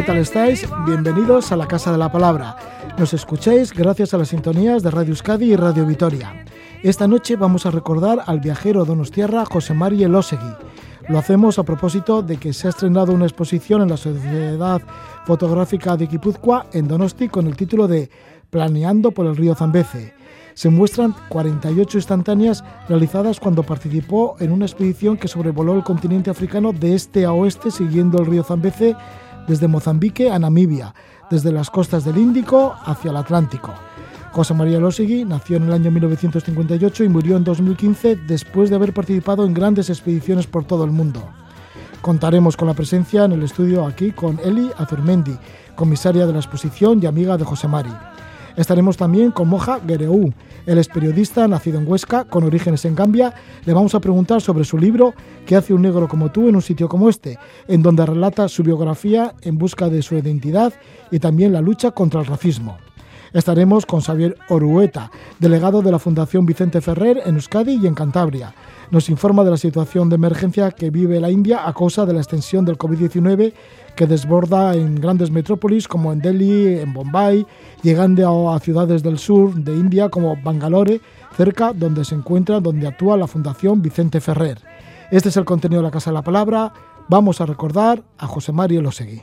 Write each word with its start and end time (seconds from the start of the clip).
¿qué 0.00 0.06
tal 0.06 0.16
estáis? 0.16 0.66
Bienvenidos 0.86 1.52
a 1.52 1.56
la 1.56 1.68
Casa 1.68 1.92
de 1.92 1.98
la 1.98 2.10
Palabra. 2.10 2.56
Nos 2.96 3.12
escucháis 3.12 3.70
gracias 3.70 4.14
a 4.14 4.16
las 4.16 4.28
sintonías 4.28 4.82
de 4.82 4.90
Radio 4.90 5.10
Euskadi 5.10 5.52
y 5.52 5.56
Radio 5.56 5.84
Vitoria. 5.84 6.42
Esta 6.82 7.06
noche 7.06 7.36
vamos 7.36 7.66
a 7.66 7.70
recordar 7.70 8.22
al 8.24 8.40
viajero 8.40 8.86
donostierra 8.86 9.44
José 9.44 9.74
María 9.74 10.06
Elosegui. 10.06 10.54
Lo 11.10 11.18
hacemos 11.18 11.58
a 11.58 11.64
propósito 11.64 12.22
de 12.22 12.38
que 12.38 12.54
se 12.54 12.66
ha 12.66 12.70
estrenado 12.70 13.12
una 13.12 13.26
exposición 13.26 13.82
en 13.82 13.90
la 13.90 13.98
Sociedad 13.98 14.80
Fotográfica 15.26 15.98
de 15.98 16.06
Guipúzcoa 16.06 16.64
en 16.72 16.88
Donosti 16.88 17.28
con 17.28 17.46
el 17.46 17.54
título 17.54 17.86
de 17.86 18.08
Planeando 18.48 19.10
por 19.10 19.26
el 19.26 19.36
río 19.36 19.54
Zambeze. 19.54 20.14
Se 20.54 20.70
muestran 20.70 21.14
48 21.28 21.98
instantáneas 21.98 22.64
realizadas 22.88 23.38
cuando 23.38 23.64
participó 23.64 24.36
en 24.40 24.50
una 24.50 24.64
expedición 24.64 25.18
que 25.18 25.28
sobrevoló 25.28 25.74
el 25.74 25.84
continente 25.84 26.30
africano 26.30 26.72
de 26.72 26.94
este 26.94 27.26
a 27.26 27.32
oeste 27.32 27.70
siguiendo 27.70 28.18
el 28.18 28.26
río 28.26 28.42
Zambeze 28.42 28.96
desde 29.50 29.66
Mozambique 29.66 30.30
a 30.30 30.38
Namibia, 30.38 30.94
desde 31.28 31.50
las 31.50 31.70
costas 31.70 32.04
del 32.04 32.18
Índico 32.18 32.76
hacia 32.84 33.10
el 33.10 33.16
Atlántico. 33.16 33.74
José 34.30 34.54
María 34.54 34.78
Losegui 34.78 35.24
nació 35.24 35.56
en 35.56 35.64
el 35.64 35.72
año 35.72 35.90
1958 35.90 37.02
y 37.02 37.08
murió 37.08 37.36
en 37.36 37.42
2015 37.42 38.14
después 38.28 38.70
de 38.70 38.76
haber 38.76 38.94
participado 38.94 39.44
en 39.44 39.52
grandes 39.52 39.90
expediciones 39.90 40.46
por 40.46 40.64
todo 40.64 40.84
el 40.84 40.92
mundo. 40.92 41.28
Contaremos 42.00 42.56
con 42.56 42.68
la 42.68 42.74
presencia 42.74 43.24
en 43.24 43.32
el 43.32 43.42
estudio 43.42 43.84
aquí 43.84 44.12
con 44.12 44.38
Eli 44.38 44.70
Azurmendi, 44.78 45.36
comisaria 45.74 46.26
de 46.26 46.32
la 46.32 46.38
exposición 46.38 47.02
y 47.02 47.06
amiga 47.06 47.36
de 47.36 47.44
José 47.44 47.66
Mari. 47.66 47.90
Estaremos 48.56 48.96
también 48.96 49.30
con 49.30 49.48
Moja 49.48 49.78
Guereu. 49.78 50.32
Él 50.66 50.78
es 50.78 50.88
periodista, 50.88 51.46
nacido 51.48 51.78
en 51.78 51.88
Huesca, 51.88 52.24
con 52.24 52.44
orígenes 52.44 52.84
en 52.84 52.94
Gambia. 52.94 53.34
Le 53.64 53.72
vamos 53.72 53.94
a 53.94 54.00
preguntar 54.00 54.40
sobre 54.40 54.64
su 54.64 54.78
libro 54.78 55.14
¿Qué 55.46 55.56
hace 55.56 55.72
un 55.74 55.82
negro 55.82 56.08
como 56.08 56.30
tú 56.30 56.48
en 56.48 56.56
un 56.56 56.62
sitio 56.62 56.88
como 56.88 57.08
este?, 57.08 57.38
en 57.68 57.82
donde 57.82 58.06
relata 58.06 58.48
su 58.48 58.62
biografía 58.62 59.34
en 59.42 59.58
busca 59.58 59.88
de 59.88 60.02
su 60.02 60.16
identidad 60.16 60.72
y 61.10 61.18
también 61.18 61.52
la 61.52 61.60
lucha 61.60 61.90
contra 61.92 62.20
el 62.20 62.26
racismo. 62.26 62.78
Estaremos 63.32 63.86
con 63.86 64.00
Xavier 64.00 64.36
Orueta, 64.48 65.10
delegado 65.38 65.82
de 65.82 65.92
la 65.92 66.00
Fundación 66.00 66.46
Vicente 66.46 66.80
Ferrer 66.80 67.22
en 67.24 67.36
Euskadi 67.36 67.78
y 67.80 67.86
en 67.86 67.94
Cantabria. 67.94 68.54
Nos 68.90 69.08
informa 69.08 69.44
de 69.44 69.52
la 69.52 69.56
situación 69.56 70.08
de 70.08 70.16
emergencia 70.16 70.72
que 70.72 70.90
vive 70.90 71.20
la 71.20 71.30
India 71.30 71.68
a 71.68 71.72
causa 71.72 72.04
de 72.06 72.12
la 72.12 72.18
extensión 72.18 72.64
del 72.64 72.76
COVID-19 72.76 73.52
que 73.96 74.06
desborda 74.06 74.74
en 74.74 74.96
grandes 74.96 75.30
metrópolis 75.30 75.88
como 75.88 76.12
en 76.12 76.20
Delhi, 76.20 76.78
en 76.78 76.92
Bombay, 76.92 77.46
llegando 77.82 78.50
a 78.50 78.58
ciudades 78.60 79.02
del 79.02 79.18
sur 79.18 79.54
de 79.54 79.72
India 79.72 80.08
como 80.08 80.36
Bangalore, 80.36 81.00
cerca 81.36 81.72
donde 81.72 82.04
se 82.04 82.14
encuentra, 82.14 82.60
donde 82.60 82.86
actúa 82.86 83.16
la 83.16 83.26
Fundación 83.26 83.82
Vicente 83.82 84.20
Ferrer. 84.20 84.58
Este 85.10 85.28
es 85.28 85.36
el 85.36 85.44
contenido 85.44 85.82
de 85.82 85.88
la 85.88 85.92
Casa 85.92 86.10
de 86.10 86.14
la 86.14 86.22
Palabra. 86.22 86.72
Vamos 87.08 87.40
a 87.40 87.46
recordar 87.46 88.04
a 88.18 88.26
José 88.26 88.52
Mario 88.52 88.82
Losegui. 88.82 89.22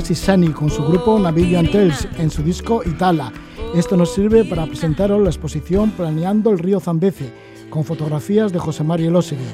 Namibia, 0.00 0.16
Sisani, 0.16 0.48
con 0.48 0.70
su 0.70 0.82
grupo 0.82 1.18
Namibian 1.18 1.70
Tales 1.70 2.08
en 2.16 2.30
su 2.30 2.42
disco 2.42 2.82
Itala. 2.84 3.32
Esto 3.74 3.96
nos 3.96 4.14
sirve 4.14 4.44
para 4.44 4.66
presentaros 4.66 5.20
la 5.22 5.28
exposición 5.28 5.90
Planeando 5.90 6.50
el 6.50 6.58
río 6.58 6.80
Zambeze, 6.80 7.30
con 7.68 7.84
fotografías 7.84 8.50
de 8.52 8.58
José 8.58 8.82
Mario 8.82 9.08
Elosegui. 9.08 9.44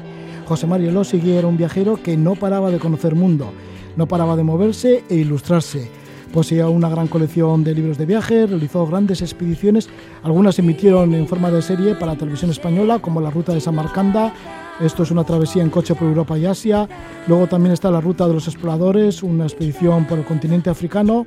José 0.46 0.66
Mario 0.66 0.90
Elosegui 0.90 1.32
era 1.32 1.48
un 1.48 1.56
viajero 1.56 2.00
que 2.00 2.16
no 2.16 2.36
paraba 2.36 2.70
de 2.70 2.78
conocer 2.78 3.16
mundo, 3.16 3.50
no 3.96 4.06
paraba 4.06 4.36
de 4.36 4.44
moverse 4.44 5.02
e 5.08 5.16
ilustrarse. 5.16 5.90
Poseía 6.36 6.68
una 6.68 6.90
gran 6.90 7.06
colección 7.08 7.64
de 7.64 7.74
libros 7.74 7.96
de 7.96 8.04
viaje, 8.04 8.46
realizó 8.46 8.86
grandes 8.86 9.22
expediciones, 9.22 9.88
algunas 10.22 10.56
se 10.56 10.60
emitieron 10.60 11.14
en 11.14 11.26
forma 11.26 11.50
de 11.50 11.62
serie 11.62 11.94
para 11.94 12.12
la 12.12 12.18
televisión 12.18 12.50
española, 12.50 12.98
como 12.98 13.22
la 13.22 13.30
Ruta 13.30 13.54
de 13.54 13.60
Samarcanda, 13.62 14.34
esto 14.78 15.04
es 15.04 15.10
una 15.10 15.24
travesía 15.24 15.62
en 15.62 15.70
coche 15.70 15.94
por 15.94 16.08
Europa 16.08 16.36
y 16.36 16.44
Asia. 16.44 16.86
Luego 17.26 17.46
también 17.46 17.72
está 17.72 17.90
la 17.90 18.02
Ruta 18.02 18.28
de 18.28 18.34
los 18.34 18.46
Exploradores, 18.48 19.22
una 19.22 19.44
expedición 19.44 20.04
por 20.04 20.18
el 20.18 20.26
continente 20.26 20.68
africano. 20.68 21.26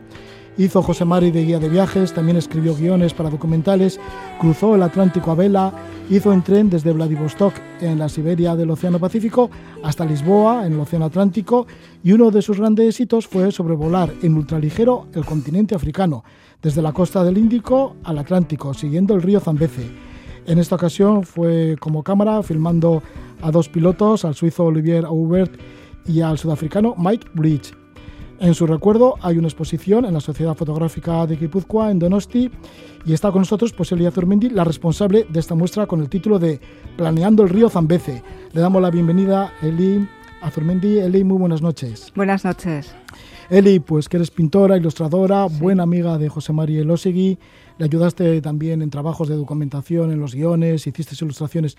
Hizo 0.60 0.84
José 0.84 1.06
Mari 1.06 1.32
de 1.32 1.46
guía 1.46 1.58
de 1.58 1.70
viajes, 1.70 2.14
también 2.14 2.36
escribió 2.36 2.76
guiones 2.76 3.14
para 3.14 3.30
documentales, 3.30 3.98
cruzó 4.42 4.76
el 4.76 4.84
Atlántico 4.84 5.32
a 5.32 5.36
vela, 5.36 5.72
hizo 6.10 6.34
en 6.34 6.42
tren 6.42 6.70
desde 6.70 6.92
Vladivostok 6.92 7.54
en 7.80 7.98
la 7.98 8.10
Siberia 8.10 8.58
del 8.58 8.70
Océano 8.70 9.00
Pacífico 9.00 9.50
hasta 9.84 10.04
Lisboa 10.04 10.68
en 10.68 10.74
el 10.74 10.80
Océano 10.82 11.06
Atlántico 11.06 11.66
y 12.04 12.12
uno 12.12 12.30
de 12.30 12.42
sus 12.42 12.60
grandes 12.60 12.90
éxitos 12.90 13.26
fue 13.26 13.54
sobrevolar 13.54 14.12
en 14.22 14.36
ultraligero 14.36 15.08
el 15.14 15.24
continente 15.24 15.76
africano, 15.76 16.26
desde 16.62 16.82
la 16.82 16.92
costa 16.92 17.24
del 17.24 17.38
Índico 17.38 17.96
al 18.04 18.18
Atlántico, 18.18 18.74
siguiendo 18.74 19.16
el 19.16 19.22
río 19.22 19.40
Zambeze. 19.40 19.90
En 20.46 20.60
esta 20.60 20.76
ocasión 20.76 21.24
fue 21.24 21.78
como 21.80 22.04
cámara 22.04 22.44
filmando 22.44 23.02
a 23.42 23.50
dos 23.50 23.70
pilotos, 23.70 24.26
al 24.26 24.36
suizo 24.36 24.66
Olivier 24.66 25.06
Aubert 25.06 25.58
y 26.06 26.20
al 26.20 26.38
sudafricano 26.38 26.96
Mike 26.98 27.28
Bridge. 27.34 27.79
En 28.42 28.54
su 28.54 28.66
recuerdo 28.66 29.16
hay 29.22 29.38
una 29.38 29.50
exposición 29.50 30.06
en 30.06 30.14
la 30.14 30.22
Sociedad 30.22 30.56
Fotográfica 30.56 31.28
de 31.28 31.36
Guipúzcoa, 31.36 31.92
en 31.92 32.00
Donosti, 32.00 32.50
y 33.06 33.12
está 33.12 33.34
con 33.34 33.42
nosotros 33.42 33.74
pues, 33.74 33.92
Elia 33.92 34.12
Zurmendi, 34.12 34.50
la 34.50 34.64
responsable 34.64 35.26
de 35.30 35.42
esta 35.42 35.56
muestra 35.56 35.88
con 35.88 36.00
el 36.00 36.08
título 36.08 36.40
de 36.40 36.62
Planeando 36.96 37.44
el 37.44 37.50
río 37.50 37.70
Zambeze. 37.70 38.24
Le 38.54 38.62
damos 38.62 38.82
la 38.82 38.92
bienvenida 38.92 39.54
Eli 39.62 40.08
Azurmendi. 40.42 41.00
Eli, 41.00 41.26
muy 41.26 41.38
buenas 41.38 41.62
noches. 41.62 42.14
Buenas 42.16 42.46
noches. 42.46 42.96
Eli, 43.50 43.82
pues 43.82 44.08
que 44.08 44.16
eres 44.16 44.32
pintora, 44.32 44.78
ilustradora, 44.78 45.46
buena 45.46 45.84
amiga 45.84 46.18
de 46.18 46.30
José 46.30 46.54
María 46.54 46.80
Elosegui, 46.80 47.38
le 47.78 47.86
ayudaste 47.86 48.42
también 48.42 48.82
en 48.82 48.90
trabajos 48.90 49.28
de 49.28 49.36
documentación, 49.36 50.12
en 50.12 50.20
los 50.22 50.34
guiones, 50.34 50.88
hiciste 50.88 51.14
ilustraciones 51.26 51.76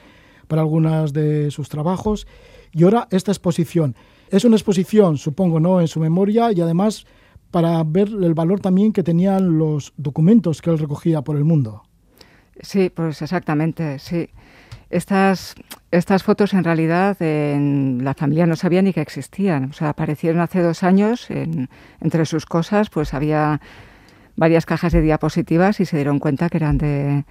para 0.46 0.61
algunas 0.61 1.14
de 1.14 1.50
sus 1.50 1.70
trabajos. 1.70 2.26
Y 2.73 2.84
ahora 2.84 3.08
esta 3.11 3.32
exposición. 3.32 3.94
Es 4.31 4.44
una 4.44 4.56
exposición, 4.56 5.19
supongo, 5.19 5.59
¿no? 5.59 5.81
En 5.81 5.88
su 5.88 5.99
memoria 5.99 6.53
y 6.53 6.61
además 6.61 7.05
para 7.50 7.82
ver 7.82 8.09
el 8.09 8.35
valor 8.35 8.61
también 8.61 8.93
que 8.93 9.03
tenían 9.03 9.59
los 9.59 9.93
documentos 9.97 10.62
que 10.62 10.71
él 10.71 10.79
recogía 10.79 11.23
por 11.23 11.37
el 11.37 11.44
mundo. 11.44 11.82
Sí, 12.61 12.91
pues 12.91 13.23
exactamente, 13.23 13.99
sí. 13.99 14.29
Estas, 14.88 15.55
estas 15.91 16.23
fotos 16.23 16.53
en 16.53 16.65
realidad 16.65 17.21
en 17.21 18.05
la 18.05 18.15
familia 18.15 18.47
no 18.47 18.56
sabía 18.56 18.82
ni 18.82 18.93
que 18.93 19.00
existían. 19.00 19.71
O 19.71 19.73
sea, 19.73 19.91
aparecieron 19.91 20.41
hace 20.41 20.62
dos 20.62 20.82
años. 20.82 21.29
entre 22.00 22.25
sus 22.27 22.47
cosas, 22.47 22.91
pues 22.91 23.15
había 23.15 23.61
varias 24.37 24.67
cajas 24.67 24.93
de 24.93 25.00
diapositivas 25.00 25.81
y 25.81 25.87
se 25.87 25.97
dieron 25.97 26.19
cuenta 26.19 26.49
que 26.49 26.56
eran 26.56 26.79
de 26.79 27.25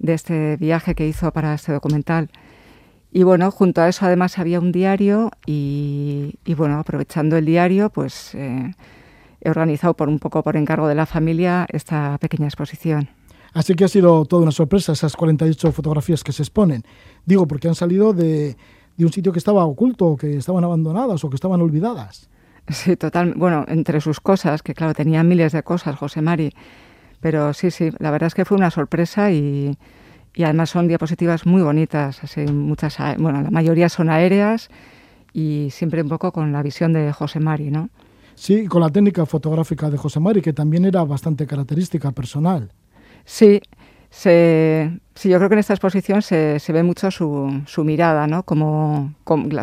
este 0.00 0.56
viaje 0.56 0.94
que 0.94 1.06
hizo 1.06 1.32
para 1.32 1.54
este 1.54 1.72
documental. 1.72 2.30
Y 3.16 3.22
bueno, 3.22 3.52
junto 3.52 3.80
a 3.80 3.88
eso 3.88 4.04
además 4.06 4.40
había 4.40 4.58
un 4.58 4.72
diario 4.72 5.30
y, 5.46 6.34
bueno, 6.56 6.80
aprovechando 6.80 7.36
el 7.36 7.44
diario, 7.44 7.88
pues 7.88 8.34
eh, 8.34 8.72
he 9.40 9.50
organizado 9.50 9.94
por 9.94 10.08
un 10.08 10.18
poco 10.18 10.42
por 10.42 10.56
encargo 10.56 10.88
de 10.88 10.96
la 10.96 11.06
familia 11.06 11.64
esta 11.70 12.18
pequeña 12.18 12.46
exposición. 12.46 13.08
Así 13.52 13.74
que 13.74 13.84
ha 13.84 13.88
sido 13.88 14.24
toda 14.24 14.42
una 14.42 14.50
sorpresa 14.50 14.90
esas 14.90 15.14
48 15.14 15.70
fotografías 15.70 16.24
que 16.24 16.32
se 16.32 16.42
exponen. 16.42 16.82
Digo, 17.24 17.46
porque 17.46 17.68
han 17.68 17.76
salido 17.76 18.12
de, 18.12 18.56
de 18.96 19.04
un 19.04 19.12
sitio 19.12 19.30
que 19.30 19.38
estaba 19.38 19.64
oculto, 19.64 20.16
que 20.16 20.36
estaban 20.36 20.64
abandonadas 20.64 21.22
o 21.22 21.30
que 21.30 21.36
estaban 21.36 21.62
olvidadas. 21.62 22.28
Sí, 22.68 22.96
total. 22.96 23.34
Bueno, 23.36 23.64
entre 23.68 24.00
sus 24.00 24.18
cosas, 24.18 24.64
que 24.64 24.74
claro, 24.74 24.92
tenía 24.92 25.22
miles 25.22 25.52
de 25.52 25.62
cosas, 25.62 25.94
José 25.94 26.20
Mari. 26.20 26.52
Pero 27.20 27.52
sí, 27.52 27.70
sí, 27.70 27.90
la 28.00 28.10
verdad 28.10 28.26
es 28.26 28.34
que 28.34 28.44
fue 28.44 28.56
una 28.56 28.72
sorpresa 28.72 29.30
y, 29.30 29.78
y 30.34 30.44
además 30.44 30.70
son 30.70 30.88
diapositivas 30.88 31.46
muy 31.46 31.62
bonitas, 31.62 32.22
así 32.22 32.40
muchas, 32.46 32.96
bueno, 33.18 33.40
la 33.42 33.50
mayoría 33.50 33.88
son 33.88 34.10
aéreas 34.10 34.68
y 35.32 35.68
siempre 35.70 36.02
un 36.02 36.08
poco 36.08 36.32
con 36.32 36.52
la 36.52 36.62
visión 36.62 36.92
de 36.92 37.12
José 37.12 37.40
Mari, 37.40 37.70
¿no? 37.70 37.88
Sí, 38.34 38.66
con 38.66 38.80
la 38.80 38.90
técnica 38.90 39.26
fotográfica 39.26 39.90
de 39.90 39.96
José 39.96 40.18
Mari, 40.18 40.42
que 40.42 40.52
también 40.52 40.84
era 40.84 41.04
bastante 41.04 41.46
característica 41.46 42.10
personal. 42.10 42.70
Sí, 43.24 43.60
se, 44.10 44.98
sí, 45.14 45.28
yo 45.28 45.38
creo 45.38 45.48
que 45.48 45.54
en 45.54 45.60
esta 45.60 45.72
exposición 45.72 46.22
se, 46.22 46.58
se 46.58 46.72
ve 46.72 46.82
mucho 46.82 47.10
su, 47.10 47.62
su 47.66 47.84
mirada, 47.84 48.26
¿no? 48.26 48.42
Como, 48.42 49.14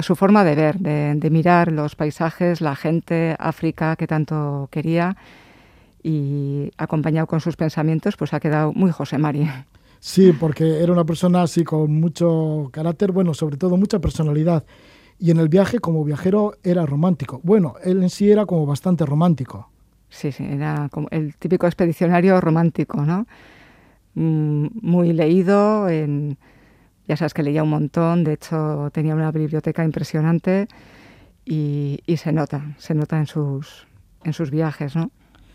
su 0.01 0.15
forma 0.15 0.43
de 0.43 0.55
ver, 0.55 0.79
de, 0.79 1.15
de, 1.15 1.29
mirar 1.29 1.71
los 1.71 1.95
paisajes, 1.95 2.61
la 2.61 2.75
gente, 2.75 3.35
África 3.39 3.95
que 3.97 4.07
tanto 4.07 4.67
quería 4.71 5.15
y 6.03 6.71
acompañado 6.77 7.27
con 7.27 7.41
sus 7.41 7.55
pensamientos, 7.55 8.15
pues 8.17 8.33
ha 8.33 8.39
quedado 8.39 8.73
muy 8.73 8.91
José 8.91 9.17
Mari. 9.17 9.49
Sí, 10.01 10.33
porque 10.33 10.81
era 10.81 10.91
una 10.91 11.05
persona 11.05 11.43
así 11.43 11.63
con 11.63 11.93
mucho 11.93 12.69
carácter, 12.73 13.11
bueno, 13.11 13.35
sobre 13.35 13.55
todo 13.55 13.77
mucha 13.77 13.99
personalidad. 13.99 14.65
Y 15.19 15.29
en 15.29 15.37
el 15.37 15.47
viaje, 15.47 15.77
como 15.77 16.03
viajero, 16.03 16.57
era 16.63 16.87
romántico. 16.87 17.39
Bueno, 17.43 17.75
él 17.83 18.01
en 18.01 18.09
sí 18.09 18.31
era 18.31 18.47
como 18.47 18.65
bastante 18.65 19.05
romántico. 19.05 19.69
Sí, 20.09 20.31
sí, 20.31 20.43
era 20.43 20.89
como 20.91 21.07
el 21.11 21.35
típico 21.35 21.67
expedicionario 21.67 22.41
romántico, 22.41 23.05
¿no? 23.05 23.27
Mm, 24.15 24.69
muy 24.81 25.13
leído, 25.13 25.87
en, 25.87 26.39
ya 27.07 27.15
sabes 27.15 27.35
que 27.35 27.43
leía 27.43 27.61
un 27.61 27.69
montón, 27.69 28.23
de 28.23 28.33
hecho 28.33 28.89
tenía 28.91 29.13
una 29.13 29.31
biblioteca 29.31 29.85
impresionante 29.85 30.67
y, 31.45 31.99
y 32.07 32.17
se 32.17 32.31
nota, 32.31 32.73
se 32.79 32.95
nota 32.95 33.19
en 33.19 33.27
sus, 33.27 33.85
en 34.23 34.33
sus 34.33 34.49
viajes, 34.49 34.95
¿no? 34.95 35.11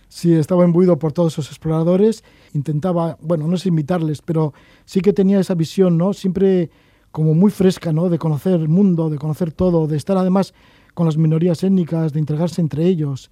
Sí, 0.08 0.34
estaba 0.34 0.64
imbuido 0.64 0.98
por 0.98 1.12
todos 1.12 1.34
esos 1.34 1.48
exploradores, 1.48 2.22
intentaba, 2.56 3.16
bueno, 3.20 3.46
no 3.46 3.56
sé 3.56 3.68
imitarles, 3.68 4.22
pero 4.22 4.52
sí 4.84 5.00
que 5.00 5.12
tenía 5.12 5.38
esa 5.38 5.54
visión, 5.54 5.96
¿no? 5.96 6.12
Siempre 6.12 6.70
como 7.12 7.34
muy 7.34 7.50
fresca, 7.50 7.92
¿no? 7.92 8.08
De 8.08 8.18
conocer 8.18 8.54
el 8.54 8.68
mundo, 8.68 9.08
de 9.08 9.18
conocer 9.18 9.52
todo, 9.52 9.86
de 9.86 9.96
estar 9.96 10.16
además 10.16 10.54
con 10.94 11.06
las 11.06 11.16
minorías 11.16 11.62
étnicas, 11.62 12.12
de 12.12 12.20
entregarse 12.20 12.60
entre 12.60 12.84
ellos. 12.84 13.30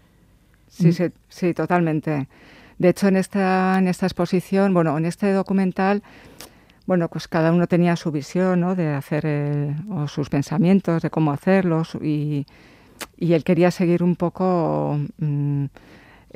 Sí, 0.68 0.92
sí, 0.92 1.04
sí, 1.28 1.54
totalmente. 1.54 2.28
De 2.78 2.88
hecho, 2.88 3.08
en 3.08 3.16
esta, 3.16 3.78
en 3.78 3.88
esta 3.88 4.06
exposición, 4.06 4.74
bueno, 4.74 4.96
en 4.96 5.06
este 5.06 5.32
documental, 5.32 6.02
bueno, 6.86 7.08
pues 7.08 7.28
cada 7.28 7.52
uno 7.52 7.66
tenía 7.66 7.96
su 7.96 8.10
visión, 8.10 8.60
¿no? 8.60 8.74
De 8.74 8.88
hacer 8.88 9.26
el, 9.26 9.74
o 9.90 10.06
sus 10.08 10.28
pensamientos, 10.28 11.02
de 11.02 11.10
cómo 11.10 11.32
hacerlos 11.32 11.94
y, 12.02 12.46
y 13.16 13.32
él 13.32 13.44
quería 13.44 13.70
seguir 13.70 14.02
un 14.02 14.16
poco... 14.16 14.98
Mmm, 15.18 15.66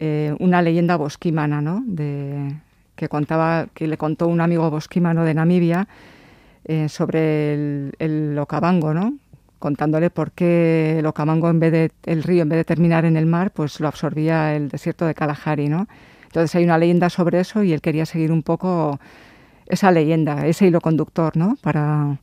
eh, 0.01 0.33
una 0.39 0.63
leyenda 0.63 0.97
bosquímana, 0.97 1.61
¿no? 1.61 1.83
De, 1.85 2.55
que 2.99 3.09
contaba, 3.09 3.69
que 3.73 3.87
le 3.87 3.97
contó 3.97 4.27
un 4.27 4.41
amigo 4.41 4.69
bosquímano 4.71 5.25
de 5.25 5.33
Namibia 5.33 5.87
eh, 6.65 6.89
sobre 6.89 7.55
el, 7.55 7.93
el, 8.01 8.37
Okavango, 8.37 8.93
¿no? 8.93 9.15
Contándole 9.61 10.11
por 10.11 10.33
qué 10.33 10.99
el 10.99 11.07
Okavango, 11.07 11.49
en 11.49 11.61
vez 11.61 11.73
de 11.73 11.93
el 12.07 12.25
río, 12.25 12.43
en 12.43 12.49
vez 12.49 12.59
de 12.59 12.65
terminar 12.65 13.05
en 13.05 13.17
el 13.17 13.25
mar, 13.25 13.53
pues 13.53 13.79
lo 13.79 13.87
absorbía 13.87 14.57
el 14.57 14.69
desierto 14.69 15.07
de 15.07 15.15
Kalahari, 15.15 15.69
¿no? 15.69 15.87
Entonces 16.27 16.53
hay 16.57 16.65
una 16.65 16.77
leyenda 16.77 17.09
sobre 17.09 17.39
eso 17.39 17.63
y 17.63 17.73
él 17.73 17.81
quería 17.81 18.05
seguir 18.05 18.33
un 18.33 18.43
poco 18.43 18.99
esa 19.67 19.93
leyenda, 19.93 20.45
ese 20.47 20.67
hilo 20.67 20.81
conductor, 20.81 21.37
¿no? 21.37 21.57
Para, 21.63 22.19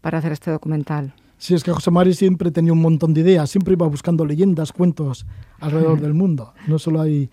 para 0.00 0.18
hacer 0.18 0.32
este 0.32 0.50
documental. 0.50 1.12
Sí, 1.36 1.54
es 1.54 1.62
que 1.62 1.72
José 1.72 1.90
Mari 1.90 2.14
siempre 2.14 2.50
tenía 2.50 2.72
un 2.72 2.80
montón 2.80 3.12
de 3.12 3.20
ideas, 3.20 3.50
siempre 3.50 3.74
iba 3.74 3.86
buscando 3.86 4.24
leyendas, 4.24 4.72
cuentos 4.72 5.26
alrededor 5.60 6.00
del 6.00 6.14
mundo. 6.14 6.54
No 6.66 6.78
solo 6.78 7.02
hay 7.02 7.28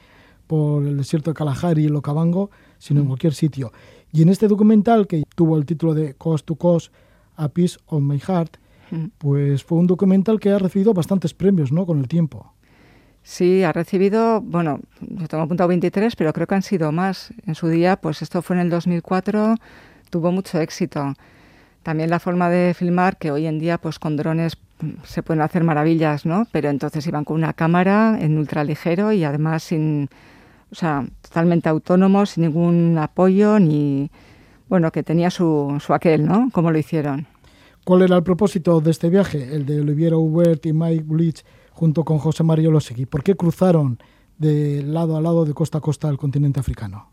por 0.52 0.84
el 0.86 0.98
desierto 0.98 1.32
de 1.32 1.36
Kalahari 1.36 1.84
y 1.84 1.86
el 1.86 1.96
Okavango, 1.96 2.52
sino 2.82 3.02
en 3.02 3.06
cualquier 3.06 3.34
sitio. 3.34 3.72
Y 4.12 4.24
en 4.24 4.30
este 4.30 4.48
documental, 4.48 5.06
que 5.06 5.24
tuvo 5.36 5.56
el 5.56 5.66
título 5.66 5.94
de 5.94 6.16
Coast 6.16 6.46
to 6.46 6.56
Coast, 6.56 6.92
A 7.38 7.48
Piece 7.48 7.78
of 7.86 8.02
My 8.02 8.20
Heart, 8.20 8.58
pues 9.20 9.64
fue 9.64 9.78
un 9.78 9.88
documental 9.88 10.40
que 10.40 10.50
ha 10.50 10.58
recibido 10.58 10.94
bastantes 10.94 11.34
premios, 11.34 11.72
¿no?, 11.72 11.86
con 11.86 12.00
el 12.00 12.08
tiempo. 12.08 12.54
Sí, 13.24 13.64
ha 13.64 13.72
recibido, 13.72 14.42
bueno, 14.42 14.80
yo 15.00 15.28
tengo 15.28 15.44
apuntado 15.44 15.68
23, 15.68 16.16
pero 16.16 16.34
creo 16.34 16.48
que 16.48 16.56
han 16.56 16.64
sido 16.64 16.92
más. 16.92 17.32
En 17.46 17.54
su 17.54 17.68
día, 17.68 17.98
pues 17.98 18.24
esto 18.24 18.42
fue 18.42 18.56
en 18.56 18.64
el 18.64 18.70
2004, 18.72 19.56
tuvo 20.10 20.32
mucho 20.32 20.60
éxito. 20.60 21.14
También 21.84 22.10
la 22.10 22.20
forma 22.20 22.50
de 22.50 22.74
filmar, 22.74 23.18
que 23.18 23.32
hoy 23.32 23.46
en 23.46 23.60
día 23.60 23.78
pues 23.78 24.00
con 24.00 24.18
drones 24.18 24.58
se 25.04 25.22
pueden 25.22 25.42
hacer 25.42 25.64
maravillas, 25.64 26.26
¿no? 26.26 26.48
Pero 26.52 26.70
entonces 26.70 27.06
iban 27.06 27.24
con 27.24 27.38
una 27.38 27.54
cámara 27.54 28.18
en 28.20 28.40
ultraligero 28.40 29.12
y 29.14 29.24
además 29.24 29.64
sin, 29.64 30.10
o 30.72 30.76
sea, 30.76 31.06
totalmente 31.22 31.70
autónomos, 31.70 32.32
sin 32.32 32.44
ningún 32.44 32.98
apoyo 32.98 33.60
ni, 33.60 34.10
bueno, 34.70 34.92
que 34.92 35.04
tenía 35.04 35.30
su, 35.30 35.78
su 35.80 35.94
aquel, 35.94 36.26
¿no? 36.26 36.50
Como 36.52 36.72
lo 36.72 36.78
hicieron. 36.78 37.28
¿Cuál 37.84 38.04
era 38.04 38.16
el 38.16 38.24
propósito 38.24 38.80
de 38.80 38.92
este 38.92 39.10
viaje, 39.10 39.56
el 39.56 39.66
de 39.66 39.82
Olivier 39.82 40.14
Hubert 40.14 40.66
y 40.66 40.74
Mike 40.74 41.04
Bleach 41.06 41.44
junto 41.72 42.04
con 42.04 42.20
José 42.20 42.44
Mario 42.44 42.72
Losegui? 42.72 43.06
¿Por 43.06 43.24
qué 43.24 43.36
cruzaron 43.36 44.00
de 44.38 44.84
lado 44.84 45.18
a 45.18 45.22
lado, 45.22 45.46
de 45.46 45.54
costa 45.54 45.80
a 45.80 45.82
costa, 45.82 46.08
el 46.10 46.18
continente 46.18 46.60
africano? 46.60 47.10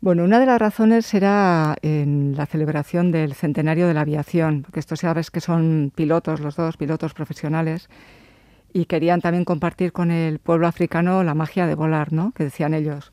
Bueno, 0.00 0.24
una 0.24 0.40
de 0.40 0.46
las 0.46 0.60
razones 0.60 1.12
era 1.14 1.76
en 1.82 2.34
la 2.36 2.46
celebración 2.46 3.12
del 3.12 3.34
centenario 3.34 3.86
de 3.86 3.94
la 3.94 4.00
aviación, 4.00 4.62
porque 4.62 4.80
esto 4.80 4.96
sabes 4.96 5.30
que 5.30 5.40
son 5.40 5.92
pilotos, 5.94 6.40
los 6.40 6.56
dos 6.56 6.76
pilotos 6.76 7.14
profesionales, 7.14 7.88
y 8.72 8.86
querían 8.86 9.20
también 9.20 9.44
compartir 9.44 9.92
con 9.92 10.10
el 10.10 10.38
pueblo 10.38 10.66
africano 10.66 11.22
la 11.22 11.34
magia 11.34 11.66
de 11.66 11.74
volar, 11.74 12.12
¿no? 12.12 12.32
Que 12.32 12.44
decían 12.44 12.74
ellos. 12.74 13.12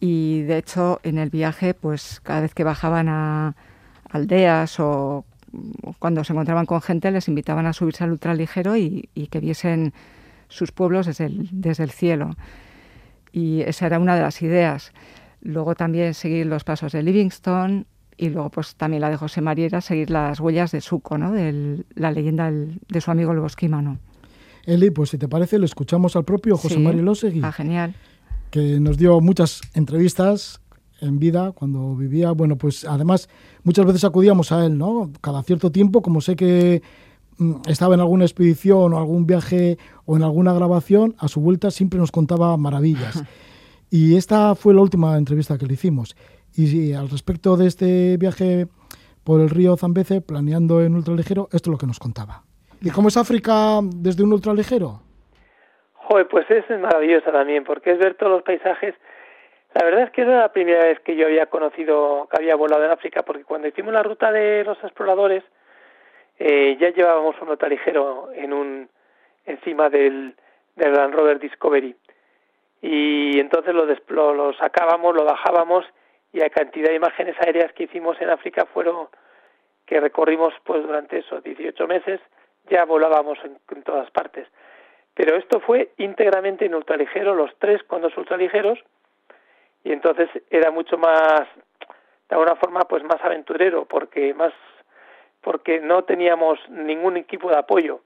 Y 0.00 0.42
de 0.42 0.58
hecho, 0.58 1.00
en 1.02 1.18
el 1.18 1.30
viaje, 1.30 1.74
pues 1.74 2.20
cada 2.20 2.40
vez 2.40 2.54
que 2.54 2.64
bajaban 2.64 3.08
a 3.08 3.54
aldeas 4.10 4.80
o 4.80 5.24
cuando 5.98 6.24
se 6.24 6.32
encontraban 6.32 6.66
con 6.66 6.80
gente, 6.80 7.10
les 7.10 7.28
invitaban 7.28 7.66
a 7.66 7.72
subirse 7.72 8.04
al 8.04 8.12
ultraligero 8.12 8.76
y, 8.76 9.08
que 9.30 9.40
viesen 9.40 9.92
sus 10.48 10.72
pueblos 10.72 11.06
desde 11.06 11.26
el, 11.26 11.48
desde 11.52 11.84
el 11.84 11.90
cielo. 11.90 12.36
Y 13.30 13.60
esa 13.62 13.86
era 13.86 13.98
una 13.98 14.16
de 14.16 14.22
las 14.22 14.42
ideas. 14.42 14.92
Luego 15.42 15.74
también 15.74 16.14
seguir 16.14 16.46
los 16.46 16.64
pasos 16.64 16.92
de 16.92 17.02
Livingstone 17.02 17.84
y 18.16 18.30
luego 18.30 18.50
pues 18.50 18.74
también 18.76 19.02
la 19.02 19.10
de 19.10 19.16
José 19.16 19.40
María 19.40 19.80
seguir 19.80 20.10
las 20.10 20.40
huellas 20.40 20.72
de 20.72 20.80
Suco, 20.80 21.18
¿no? 21.18 21.32
de 21.32 21.84
la 21.94 22.10
leyenda 22.10 22.50
de 22.50 23.00
su 23.00 23.10
amigo 23.10 23.32
el 23.32 23.40
bosquímano. 23.40 23.98
Eli, 24.64 24.90
pues 24.90 25.10
si 25.10 25.18
te 25.18 25.28
parece, 25.28 25.58
lo 25.58 25.64
escuchamos 25.64 26.16
al 26.16 26.24
propio 26.24 26.56
José 26.56 26.76
sí. 26.76 26.80
María 26.80 27.02
Losegui. 27.02 27.40
Ah, 27.42 27.52
genial. 27.52 27.94
Que 28.50 28.80
nos 28.80 28.96
dio 28.98 29.20
muchas 29.20 29.60
entrevistas 29.74 30.60
en 31.00 31.18
vida 31.18 31.52
cuando 31.52 31.94
vivía. 31.96 32.32
Bueno, 32.32 32.56
pues 32.56 32.84
además 32.84 33.28
muchas 33.64 33.86
veces 33.86 34.04
acudíamos 34.04 34.52
a 34.52 34.64
él, 34.64 34.78
¿no? 34.78 35.10
Cada 35.20 35.42
cierto 35.42 35.72
tiempo, 35.72 36.02
como 36.02 36.20
sé 36.20 36.36
que 36.36 36.82
mm, 37.38 37.54
estaba 37.66 37.94
en 37.94 38.00
alguna 38.00 38.24
expedición 38.24 38.94
o 38.94 38.98
algún 38.98 39.26
viaje 39.26 39.78
o 40.04 40.16
en 40.16 40.22
alguna 40.22 40.52
grabación, 40.52 41.14
a 41.18 41.28
su 41.28 41.40
vuelta 41.40 41.70
siempre 41.70 41.98
nos 41.98 42.12
contaba 42.12 42.56
maravillas. 42.56 43.22
Y 43.92 44.16
esta 44.16 44.54
fue 44.54 44.72
la 44.72 44.80
última 44.80 45.18
entrevista 45.18 45.58
que 45.58 45.66
le 45.66 45.74
hicimos. 45.74 46.16
Y 46.54 46.94
al 46.94 47.10
respecto 47.10 47.58
de 47.58 47.66
este 47.66 48.16
viaje 48.16 48.66
por 49.22 49.42
el 49.42 49.50
río 49.50 49.76
Zambeze, 49.76 50.22
planeando 50.22 50.80
en 50.80 50.94
ultraligero, 50.94 51.50
esto 51.52 51.68
es 51.68 51.72
lo 51.72 51.76
que 51.76 51.86
nos 51.86 51.98
contaba. 51.98 52.42
¿Y 52.82 52.90
cómo 52.90 53.08
es 53.08 53.16
África 53.16 53.78
desde 53.82 54.24
un 54.24 54.32
ultraligero? 54.32 55.00
Joder, 55.94 56.26
pues 56.26 56.50
es 56.50 56.68
maravillosa 56.80 57.30
también, 57.30 57.62
porque 57.64 57.92
es 57.92 57.98
ver 57.98 58.14
todos 58.14 58.32
los 58.32 58.42
paisajes. 58.42 58.94
La 59.74 59.84
verdad 59.84 60.02
es 60.02 60.10
que 60.10 60.22
era 60.22 60.40
la 60.40 60.52
primera 60.52 60.84
vez 60.84 60.98
que 61.00 61.14
yo 61.14 61.26
había 61.26 61.46
conocido, 61.46 62.28
que 62.30 62.38
había 62.38 62.56
volado 62.56 62.84
en 62.84 62.90
África, 62.90 63.22
porque 63.22 63.44
cuando 63.44 63.68
hicimos 63.68 63.94
la 63.94 64.02
ruta 64.02 64.32
de 64.32 64.64
los 64.64 64.76
exploradores, 64.82 65.44
eh, 66.38 66.76
ya 66.80 66.90
llevábamos 66.90 67.40
un 67.40 67.50
ultraligero 67.50 68.30
en 68.34 68.52
un, 68.52 68.88
encima 69.46 69.88
del, 69.88 70.34
del 70.74 70.92
Land 70.92 71.14
Rover 71.14 71.38
Discovery 71.38 71.94
y 72.82 73.38
entonces 73.38 73.72
lo, 73.72 73.86
lo, 73.86 74.34
lo, 74.34 74.52
sacábamos, 74.54 75.14
lo 75.14 75.24
bajábamos 75.24 75.86
y 76.32 76.38
la 76.38 76.50
cantidad 76.50 76.88
de 76.88 76.96
imágenes 76.96 77.36
aéreas 77.40 77.72
que 77.72 77.84
hicimos 77.84 78.20
en 78.20 78.30
África 78.30 78.66
fueron 78.66 79.06
que 79.86 80.00
recorrimos 80.00 80.52
pues 80.64 80.82
durante 80.82 81.18
esos 81.18 81.42
18 81.44 81.86
meses, 81.86 82.20
ya 82.68 82.84
volábamos 82.84 83.38
en, 83.44 83.58
en 83.70 83.82
todas 83.82 84.10
partes. 84.10 84.48
Pero 85.14 85.36
esto 85.36 85.60
fue 85.60 85.92
íntegramente 85.98 86.64
en 86.66 86.74
ultraligero, 86.74 87.34
los 87.34 87.50
tres 87.58 87.82
con 87.84 88.00
dos 88.02 88.16
ultraligeros, 88.16 88.78
y 89.84 89.92
entonces 89.92 90.28
era 90.50 90.70
mucho 90.70 90.96
más, 90.96 91.42
de 92.28 92.36
alguna 92.36 92.56
forma, 92.56 92.80
pues 92.80 93.02
más 93.02 93.22
aventurero, 93.22 93.84
porque 93.84 94.32
más, 94.32 94.52
porque 95.40 95.80
no 95.80 96.04
teníamos 96.04 96.58
ningún 96.70 97.16
equipo 97.16 97.50
de 97.50 97.58
apoyo, 97.58 98.00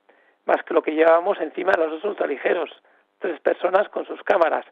más 0.47 0.63
que 0.65 0.75
lo 0.75 0.83
que 0.83 0.95
llevábamos 0.95 1.41
encima 1.41 1.73
de 1.73 1.79
los 1.79 1.91
dos 1.91 2.05
ultraligeros 2.05 2.71
tres 3.19 3.41
personas 3.41 3.89
con 3.89 4.07
sus 4.07 4.23
cámaras. 4.23 4.65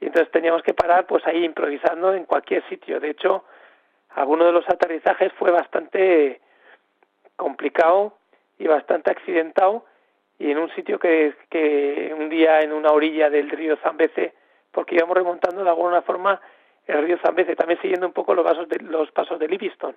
Y 0.00 0.06
entonces 0.06 0.30
teníamos 0.32 0.62
que 0.62 0.74
parar 0.74 1.06
pues 1.06 1.26
ahí 1.26 1.44
improvisando 1.44 2.12
en 2.14 2.24
cualquier 2.24 2.66
sitio. 2.68 3.00
De 3.00 3.10
hecho, 3.10 3.44
alguno 4.10 4.44
de 4.44 4.52
los 4.52 4.68
aterrizajes 4.68 5.32
fue 5.34 5.50
bastante 5.50 6.40
complicado 7.36 8.16
y 8.58 8.66
bastante 8.66 9.10
accidentado 9.10 9.84
y 10.38 10.50
en 10.50 10.58
un 10.58 10.70
sitio 10.74 10.98
que, 10.98 11.34
que 11.48 12.14
un 12.18 12.28
día 12.28 12.60
en 12.60 12.72
una 12.72 12.90
orilla 12.90 13.30
del 13.30 13.50
río 13.50 13.76
Zambeze, 13.76 14.34
porque 14.72 14.96
íbamos 14.96 15.16
remontando 15.16 15.62
de 15.62 15.70
alguna 15.70 16.02
forma 16.02 16.40
el 16.86 17.02
río 17.04 17.18
Zambeze, 17.18 17.56
también 17.56 17.80
siguiendo 17.80 18.06
un 18.06 18.12
poco 18.12 18.34
los, 18.34 18.44
pasos 18.44 18.68
de, 18.68 18.80
los 18.80 19.10
pasos 19.12 19.38
de 19.38 19.48
Livingston. 19.48 19.94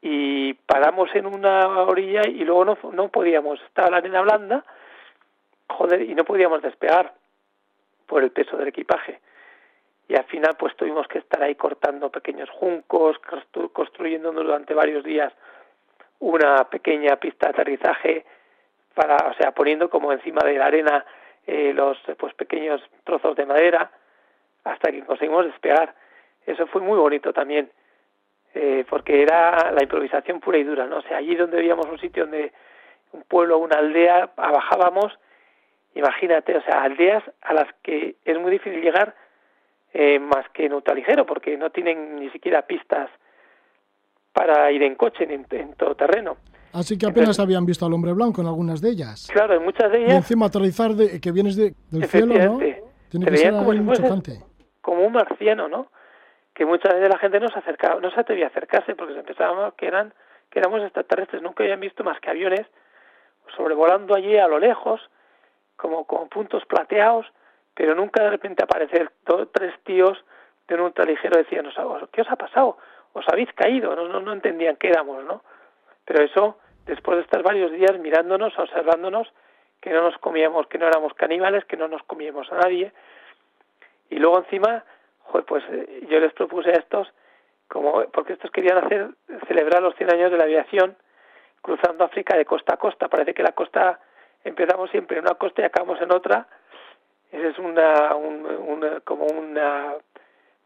Y 0.00 0.54
paramos 0.54 1.12
en 1.14 1.26
una 1.26 1.66
orilla 1.82 2.22
y 2.28 2.44
luego 2.44 2.64
no, 2.64 2.78
no 2.92 3.08
podíamos, 3.08 3.60
estaba 3.62 3.90
la 3.90 3.96
arena 3.96 4.20
blanda, 4.20 4.64
joder, 5.68 6.02
y 6.02 6.14
no 6.14 6.24
podíamos 6.24 6.62
despegar 6.62 7.14
por 8.06 8.22
el 8.22 8.30
peso 8.30 8.56
del 8.56 8.68
equipaje. 8.68 9.20
Y 10.08 10.16
al 10.16 10.24
final 10.24 10.56
pues 10.58 10.76
tuvimos 10.76 11.06
que 11.08 11.18
estar 11.18 11.42
ahí 11.42 11.54
cortando 11.54 12.10
pequeños 12.10 12.48
juncos, 12.50 13.18
construyendo 13.72 14.32
durante 14.32 14.72
varios 14.74 15.04
días 15.04 15.32
una 16.20 16.64
pequeña 16.64 17.16
pista 17.16 17.46
de 17.46 17.50
aterrizaje 17.50 18.24
para, 18.94 19.16
o 19.28 19.34
sea, 19.34 19.52
poniendo 19.52 19.88
como 19.88 20.12
encima 20.12 20.42
de 20.44 20.58
la 20.58 20.66
arena 20.66 21.04
eh, 21.46 21.72
los 21.72 21.98
pues 22.18 22.34
pequeños 22.34 22.82
trozos 23.04 23.36
de 23.36 23.46
madera 23.46 23.90
hasta 24.64 24.90
que 24.90 25.04
conseguimos 25.04 25.46
despegar. 25.46 25.94
Eso 26.46 26.66
fue 26.66 26.80
muy 26.80 26.98
bonito 26.98 27.32
también, 27.32 27.70
eh, 28.54 28.84
porque 28.88 29.22
era 29.22 29.70
la 29.70 29.82
improvisación 29.82 30.40
pura 30.40 30.58
y 30.58 30.64
dura, 30.64 30.86
¿no? 30.86 30.98
O 30.98 31.02
sea, 31.02 31.18
allí 31.18 31.34
donde 31.36 31.58
veíamos 31.58 31.86
un 31.86 31.98
sitio 31.98 32.24
donde 32.24 32.52
un 33.12 33.22
pueblo, 33.22 33.58
una 33.58 33.78
aldea, 33.78 34.30
bajábamos, 34.36 35.18
imagínate, 35.94 36.56
o 36.56 36.62
sea, 36.62 36.82
aldeas 36.82 37.22
a 37.40 37.54
las 37.54 37.72
que 37.82 38.16
es 38.24 38.38
muy 38.38 38.50
difícil 38.50 38.82
llegar 38.82 39.14
eh, 39.92 40.18
más 40.18 40.48
que 40.50 40.66
en 40.66 40.74
ultraligero, 40.74 41.24
porque 41.24 41.56
no 41.56 41.70
tienen 41.70 42.16
ni 42.16 42.30
siquiera 42.30 42.62
pistas 42.62 43.10
para 44.32 44.70
ir 44.72 44.82
en 44.82 44.94
coche 44.94 45.24
en, 45.24 45.46
en 45.50 45.74
todo 45.74 45.94
terreno. 45.94 46.36
Así 46.72 46.98
que 46.98 47.06
apenas 47.06 47.40
habían 47.40 47.64
visto 47.64 47.86
al 47.86 47.92
hombre 47.92 48.12
blanco 48.12 48.40
en 48.40 48.46
algunas 48.46 48.80
de 48.80 48.90
ellas. 48.90 49.28
Claro, 49.32 49.54
en 49.54 49.64
muchas 49.64 49.90
de 49.90 49.98
ellas. 49.98 50.12
Y 50.12 50.16
encima 50.16 50.46
aterrizar 50.46 50.92
de, 50.92 51.20
que 51.20 51.32
vienes 51.32 51.56
de, 51.56 51.74
del 51.90 52.04
cielo, 52.04 52.34
¿no? 52.34 52.58
Tiene 53.08 53.26
que 53.26 53.36
ser 53.38 53.52
como, 53.52 53.72
como 54.82 55.06
un 55.06 55.12
marciano, 55.12 55.68
¿no? 55.68 55.88
Que 56.52 56.66
muchas 56.66 56.92
veces 56.92 57.08
la 57.08 57.18
gente 57.18 57.40
no 57.40 57.48
se 57.48 57.58
acercaba, 57.58 58.00
no 58.00 58.10
se 58.10 58.20
atrevía 58.20 58.46
a 58.46 58.48
acercarse 58.48 58.94
porque 58.94 59.14
se 59.14 59.22
pensaba 59.22 59.72
que 59.76 59.86
eran 59.86 60.12
que 60.50 60.58
éramos 60.58 60.82
extraterrestres, 60.82 61.42
nunca 61.42 61.62
habían 61.62 61.80
visto 61.80 62.04
más 62.04 62.20
que 62.20 62.30
aviones 62.30 62.66
sobrevolando 63.56 64.14
allí 64.14 64.36
a 64.36 64.48
lo 64.48 64.58
lejos, 64.58 65.00
como 65.76 66.04
con 66.06 66.28
puntos 66.28 66.64
plateados, 66.66 67.26
pero 67.74 67.94
nunca 67.94 68.22
de 68.22 68.30
repente 68.30 68.62
aparecer 68.62 69.10
dos, 69.26 69.48
tres 69.52 69.74
tíos 69.84 70.18
de 70.66 70.74
un 70.74 70.82
ultraligero 70.82 71.38
decían, 71.38 71.66
¿qué 72.12 72.20
os 72.20 72.30
ha 72.30 72.36
pasado? 72.36 72.78
¿Os 73.12 73.24
habéis 73.28 73.52
caído? 73.54 73.94
No, 73.94 74.08
no, 74.08 74.20
no 74.20 74.32
entendían 74.32 74.76
qué 74.76 74.88
éramos, 74.88 75.24
¿no? 75.24 75.42
Pero 76.04 76.24
eso, 76.24 76.58
después 76.86 77.16
de 77.16 77.24
estar 77.24 77.42
varios 77.42 77.72
días 77.72 77.98
mirándonos, 77.98 78.58
observándonos, 78.58 79.28
que 79.80 79.90
no 79.90 80.02
nos 80.02 80.18
comíamos, 80.18 80.66
que 80.66 80.78
no 80.78 80.86
éramos 80.86 81.14
caníbales, 81.14 81.64
que 81.64 81.76
no 81.76 81.88
nos 81.88 82.02
comíamos 82.04 82.50
a 82.52 82.56
nadie. 82.56 82.92
Y 84.10 84.16
luego 84.16 84.38
encima, 84.38 84.84
pues 85.46 85.64
eh, 85.70 86.06
yo 86.08 86.18
les 86.20 86.32
propuse 86.32 86.70
a 86.70 86.78
estos, 86.80 87.08
como 87.68 88.04
porque 88.10 88.32
estos 88.32 88.50
querían 88.50 88.78
hacer 88.78 89.10
celebrar 89.46 89.82
los 89.82 89.94
100 89.96 90.14
años 90.14 90.30
de 90.30 90.38
la 90.38 90.44
aviación 90.44 90.96
cruzando 91.60 92.04
África 92.04 92.36
de 92.36 92.44
costa 92.44 92.74
a 92.74 92.78
costa. 92.78 93.08
Parece 93.08 93.34
que 93.34 93.42
la 93.42 93.52
costa 93.52 94.00
empezamos 94.44 94.90
siempre 94.90 95.18
en 95.18 95.24
una 95.24 95.34
costa 95.34 95.62
y 95.62 95.64
acabamos 95.66 96.00
en 96.00 96.12
otra. 96.12 96.46
Esa 97.30 97.48
es 97.48 97.58
una, 97.58 98.14
una 98.14 99.00
como 99.00 99.26
una 99.26 99.94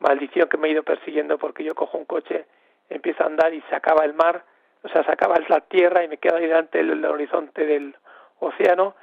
maldición 0.02 0.48
que 0.48 0.56
me 0.56 0.68
he 0.68 0.72
ido 0.72 0.82
persiguiendo 0.82 1.38
porque 1.38 1.64
yo 1.64 1.74
cojo 1.74 1.96
un 1.96 2.04
coche, 2.04 2.46
empiezo 2.90 3.22
a 3.22 3.26
andar 3.26 3.54
y 3.54 3.62
se 3.62 3.74
acaba 3.74 4.04
el 4.04 4.14
mar 4.14 4.44
o 4.82 4.88
sea, 4.88 5.04
sacaba 5.04 5.36
la 5.48 5.60
tierra 5.60 6.02
y 6.02 6.08
me 6.08 6.18
quedo 6.18 6.36
ahí 6.36 6.46
delante 6.46 6.78
del 6.78 7.04
horizonte 7.04 7.64
del 7.64 7.94
océano 8.40 8.94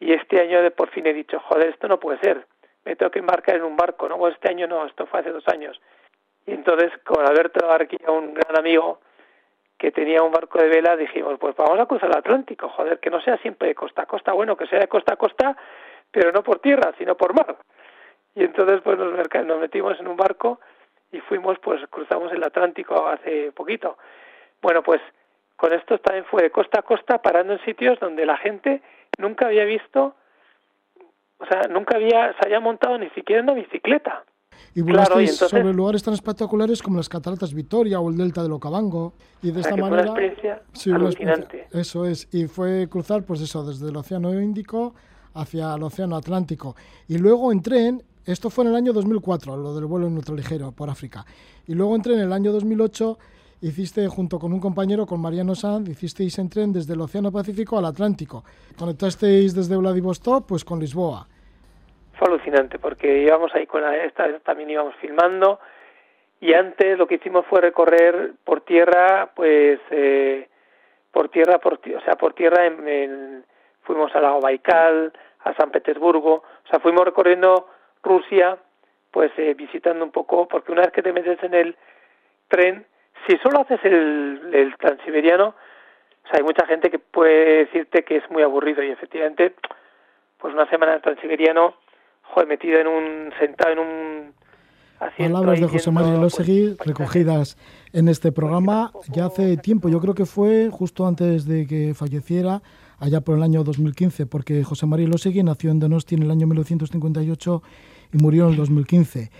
y 0.00 0.12
este 0.12 0.40
año 0.40 0.62
de 0.62 0.70
por 0.70 0.90
fin 0.90 1.06
he 1.06 1.12
dicho, 1.12 1.38
joder, 1.40 1.68
esto 1.68 1.88
no 1.88 2.00
puede 2.00 2.18
ser, 2.20 2.46
me 2.84 2.96
tengo 2.96 3.10
que 3.10 3.18
embarcar 3.18 3.56
en 3.56 3.64
un 3.64 3.76
barco, 3.76 4.08
no, 4.08 4.26
este 4.28 4.50
año 4.50 4.66
no, 4.66 4.86
esto 4.86 5.06
fue 5.06 5.20
hace 5.20 5.30
dos 5.30 5.46
años. 5.48 5.80
Y 6.46 6.52
entonces 6.52 6.92
con 7.04 7.26
Alberto 7.26 7.66
Barquilla, 7.66 8.10
un 8.10 8.34
gran 8.34 8.58
amigo 8.58 9.00
que 9.78 9.90
tenía 9.90 10.22
un 10.22 10.32
barco 10.32 10.58
de 10.58 10.68
vela, 10.68 10.96
dijimos, 10.96 11.38
pues 11.38 11.54
vamos 11.56 11.78
a 11.78 11.86
cruzar 11.86 12.08
el 12.10 12.16
Atlántico, 12.16 12.68
joder, 12.68 12.98
que 13.00 13.10
no 13.10 13.20
sea 13.20 13.36
siempre 13.38 13.68
de 13.68 13.74
costa 13.74 14.02
a 14.02 14.06
costa, 14.06 14.32
bueno, 14.32 14.56
que 14.56 14.66
sea 14.66 14.78
de 14.78 14.88
costa 14.88 15.14
a 15.14 15.16
costa, 15.16 15.56
pero 16.10 16.32
no 16.32 16.42
por 16.42 16.60
tierra, 16.60 16.94
sino 16.96 17.16
por 17.16 17.34
mar. 17.34 17.56
Y 18.36 18.44
entonces 18.44 18.80
pues 18.84 18.98
nos, 18.98 19.12
nos 19.46 19.60
metimos 19.60 19.98
en 19.98 20.06
un 20.06 20.16
barco 20.16 20.60
y 21.10 21.20
fuimos, 21.20 21.58
pues 21.58 21.80
cruzamos 21.90 22.30
el 22.32 22.44
Atlántico 22.44 23.08
hace 23.08 23.50
poquito. 23.52 23.96
Bueno, 24.62 24.82
pues 24.82 25.00
con 25.56 25.72
esto 25.72 25.98
también 25.98 26.26
fue 26.26 26.42
de 26.42 26.50
costa 26.50 26.80
a 26.80 26.82
costa 26.82 27.22
parando 27.22 27.54
en 27.54 27.64
sitios 27.64 27.98
donde 27.98 28.26
la 28.26 28.36
gente 28.36 28.82
nunca 29.18 29.46
había 29.46 29.64
visto, 29.64 30.14
o 31.38 31.46
sea, 31.46 31.62
nunca 31.70 31.96
había, 31.96 32.34
se 32.34 32.38
había 32.44 32.60
montado 32.60 32.98
ni 32.98 33.08
siquiera 33.10 33.40
en 33.40 33.50
una 33.50 33.54
bicicleta. 33.54 34.24
Y 34.74 34.82
claro, 34.82 35.20
y 35.20 35.26
sobre 35.28 35.72
lugares 35.72 36.02
tan 36.02 36.14
espectaculares 36.14 36.82
como 36.82 36.98
las 36.98 37.08
cataratas 37.08 37.54
Victoria 37.54 38.00
o 38.00 38.10
el 38.10 38.16
delta 38.16 38.42
del 38.42 38.52
Okavango. 38.52 39.14
Y 39.42 39.50
de 39.50 39.60
esta 39.60 39.76
manera. 39.76 39.88
Fue 39.88 40.12
una 40.12 40.26
experiencia 40.26 40.62
sí, 40.72 40.90
alucinante. 40.90 41.66
eso 41.72 42.04
es. 42.04 42.28
Y 42.32 42.46
fue 42.46 42.88
cruzar, 42.88 43.22
pues 43.24 43.40
eso, 43.40 43.64
desde 43.66 43.88
el 43.88 43.96
Océano 43.96 44.32
Índico 44.38 44.94
hacia 45.34 45.74
el 45.74 45.82
Océano 45.82 46.16
Atlántico. 46.16 46.74
Y 47.08 47.18
luego 47.18 47.52
en 47.52 47.62
tren, 47.62 48.02
esto 48.26 48.50
fue 48.50 48.64
en 48.64 48.70
el 48.70 48.76
año 48.76 48.92
2004, 48.92 49.56
lo 49.56 49.74
del 49.74 49.86
vuelo 49.86 50.06
en 50.06 50.16
ultraligero 50.16 50.72
por 50.72 50.90
África. 50.90 51.24
Y 51.66 51.74
luego 51.74 51.94
entré 51.94 52.14
en 52.14 52.20
el 52.20 52.32
año 52.32 52.52
2008 52.52 53.18
hiciste 53.62 54.06
junto 54.08 54.38
con 54.38 54.52
un 54.52 54.60
compañero, 54.60 55.06
con 55.06 55.20
Mariano 55.20 55.54
Sanz, 55.54 55.88
hicisteis 55.88 56.38
en 56.38 56.50
tren 56.50 56.72
desde 56.72 56.94
el 56.94 57.00
Océano 57.00 57.32
Pacífico 57.32 57.78
al 57.78 57.86
Atlántico. 57.86 58.44
Conectasteis 58.78 59.54
desde 59.54 59.76
Vladivostok 59.76 60.46
pues 60.46 60.64
con 60.64 60.78
Lisboa. 60.78 61.26
Fue 62.18 62.28
alucinante 62.28 62.78
porque 62.78 63.22
íbamos 63.22 63.54
ahí 63.54 63.66
con 63.66 63.82
la 63.82 63.96
esta, 64.04 64.26
también 64.40 64.70
íbamos 64.70 64.94
filmando 64.96 65.60
y 66.40 66.52
antes 66.52 66.98
lo 66.98 67.06
que 67.06 67.16
hicimos 67.16 67.46
fue 67.46 67.60
recorrer 67.60 68.32
por 68.44 68.62
tierra, 68.62 69.30
pues 69.34 69.80
eh, 69.90 70.48
por 71.12 71.28
tierra, 71.28 71.58
por, 71.58 71.74
o 71.74 72.00
sea, 72.04 72.16
por 72.16 72.34
tierra 72.34 72.66
en, 72.66 73.44
fuimos 73.82 74.14
al 74.14 74.22
lago 74.22 74.40
Baikal, 74.40 75.12
a 75.44 75.54
San 75.54 75.70
Petersburgo, 75.70 76.34
o 76.34 76.68
sea, 76.68 76.80
fuimos 76.80 77.04
recorriendo 77.04 77.68
Rusia, 78.06 78.58
pues 79.10 79.32
eh, 79.36 79.54
visitando 79.54 80.04
un 80.04 80.12
poco, 80.12 80.46
porque 80.48 80.72
una 80.72 80.82
vez 80.82 80.92
que 80.92 81.02
te 81.02 81.12
metes 81.12 81.42
en 81.42 81.54
el 81.54 81.76
tren, 82.48 82.86
si 83.26 83.36
solo 83.38 83.60
haces 83.60 83.80
el, 83.84 84.50
el 84.52 84.76
transiberiano, 84.76 85.48
o 85.48 86.28
sea, 86.28 86.38
hay 86.38 86.42
mucha 86.42 86.66
gente 86.66 86.90
que 86.90 86.98
puede 86.98 87.64
decirte 87.64 88.04
que 88.04 88.16
es 88.16 88.30
muy 88.30 88.42
aburrido 88.42 88.82
y 88.82 88.90
efectivamente, 88.90 89.54
pues 90.38 90.54
una 90.54 90.68
semana 90.68 90.92
de 90.92 91.00
transiberiano, 91.00 91.74
joder, 92.22 92.48
metido 92.48 92.78
en 92.78 92.86
un, 92.86 93.32
sentado 93.38 93.72
en 93.72 93.78
un 93.78 94.34
Palabras 94.98 95.60
de 95.60 95.68
José 95.68 95.90
María 95.90 96.14
Losegui 96.14 96.74
pues, 96.74 96.88
recogidas 96.88 97.58
en 97.92 98.08
este 98.08 98.32
programa 98.32 98.92
ya 99.12 99.26
hace 99.26 99.58
tiempo, 99.58 99.90
yo 99.90 100.00
creo 100.00 100.14
que 100.14 100.24
fue 100.24 100.70
justo 100.70 101.06
antes 101.06 101.46
de 101.46 101.66
que 101.66 101.92
falleciera, 101.94 102.62
allá 102.98 103.20
por 103.20 103.36
el 103.36 103.42
año 103.42 103.62
2015, 103.62 104.26
porque 104.26 104.64
José 104.64 104.86
María 104.86 105.06
Losegui 105.06 105.42
nació 105.42 105.70
en 105.70 105.80
Donosti 105.80 106.14
en 106.14 106.22
el 106.22 106.30
año 106.30 106.46
1958 106.46 107.62
y 108.12 108.18
murió 108.18 108.46
en 108.46 108.52
el 108.52 108.56
2015 108.56 109.30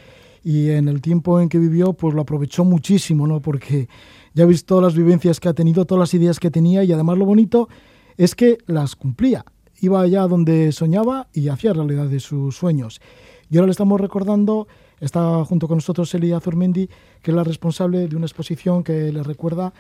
y 0.45 0.71
en 0.71 0.89
el 0.89 1.01
tiempo 1.01 1.41
en 1.41 1.49
que 1.49 1.59
vivió 1.59 1.93
pues 1.93 2.15
lo 2.15 2.23
aprovechó 2.23 2.65
muchísimo, 2.65 3.27
¿no? 3.27 3.41
Porque 3.41 3.89
ya 4.35 4.47
visto 4.47 4.75
todas 4.75 4.85
las 4.85 4.95
vivencias 4.95 5.41
que 5.41 5.49
ha 5.49 5.55
tenido, 5.55 5.87
todas 5.87 6.01
las 6.01 6.15
ideas 6.15 6.39
que 6.39 6.51
tenía 6.51 6.85
y 6.85 6.93
además 6.93 7.19
lo 7.19 7.25
bonito 7.25 7.69
es 8.17 8.35
que 8.35 8.59
las 8.67 8.95
cumplía. 8.97 9.45
Iba 9.81 10.01
allá 10.01 10.27
donde 10.27 10.73
soñaba 10.73 11.29
y 11.33 11.49
hacía 11.49 11.73
realidad 11.73 12.07
de 12.07 12.21
sus 12.21 12.57
sueños. 12.57 13.01
Y 13.51 13.57
ahora 13.57 13.67
le 13.67 13.73
estamos 13.73 14.01
recordando, 14.01 14.69
está 15.01 15.45
junto 15.45 15.69
con 15.69 15.79
nosotros 15.79 16.15
Elia 16.15 16.41
Zurmendi, 16.41 16.89
que 17.23 17.31
es 17.31 17.35
la 17.37 17.45
responsable 17.45 18.09
de 18.09 18.17
una 18.17 18.27
exposición 18.27 18.83
que 18.85 19.13
le 19.13 19.23
recuerda, 19.23 19.73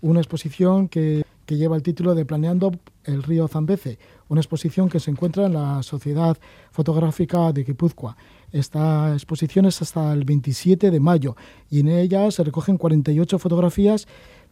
una 0.00 0.20
exposición 0.20 0.88
que, 0.88 1.24
que 1.46 1.56
lleva 1.56 1.76
el 1.76 1.82
título 1.82 2.14
de 2.14 2.24
Planeando 2.24 2.72
el 3.04 3.22
río 3.22 3.48
Zambeze, 3.48 3.98
una 4.28 4.40
exposición 4.40 4.88
que 4.88 5.00
se 5.00 5.10
encuentra 5.10 5.46
en 5.46 5.54
la 5.54 5.82
Sociedad 5.82 6.36
Fotográfica 6.70 7.52
de 7.52 7.64
Guipúzcoa. 7.64 8.16
Esta 8.52 9.12
exposición 9.12 9.66
es 9.66 9.82
hasta 9.82 10.12
el 10.12 10.24
27 10.24 10.90
de 10.90 11.00
mayo 11.00 11.36
y 11.70 11.80
en 11.80 11.88
ella 11.88 12.30
se 12.30 12.44
recogen 12.44 12.78
48 12.78 13.38
fotografías 13.38 14.06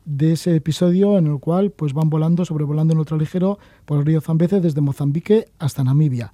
de 0.04 0.32
ese 0.32 0.56
episodio 0.56 1.18
en 1.18 1.26
el 1.26 1.38
cual 1.38 1.70
pues 1.70 1.92
van 1.92 2.10
volando, 2.10 2.44
sobrevolando 2.44 2.92
en 2.94 3.00
otro 3.00 3.16
ligero 3.16 3.58
por 3.84 3.98
el 3.98 4.06
río 4.06 4.20
Zambeze 4.20 4.60
desde 4.60 4.80
Mozambique 4.80 5.46
hasta 5.58 5.84
Namibia. 5.84 6.32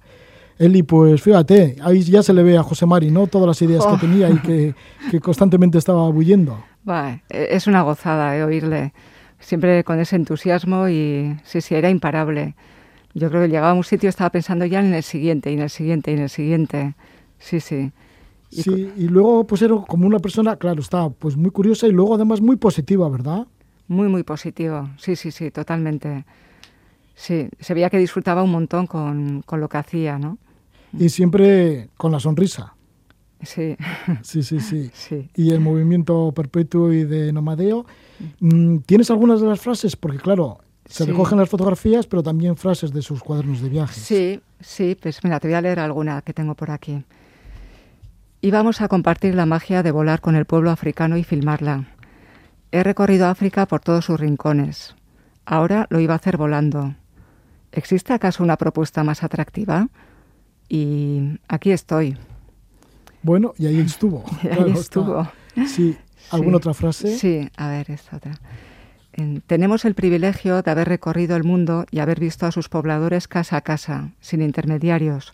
Eli, 0.59 0.83
pues 0.83 1.21
fíjate, 1.21 1.77
ahí 1.81 2.01
ya 2.03 2.21
se 2.21 2.33
le 2.33 2.43
ve 2.43 2.57
a 2.57 2.63
José 2.63 2.85
Mari, 2.85 3.09
¿no? 3.11 3.27
Todas 3.27 3.47
las 3.47 3.61
ideas 3.61 3.85
que 3.85 3.93
oh. 3.93 3.97
tenía 3.97 4.29
y 4.29 4.39
que, 4.39 5.19
constantemente 5.21 5.77
estaba 5.77 6.09
bullendo. 6.09 6.61
es 7.29 7.65
una 7.67 7.81
gozada 7.81 8.35
eh, 8.35 8.43
oírle, 8.43 8.93
siempre 9.39 9.83
con 9.83 9.99
ese 9.99 10.15
entusiasmo 10.15 10.89
y 10.89 11.37
sí, 11.43 11.61
sí, 11.61 11.75
era 11.75 11.89
imparable. 11.89 12.55
Yo 13.13 13.29
creo 13.29 13.41
que 13.41 13.47
llegaba 13.47 13.71
a 13.71 13.73
un 13.73 13.83
sitio 13.83 14.09
estaba 14.09 14.29
pensando 14.29 14.65
ya 14.65 14.79
en 14.79 14.93
el 14.93 15.03
siguiente, 15.03 15.51
y 15.51 15.55
en 15.55 15.61
el 15.61 15.69
siguiente, 15.69 16.11
y 16.11 16.13
en 16.15 16.21
el 16.21 16.29
siguiente. 16.29 16.95
Sí, 17.39 17.59
sí. 17.59 17.91
Y 18.51 18.63
sí, 18.63 18.91
y 18.97 19.07
luego 19.07 19.45
pues 19.45 19.61
era 19.61 19.75
como 19.87 20.07
una 20.07 20.19
persona, 20.19 20.55
claro, 20.55 20.81
estaba 20.81 21.09
pues 21.09 21.37
muy 21.37 21.51
curiosa 21.51 21.87
y 21.87 21.91
luego 21.91 22.15
además 22.15 22.41
muy 22.41 22.55
positiva, 22.55 23.07
¿verdad? 23.09 23.45
Muy, 23.87 24.07
muy 24.07 24.23
positivo, 24.23 24.89
sí, 24.97 25.15
sí, 25.15 25.31
sí, 25.31 25.51
totalmente. 25.51 26.25
Sí, 27.15 27.49
se 27.59 27.73
veía 27.73 27.89
que 27.89 27.97
disfrutaba 27.97 28.43
un 28.43 28.51
montón 28.51 28.87
con, 28.87 29.41
con 29.45 29.59
lo 29.59 29.69
que 29.69 29.77
hacía, 29.77 30.17
¿no? 30.17 30.37
Y 30.97 31.09
siempre 31.09 31.89
con 31.97 32.11
la 32.11 32.19
sonrisa. 32.19 32.75
Sí. 33.41 33.77
Sí, 34.23 34.43
sí, 34.43 34.59
sí. 34.59 35.29
Y 35.35 35.51
el 35.51 35.59
movimiento 35.59 36.31
perpetuo 36.35 36.91
y 36.91 37.03
de 37.03 37.31
nomadeo. 37.31 37.85
Mm, 38.39 38.77
¿Tienes 38.79 39.09
algunas 39.11 39.41
de 39.41 39.47
las 39.47 39.59
frases? 39.59 39.95
Porque 39.95 40.17
claro, 40.17 40.59
se 40.85 41.05
recogen 41.05 41.37
las 41.37 41.49
fotografías, 41.49 42.07
pero 42.07 42.23
también 42.23 42.57
frases 42.57 42.91
de 42.91 43.01
sus 43.01 43.21
cuadernos 43.21 43.61
de 43.61 43.69
viajes. 43.69 44.03
Sí, 44.03 44.41
sí, 44.59 44.97
pues 44.99 45.23
mira, 45.23 45.39
te 45.39 45.47
voy 45.47 45.55
a 45.55 45.61
leer 45.61 45.79
alguna 45.79 46.21
que 46.21 46.33
tengo 46.33 46.55
por 46.55 46.71
aquí. 46.71 47.03
Íbamos 48.41 48.81
a 48.81 48.87
compartir 48.87 49.35
la 49.35 49.45
magia 49.45 49.83
de 49.83 49.91
volar 49.91 50.21
con 50.21 50.35
el 50.35 50.45
pueblo 50.45 50.71
africano 50.71 51.17
y 51.17 51.23
filmarla. 51.23 51.89
He 52.71 52.83
recorrido 52.83 53.27
África 53.27 53.65
por 53.65 53.81
todos 53.81 54.05
sus 54.05 54.19
rincones. 54.19 54.95
Ahora 55.45 55.87
lo 55.89 55.99
iba 55.99 56.13
a 56.13 56.17
hacer 56.17 56.37
volando. 56.37 56.95
¿Existe 57.71 58.13
acaso 58.13 58.43
una 58.43 58.57
propuesta 58.57 59.03
más 59.03 59.23
atractiva? 59.23 59.89
Y 60.69 61.39
aquí 61.47 61.71
estoy. 61.71 62.17
Bueno, 63.21 63.53
y 63.57 63.65
ahí 63.65 63.79
estuvo. 63.79 64.23
ahí 64.43 64.71
estuvo. 64.71 65.27
Sí. 65.67 65.97
¿Alguna 66.31 66.57
otra 66.57 66.73
frase? 66.73 67.17
Sí, 67.17 67.49
a 67.57 67.69
ver, 67.69 67.91
esta 67.91 68.17
otra. 68.17 68.39
Tenemos 69.47 69.83
el 69.85 69.95
privilegio 69.95 70.61
de 70.61 70.71
haber 70.71 70.87
recorrido 70.87 71.35
el 71.35 71.43
mundo 71.43 71.85
y 71.91 71.99
haber 71.99 72.19
visto 72.19 72.45
a 72.45 72.51
sus 72.51 72.69
pobladores 72.69 73.27
casa 73.27 73.57
a 73.57 73.61
casa, 73.61 74.11
sin 74.21 74.41
intermediarios. 74.41 75.33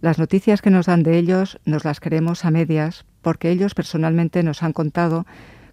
Las 0.00 0.18
noticias 0.18 0.62
que 0.62 0.70
nos 0.70 0.86
dan 0.86 1.02
de 1.02 1.18
ellos 1.18 1.58
nos 1.64 1.84
las 1.84 2.00
queremos 2.00 2.44
a 2.44 2.50
medias 2.50 3.04
porque 3.22 3.50
ellos 3.50 3.74
personalmente 3.74 4.42
nos 4.42 4.62
han 4.62 4.72
contado 4.72 5.26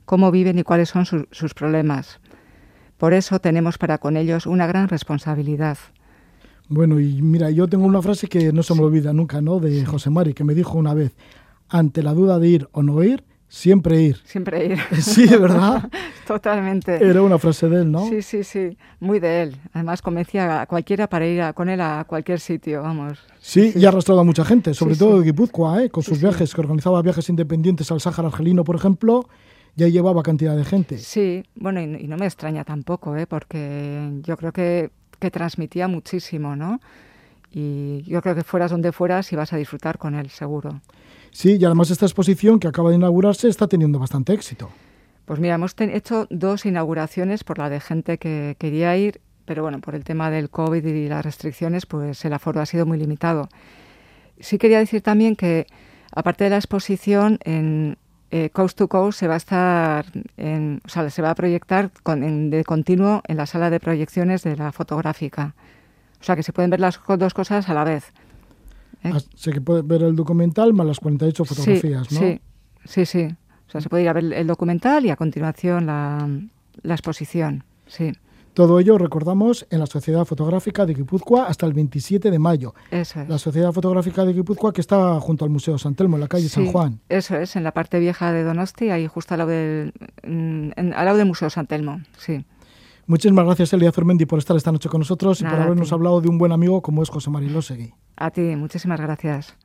cómo 0.05 0.31
viven 0.31 0.57
y 0.57 0.63
cuáles 0.63 0.89
son 0.89 1.05
sus 1.05 1.53
problemas. 1.53 2.19
Por 2.97 3.13
eso 3.13 3.39
tenemos 3.39 3.77
para 3.77 3.99
con 3.99 4.17
ellos 4.17 4.47
una 4.47 4.65
gran 4.65 4.87
responsabilidad. 4.87 5.77
Bueno, 6.69 6.99
y 6.99 7.21
mira, 7.21 7.51
yo 7.51 7.67
tengo 7.67 7.85
una 7.85 8.01
frase 8.01 8.27
que 8.27 8.51
no 8.51 8.63
se 8.63 8.73
me 8.73 8.81
olvida 8.81 9.13
nunca, 9.13 9.41
¿no? 9.41 9.59
De 9.59 9.85
José 9.85 10.09
Mari, 10.09 10.33
que 10.33 10.43
me 10.43 10.55
dijo 10.55 10.77
una 10.77 10.93
vez, 10.93 11.15
ante 11.69 12.03
la 12.03 12.13
duda 12.13 12.39
de 12.39 12.47
ir 12.49 12.69
o 12.71 12.83
no 12.83 13.01
ir, 13.03 13.23
siempre 13.47 14.01
ir. 14.01 14.17
Siempre 14.25 14.65
ir. 14.65 14.79
Sí, 15.01 15.27
¿verdad? 15.27 15.89
Totalmente. 16.27 16.95
Era 17.03 17.21
una 17.21 17.37
frase 17.37 17.69
de 17.69 17.81
él, 17.81 17.91
¿no? 17.91 18.07
Sí, 18.07 18.21
sí, 18.21 18.43
sí, 18.43 18.77
muy 18.99 19.19
de 19.19 19.43
él. 19.43 19.57
Además 19.73 20.01
convencía 20.01 20.61
a 20.61 20.65
cualquiera 20.65 21.07
para 21.07 21.25
ir 21.25 21.53
con 21.53 21.69
él 21.69 21.81
a 21.81 22.05
cualquier 22.07 22.39
sitio, 22.39 22.81
vamos. 22.81 23.19
Sí, 23.39 23.73
y 23.75 23.85
ha 23.85 23.89
arrastrado 23.89 24.21
a 24.21 24.23
mucha 24.23 24.43
gente, 24.43 24.73
sobre 24.73 24.95
todo 24.95 25.19
de 25.19 25.25
Guipúzcoa, 25.25 25.83
¿eh? 25.83 25.89
con 25.89 26.03
sus 26.03 26.19
viajes, 26.19 26.53
que 26.53 26.61
organizaba 26.61 27.01
viajes 27.01 27.29
independientes 27.29 27.91
al 27.91 28.01
Sáhara 28.01 28.27
argelino, 28.27 28.63
por 28.63 28.75
ejemplo, 28.75 29.27
ya 29.75 29.87
llevaba 29.87 30.23
cantidad 30.23 30.55
de 30.55 30.65
gente. 30.65 30.97
Sí, 30.97 31.43
bueno, 31.55 31.79
y, 31.81 31.87
no 32.07 32.17
me 32.17 32.25
extraña 32.25 32.65
tampoco, 32.65 33.15
¿eh? 33.15 33.27
porque 33.27 34.19
yo 34.23 34.35
creo 34.35 34.51
que, 34.51 34.91
que 35.19 35.31
transmitía 35.31 35.87
muchísimo, 35.87 36.55
¿no? 36.55 36.81
Y 37.51 38.03
yo 38.03 38.21
creo 38.21 38.35
que 38.35 38.43
fueras 38.43 38.71
donde 38.71 38.91
fueras 38.91 39.31
y 39.31 39.35
vas 39.35 39.53
a 39.53 39.57
disfrutar 39.57 39.97
con 39.97 40.15
él, 40.15 40.29
seguro. 40.29 40.81
Sí, 41.31 41.57
y 41.59 41.65
además 41.65 41.91
esta 41.91 42.05
exposición 42.05 42.59
que 42.59 42.67
acaba 42.67 42.89
de 42.89 42.95
inaugurarse 42.95 43.47
está 43.47 43.67
teniendo 43.67 43.99
bastante 43.99 44.33
éxito. 44.33 44.69
Pues 45.25 45.39
mira, 45.39 45.55
hemos 45.55 45.75
hecho 45.77 46.27
dos 46.29 46.65
inauguraciones 46.65 47.43
por 47.43 47.57
la 47.57 47.69
de 47.69 47.79
gente 47.79 48.17
que 48.17 48.55
quería 48.59 48.95
ir, 48.95 49.19
pero 49.45 49.61
bueno, 49.61 49.79
por 49.79 49.93
el 49.93 50.03
tema 50.03 50.31
del 50.31 50.49
COVID 50.49 50.85
y 50.85 51.09
las 51.09 51.25
restricciones, 51.25 51.85
pues 51.85 52.23
el 52.23 52.33
aforo 52.33 52.61
ha 52.61 52.65
sido 52.65 52.85
muy 52.85 52.97
limitado. 52.97 53.49
Sí 54.39 54.57
quería 54.57 54.79
decir 54.79 55.01
también 55.01 55.35
que, 55.35 55.67
aparte 56.11 56.45
de 56.45 56.51
la 56.51 56.57
exposición, 56.57 57.39
en, 57.43 57.97
eh, 58.29 58.49
Coast 58.51 58.77
to 58.77 58.87
Coast 58.87 59.19
se 59.19 59.27
va 59.27 59.35
a 59.35 59.37
estar, 59.37 60.05
en, 60.37 60.81
o 60.85 60.89
sea, 60.89 61.09
se 61.09 61.21
va 61.21 61.31
a 61.31 61.35
proyectar 61.35 61.91
de 61.91 62.63
continuo 62.65 63.21
en 63.27 63.37
la 63.37 63.45
sala 63.45 63.69
de 63.69 63.79
proyecciones 63.79 64.43
de 64.43 64.55
la 64.55 64.71
fotográfica. 64.71 65.55
O 66.19 66.23
sea, 66.23 66.35
que 66.35 66.43
se 66.43 66.51
pueden 66.51 66.69
ver 66.69 66.79
las 66.79 66.99
dos 67.17 67.33
cosas 67.33 67.69
a 67.69 67.73
la 67.73 67.83
vez. 67.83 68.11
¿Eh? 69.03 69.11
Sé 69.35 69.51
que 69.51 69.61
puede 69.61 69.81
ver 69.81 70.03
el 70.03 70.15
documental 70.15 70.73
más 70.73 70.87
las 70.87 70.99
48 70.99 71.45
fotografías, 71.45 72.11
¿no? 72.11 72.19
Sí, 72.19 72.41
sí, 72.85 73.05
sí. 73.05 73.27
O 73.67 73.71
sea, 73.71 73.81
se 73.81 73.89
puede 73.89 74.03
ir 74.03 74.09
a 74.09 74.13
ver 74.13 74.33
el 74.33 74.47
documental 74.47 75.05
y 75.05 75.09
a 75.09 75.15
continuación 75.15 75.85
la, 75.87 76.29
la 76.81 76.93
exposición, 76.93 77.63
sí. 77.85 78.13
Todo 78.57 78.79
ello, 78.79 78.97
recordamos, 78.97 79.67
en 79.69 79.79
la 79.79 79.85
Sociedad 79.85 80.25
Fotográfica 80.25 80.87
de 80.87 80.95
Guipúzcoa 80.95 81.45
hasta 81.45 81.67
el 81.67 81.73
27 81.73 82.31
de 82.31 82.39
mayo. 82.39 82.73
Eso 82.89 83.21
es. 83.21 83.29
La 83.29 83.37
Sociedad 83.37 83.71
Fotográfica 83.71 84.25
de 84.25 84.33
Guipúzcoa 84.33 84.73
que 84.73 84.81
está 84.81 85.19
junto 85.19 85.45
al 85.45 85.51
Museo 85.51 85.77
San 85.77 85.93
Telmo, 85.93 86.17
en 86.17 86.21
la 86.21 86.27
calle 86.27 86.49
San 86.49 86.65
Juan. 86.65 86.99
Eso 87.07 87.37
es, 87.37 87.55
en 87.55 87.63
la 87.63 87.71
parte 87.71 87.99
vieja 87.99 88.31
de 88.31 88.43
Donosti, 88.43 88.89
ahí 88.89 89.05
justo 89.05 89.35
al 89.35 89.37
lado 89.37 89.51
del, 89.51 89.93
mm, 90.23 90.71
al 90.75 91.05
lado 91.05 91.19
del 91.19 91.27
Museo 91.27 91.51
San 91.51 91.67
Telmo, 91.67 92.01
sí. 92.17 92.43
Muchísimas 93.05 93.45
gracias, 93.45 93.73
Elia 93.73 93.91
Fermendi, 93.91 94.25
por 94.25 94.39
estar 94.39 94.57
esta 94.57 94.71
noche 94.71 94.89
con 94.89 95.01
nosotros 95.01 95.39
y 95.39 95.43
por 95.43 95.53
habernos 95.53 95.93
hablado 95.93 96.19
de 96.19 96.27
un 96.27 96.39
buen 96.39 96.51
amigo 96.51 96.81
como 96.81 97.03
es 97.03 97.09
José 97.09 97.29
María 97.29 97.51
Losegui. 97.51 97.93
A 98.17 98.31
ti, 98.31 98.55
muchísimas 98.55 98.99
gracias. 98.99 99.55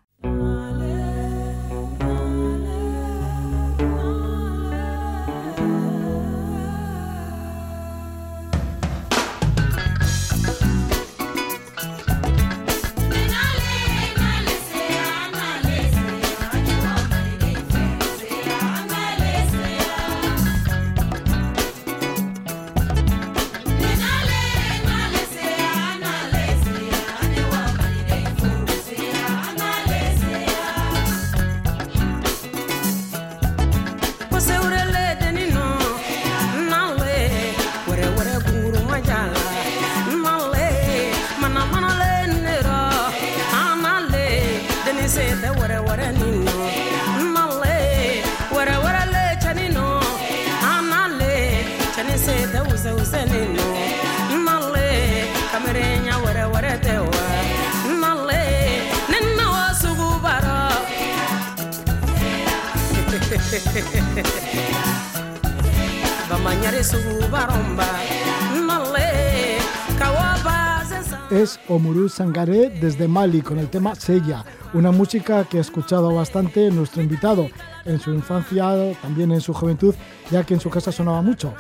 Sangaré 72.23 72.71
desde 72.71 73.09
Mali 73.09 73.43
con 73.43 73.59
el 73.59 73.69
tema 73.69 73.97
Sella, 73.97 74.45
una 74.75 74.93
música 74.93 75.43
que 75.43 75.59
ha 75.59 75.61
escuchado 75.61 76.15
bastante 76.15 76.71
nuestro 76.71 77.03
invitado 77.03 77.49
en 77.85 77.99
su 77.99 78.15
infancia, 78.15 78.97
también 79.03 79.33
en 79.33 79.41
su 79.41 79.53
juventud, 79.53 79.93
ya 80.31 80.45
que 80.45 80.55
en 80.55 80.61
su 80.61 80.71
casa 80.71 80.93
sonaba 80.93 81.21
mucho. 81.21 81.53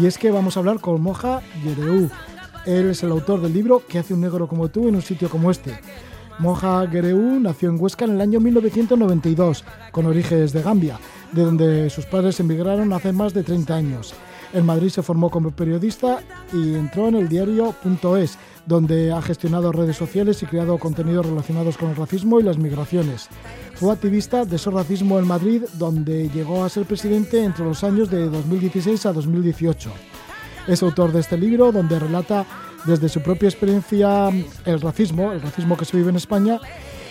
Y 0.00 0.06
es 0.06 0.16
que 0.16 0.30
vamos 0.30 0.56
a 0.56 0.60
hablar 0.60 0.80
con 0.80 1.02
Moja 1.02 1.42
Yereu. 1.62 2.08
Él 2.64 2.88
es 2.88 3.02
el 3.02 3.10
autor 3.10 3.42
del 3.42 3.52
libro 3.52 3.82
¿Qué 3.86 3.98
hace 3.98 4.14
un 4.14 4.22
negro 4.22 4.48
como 4.48 4.68
tú 4.68 4.88
en 4.88 4.94
un 4.94 5.02
sitio 5.02 5.28
como 5.28 5.50
este? 5.50 5.78
Moja 6.38 6.86
Gereu 6.90 7.38
nació 7.38 7.68
en 7.68 7.78
Huesca 7.78 8.06
en 8.06 8.12
el 8.12 8.22
año 8.22 8.40
1992, 8.40 9.62
con 9.92 10.06
orígenes 10.06 10.54
de 10.54 10.62
Gambia, 10.62 10.98
de 11.32 11.42
donde 11.42 11.90
sus 11.90 12.06
padres 12.06 12.40
emigraron 12.40 12.94
hace 12.94 13.12
más 13.12 13.34
de 13.34 13.42
30 13.42 13.74
años. 13.74 14.14
En 14.52 14.64
Madrid 14.64 14.88
se 14.88 15.02
formó 15.02 15.30
como 15.30 15.50
periodista 15.50 16.20
y 16.52 16.74
entró 16.74 17.08
en 17.08 17.16
el 17.16 17.28
diario 17.28 17.74
.es, 18.18 18.38
donde 18.64 19.12
ha 19.12 19.20
gestionado 19.20 19.72
redes 19.72 19.96
sociales 19.96 20.42
y 20.42 20.46
creado 20.46 20.78
contenidos 20.78 21.26
relacionados 21.26 21.76
con 21.76 21.90
el 21.90 21.96
racismo 21.96 22.40
y 22.40 22.42
las 22.42 22.58
migraciones. 22.58 23.28
Fue 23.74 23.92
activista 23.92 24.44
de 24.44 24.56
ese 24.56 24.70
racismo 24.70 25.18
en 25.18 25.26
Madrid, 25.26 25.62
donde 25.74 26.28
llegó 26.30 26.64
a 26.64 26.68
ser 26.68 26.84
presidente 26.84 27.44
entre 27.44 27.64
los 27.64 27.84
años 27.84 28.10
de 28.10 28.28
2016 28.28 29.06
a 29.06 29.12
2018. 29.12 29.90
Es 30.66 30.82
autor 30.82 31.12
de 31.12 31.20
este 31.20 31.38
libro, 31.38 31.70
donde 31.70 31.98
relata 31.98 32.44
desde 32.86 33.08
su 33.08 33.20
propia 33.20 33.48
experiencia 33.48 34.28
el 34.64 34.80
racismo, 34.80 35.32
el 35.32 35.40
racismo 35.40 35.76
que 35.76 35.84
se 35.84 35.96
vive 35.96 36.10
en 36.10 36.16
España, 36.16 36.58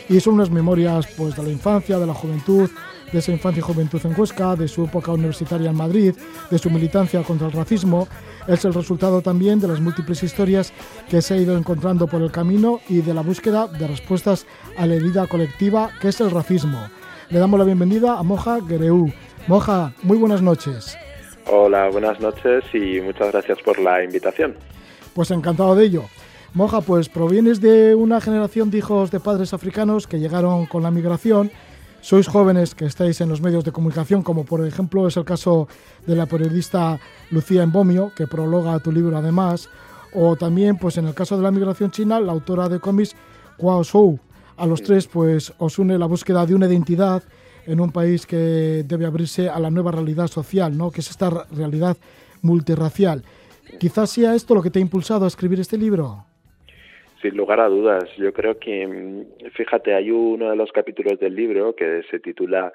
y 0.10 0.20
son 0.20 0.36
unas 0.36 0.50
memorias 0.50 1.08
pues, 1.18 1.36
de 1.36 1.44
la 1.44 1.50
infancia, 1.50 2.00
de 2.00 2.08
la 2.08 2.14
juventud, 2.14 2.70
de 3.12 3.22
su 3.22 3.32
infancia 3.32 3.60
y 3.60 3.64
juventud 3.64 4.02
en 4.04 4.20
Huesca, 4.20 4.56
de 4.56 4.68
su 4.68 4.86
época 4.86 5.12
universitaria 5.12 5.70
en 5.70 5.76
Madrid, 5.76 6.14
de 6.50 6.58
su 6.58 6.70
militancia 6.70 7.24
contra 7.24 7.48
el 7.48 7.54
racismo. 7.54 8.08
Es 8.48 8.66
el 8.66 8.74
resultado 8.74 9.22
también 9.22 9.60
de 9.60 9.68
las 9.68 9.80
múltiples 9.80 10.24
historias 10.24 10.74
que 11.10 11.22
se 11.22 11.34
ha 11.34 11.38
ido 11.38 11.58
encontrando 11.58 12.08
por 12.08 12.22
el 12.22 12.32
camino 12.32 12.80
y 12.90 13.02
de 13.02 13.14
la 13.14 13.22
búsqueda 13.22 13.68
de 13.68 13.88
respuestas 13.88 14.46
a 14.78 14.86
la 14.86 14.96
herida 14.96 15.28
colectiva 15.28 15.92
que 16.02 16.10
es 16.10 16.22
el 16.22 16.32
racismo. 16.32 16.88
Le 17.30 17.40
damos 17.40 17.60
la 17.60 17.66
bienvenida 17.66 18.18
a 18.18 18.24
Moja 18.24 18.60
Gereu. 18.68 19.12
Moja, 19.48 19.94
muy 20.04 20.18
buenas 20.18 20.42
noches. 20.42 20.98
Hola, 21.50 21.90
buenas 21.90 22.20
noches 22.20 22.64
y 22.74 23.00
muchas 23.02 23.32
gracias 23.32 23.60
por 23.62 23.80
la 23.80 24.04
invitación. 24.04 24.56
Pues 25.14 25.32
encantado 25.32 25.76
de 25.76 25.86
ello. 25.86 26.04
Moja, 26.54 26.82
pues 26.82 27.10
provienes 27.10 27.62
de 27.62 27.96
una 27.96 28.20
generación 28.20 28.70
de 28.70 28.80
hijos 28.80 29.12
de 29.12 29.20
padres 29.20 29.54
africanos 29.54 30.08
que 30.08 30.20
llegaron 30.20 30.66
con 30.66 30.84
la 30.84 30.92
migración 30.92 31.52
sois 32.02 32.28
jóvenes 32.28 32.76
que 32.76 32.86
estáis 32.86 33.22
en 33.22 33.30
los 33.30 33.42
medios 33.42 33.64
de 33.64 33.72
comunicación, 33.72 34.24
como 34.24 34.46
por 34.46 34.66
ejemplo 34.66 35.08
es 35.08 35.18
el 35.18 35.26
caso 35.26 35.68
de 36.06 36.16
la 36.16 36.26
periodista 36.26 37.00
Lucía 37.32 37.64
Embomio, 37.64 38.12
que 38.16 38.28
prologa 38.28 38.80
tu 38.80 38.92
libro 38.92 39.18
además, 39.18 39.70
o 40.14 40.36
también 40.36 40.78
pues 40.78 40.98
en 40.98 41.08
el 41.08 41.14
caso 41.14 41.36
de 41.38 41.44
la 41.44 41.52
migración 41.52 41.92
china, 41.92 42.20
la 42.20 42.32
autora 42.32 42.70
de 42.70 42.80
cómics 42.80 43.16
Guo 43.58 43.84
Shou. 43.84 44.20
A 44.58 44.66
los 44.66 44.82
tres 44.82 45.08
pues 45.08 45.54
os 45.58 45.78
une 45.80 45.98
la 45.98 46.06
búsqueda 46.06 46.46
de 46.46 46.56
una 46.56 46.68
identidad 46.68 47.24
en 47.66 47.80
un 47.80 47.92
país 47.92 48.26
que 48.26 48.86
debe 48.88 49.06
abrirse 49.06 49.50
a 49.50 49.60
la 49.60 49.70
nueva 49.70 49.92
realidad 49.92 50.28
social, 50.28 50.78
¿no? 50.78 50.90
que 50.90 51.02
es 51.02 51.10
esta 51.10 51.46
realidad 51.52 51.98
multirracial. 52.42 53.24
Quizás 53.80 54.10
sea 54.10 54.34
esto 54.34 54.56
lo 54.56 54.64
que 54.64 54.72
te 54.72 54.80
ha 54.80 54.82
impulsado 54.82 55.26
a 55.26 55.28
escribir 55.28 55.60
este 55.60 55.78
libro. 55.78 56.27
Sin 57.22 57.36
lugar 57.36 57.60
a 57.60 57.68
dudas, 57.68 58.04
yo 58.18 58.32
creo 58.32 58.60
que, 58.60 58.86
mm, 58.86 59.50
fíjate, 59.56 59.94
hay 59.94 60.12
uno 60.12 60.50
de 60.52 60.56
los 60.56 60.72
capítulos 60.72 61.20
del 61.20 61.36
libro 61.36 61.76
que 61.76 62.04
se 62.12 62.20
titula 62.20 62.72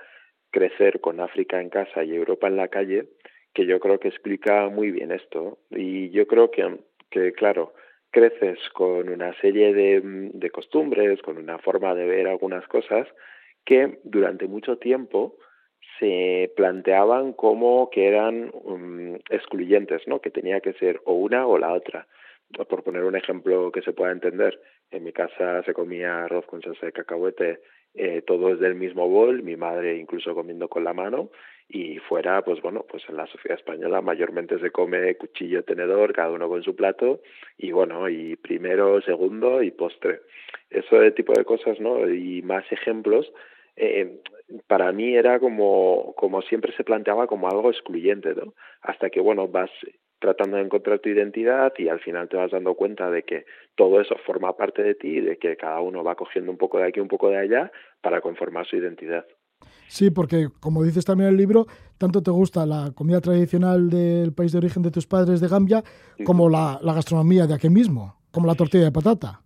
Crecer 0.51 1.01
con 1.01 1.21
África 1.21 1.61
en 1.61 1.71
casa 1.71 2.03
y 2.03 2.15
Europa 2.15 2.49
en 2.49 2.57
la 2.57 2.69
calle, 2.69 3.07
que 3.55 3.67
yo 3.67 3.79
creo 3.81 4.01
que 4.01 4.09
explica 4.09 4.69
muy 4.69 4.91
bien 4.91 5.13
esto. 5.13 5.59
Y 5.71 6.11
yo 6.11 6.27
creo 6.27 6.51
que, 6.51 6.79
que 7.11 7.33
claro, 7.33 7.75
creces 8.11 8.59
con 8.73 9.09
una 9.09 9.33
serie 9.41 9.73
de, 9.73 10.01
mm, 10.01 10.31
de 10.39 10.51
costumbres, 10.51 11.23
con 11.23 11.39
una 11.39 11.59
forma 11.59 11.95
de 11.95 12.07
ver 12.07 12.27
algunas 12.27 12.67
cosas 12.69 13.07
que 13.65 13.99
durante 14.05 14.47
mucho 14.49 14.77
tiempo 14.79 15.37
se 15.99 16.53
planteaban 16.57 17.33
como 17.33 17.91
que 17.91 18.09
eran 18.09 18.51
um, 18.53 19.15
excluyentes, 19.31 20.07
¿no? 20.07 20.21
Que 20.21 20.31
tenía 20.31 20.61
que 20.61 20.73
ser 20.75 21.01
o 21.05 21.15
una 21.15 21.47
o 21.47 21.59
la 21.59 21.73
otra. 21.73 22.07
Por 22.69 22.83
poner 22.83 23.05
un 23.05 23.17
ejemplo 23.17 23.73
que 23.73 23.83
se 23.83 23.93
pueda 23.93 24.13
entender, 24.13 24.61
en 24.91 25.05
mi 25.05 25.13
casa 25.13 25.63
se 25.63 25.73
comía 25.73 26.25
arroz 26.25 26.47
con 26.47 26.63
salsa 26.63 26.87
de 26.87 26.93
cacahuete, 26.93 27.61
eh, 27.95 28.23
todo 28.23 28.53
es 28.53 28.61
del 28.61 28.75
mismo 28.75 29.09
bol, 29.09 29.43
mi 29.43 29.57
madre 29.57 29.97
incluso 29.97 30.35
comiendo 30.35 30.69
con 30.69 30.85
la 30.85 30.93
mano, 30.93 31.31
y 31.69 31.99
fuera, 31.99 32.43
pues 32.43 32.61
bueno, 32.61 32.85
pues 32.89 33.03
en 33.09 33.17
la 33.17 33.27
sociedad 33.27 33.59
española 33.59 34.03
mayormente 34.03 34.59
se 34.59 34.71
come 34.71 35.15
cuchillo, 35.17 35.65
tenedor, 35.65 36.13
cada 36.13 36.31
uno 36.31 36.49
con 36.49 36.63
su 36.63 36.77
plato, 36.77 37.21
y 37.57 37.73
bueno, 37.73 38.09
y 38.09 38.37
primero, 38.37 39.01
segundo 39.03 39.63
y 39.63 39.71
postre. 39.71 40.21
Eso 40.69 40.97
tipo 41.13 41.33
de 41.33 41.45
cosas, 41.45 41.81
¿no? 41.81 42.09
Y 42.09 42.43
más 42.43 42.71
ejemplos 42.71 43.31
eh, 43.77 44.21
para 44.67 44.93
mí 44.93 45.15
era 45.15 45.39
como, 45.39 46.15
como 46.17 46.43
siempre 46.43 46.73
se 46.77 46.85
planteaba 46.85 47.27
como 47.27 47.49
algo 47.49 47.71
excluyente, 47.71 48.35
¿no? 48.35 48.55
Hasta 48.83 49.11
que, 49.11 49.21
bueno, 49.21 49.49
vas 49.49 49.71
tratando 50.23 50.57
de 50.57 50.63
encontrar 50.63 51.01
tu 51.01 51.11
identidad 51.11 51.73
y 51.77 51.89
al 51.89 52.01
final 52.01 52.29
te 52.29 52.39
vas 52.39 52.51
dando 52.51 52.75
cuenta 52.75 53.11
de 53.11 53.25
que 53.25 53.45
todo 53.75 54.01
eso 54.01 54.17
forma 54.25 54.57
parte 54.57 54.83
de 54.83 54.95
ti 54.95 55.19
y 55.19 55.21
de 55.21 55.37
que 55.37 55.57
cada 55.57 55.81
uno 55.81 56.03
va 56.03 56.15
cogiendo 56.15 56.51
un 56.51 56.57
poco 56.57 56.79
de 56.79 56.89
aquí, 56.89 57.01
un 57.01 57.09
poco 57.09 57.29
de 57.29 57.37
allá 57.37 57.71
para 58.01 58.21
conformar 58.21 58.67
su 58.67 58.77
identidad. 58.77 59.27
Sí, 59.89 60.11
porque 60.11 60.49
como 60.61 60.83
dices 60.83 61.05
también 61.05 61.29
en 61.29 61.35
el 61.35 61.39
libro, 61.39 61.67
tanto 61.99 62.23
te 62.23 62.31
gusta 62.31 62.65
la 62.65 62.93
comida 62.95 63.21
tradicional 63.21 63.91
del 63.91 64.33
país 64.33 64.53
de 64.53 64.59
origen 64.59 64.83
de 64.83 64.91
tus 64.91 65.07
padres 65.07 65.41
de 65.41 65.49
Gambia 65.49 65.83
como 66.25 66.49
la, 66.49 66.79
la 66.83 66.95
gastronomía 66.95 67.47
de 67.47 67.55
aquí 67.55 67.69
mismo, 67.69 68.17
como 68.31 68.47
la 68.47 68.55
tortilla 68.55 68.85
de 68.85 68.93
patata. 68.93 69.43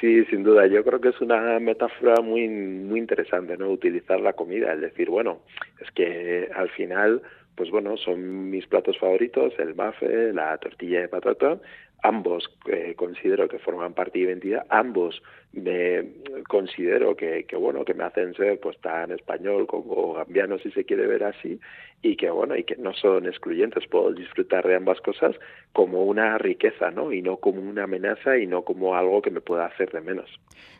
Sí, 0.00 0.24
sin 0.26 0.42
duda. 0.42 0.66
Yo 0.66 0.82
creo 0.82 1.00
que 1.00 1.10
es 1.10 1.20
una 1.20 1.58
metáfora 1.60 2.22
muy, 2.22 2.48
muy 2.48 2.98
interesante, 2.98 3.56
¿no? 3.58 3.68
Utilizar 3.70 4.20
la 4.20 4.32
comida, 4.32 4.72
es 4.72 4.80
decir, 4.80 5.10
bueno, 5.10 5.40
es 5.80 5.90
que 5.92 6.48
al 6.54 6.70
final, 6.70 7.22
pues 7.54 7.70
bueno, 7.70 7.96
son 7.96 8.50
mis 8.50 8.66
platos 8.66 8.98
favoritos, 8.98 9.52
el 9.58 9.74
mafe, 9.74 10.32
la 10.32 10.56
tortilla 10.58 11.00
de 11.00 11.08
patata, 11.08 11.58
ambos 12.02 12.50
eh, 12.66 12.94
considero 12.96 13.48
que 13.48 13.58
forman 13.58 13.94
parte 13.94 14.18
de 14.18 14.24
identidad, 14.26 14.66
ambos 14.70 15.22
me 15.52 16.04
considero 16.48 17.16
que, 17.16 17.44
que, 17.44 17.56
bueno 17.56 17.84
que 17.84 17.94
me 17.94 18.04
hacen 18.04 18.34
ser 18.34 18.60
pues 18.60 18.78
tan 18.80 19.10
español 19.10 19.66
como 19.66 20.14
gambiano 20.14 20.58
si 20.58 20.70
se 20.70 20.84
quiere 20.84 21.06
ver 21.06 21.24
así 21.24 21.58
y 22.02 22.16
que 22.16 22.30
bueno 22.30 22.56
y 22.56 22.64
que 22.64 22.76
no 22.76 22.94
son 22.94 23.26
excluyentes. 23.26 23.84
Puedo 23.90 24.12
disfrutar 24.12 24.66
de 24.66 24.76
ambas 24.76 25.00
cosas 25.00 25.34
como 25.72 26.04
una 26.04 26.38
riqueza 26.38 26.90
no 26.90 27.12
y 27.12 27.20
no 27.20 27.38
como 27.38 27.60
una 27.60 27.84
amenaza 27.84 28.38
y 28.38 28.46
no 28.46 28.62
como 28.62 28.94
algo 28.94 29.22
que 29.22 29.30
me 29.30 29.40
pueda 29.40 29.66
hacer 29.66 29.90
de 29.90 30.00
menos. 30.00 30.30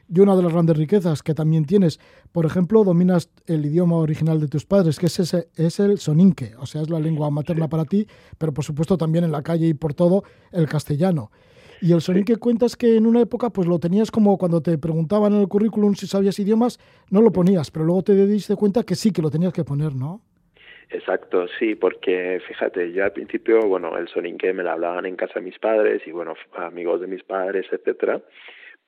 Y 0.09 0.21
una 0.21 0.37
de 0.37 0.43
las 0.43 0.53
grandes 0.53 0.77
riquezas 0.77 1.23
que 1.23 1.35
también 1.35 1.65
tienes 1.65 1.99
por 2.33 2.47
ejemplo 2.47 2.85
dominas 2.85 3.31
el 3.47 3.67
idioma 3.67 3.97
original 3.97 4.41
de 4.41 4.49
tus 4.49 4.67
padres 4.67 4.99
que 4.99 5.07
es 5.07 5.19
ese 5.19 5.49
es 5.57 5.81
el 5.81 5.99
soninque 5.99 6.53
o 6.59 6.67
sea 6.67 6.83
es 6.83 6.91
la 6.91 7.01
lengua 7.01 7.31
materna 7.31 7.69
para 7.69 7.85
ti 7.85 8.07
pero 8.39 8.53
por 8.53 8.65
supuesto 8.65 8.97
también 8.97 9.25
en 9.25 9.33
la 9.33 9.43
calle 9.43 9.67
y 9.67 9.75
por 9.75 9.95
todo 9.95 10.23
el 10.53 10.69
castellano 10.69 11.31
y 11.81 11.93
el 11.93 12.01
sonido 12.01 12.25
que 12.27 12.37
cuentas 12.37 12.77
que 12.77 12.97
en 12.97 13.07
una 13.07 13.21
época 13.21 13.51
pues 13.51 13.67
lo 13.67 13.79
tenías 13.79 14.11
como 14.11 14.37
cuando 14.39 14.61
te 14.61 14.77
preguntaban 14.79 15.33
en 15.33 15.41
el 15.41 15.49
currículum 15.49 15.95
si 15.95 16.07
sabías 16.07 16.39
idiomas, 16.39 16.79
no 17.11 17.23
lo 17.23 17.33
ponías, 17.33 17.71
pero 17.71 17.85
luego 17.85 18.03
te 18.03 18.27
diste 18.27 18.57
cuenta 18.57 18.83
que 18.85 18.95
sí, 18.95 19.13
que 19.13 19.23
lo 19.23 19.31
tenías 19.31 19.53
que 19.53 19.65
poner, 19.65 19.95
¿no? 19.95 20.21
Exacto, 20.91 21.47
sí, 21.59 21.77
porque 21.77 22.41
fíjate, 22.49 22.93
yo 22.93 23.05
al 23.05 23.13
principio, 23.13 23.61
bueno, 23.61 23.97
el 23.97 24.09
soninque 24.09 24.53
me 24.53 24.65
lo 24.65 24.73
hablaban 24.73 25.07
en 25.07 25.15
casa 25.15 25.35
de 25.37 25.43
mis 25.43 25.59
padres 25.59 26.03
y, 26.05 26.11
bueno, 26.11 26.35
amigos 26.57 27.01
de 27.01 27.07
mis 27.07 27.23
padres, 27.23 27.67
etcétera, 27.71 28.21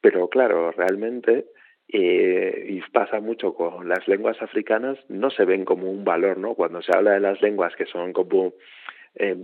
pero 0.00 0.28
claro, 0.28 0.72
realmente, 0.72 1.46
eh, 1.86 2.66
y 2.70 2.80
pasa 2.90 3.20
mucho 3.20 3.54
con 3.54 3.88
las 3.88 4.08
lenguas 4.08 4.40
africanas, 4.42 4.98
no 5.08 5.30
se 5.30 5.44
ven 5.44 5.64
como 5.64 5.88
un 5.88 6.04
valor, 6.04 6.38
¿no? 6.38 6.54
Cuando 6.54 6.82
se 6.82 6.90
habla 6.92 7.12
de 7.12 7.20
las 7.20 7.40
lenguas 7.40 7.76
que 7.76 7.86
son 7.86 8.12
como 8.12 8.54
eh, 9.14 9.36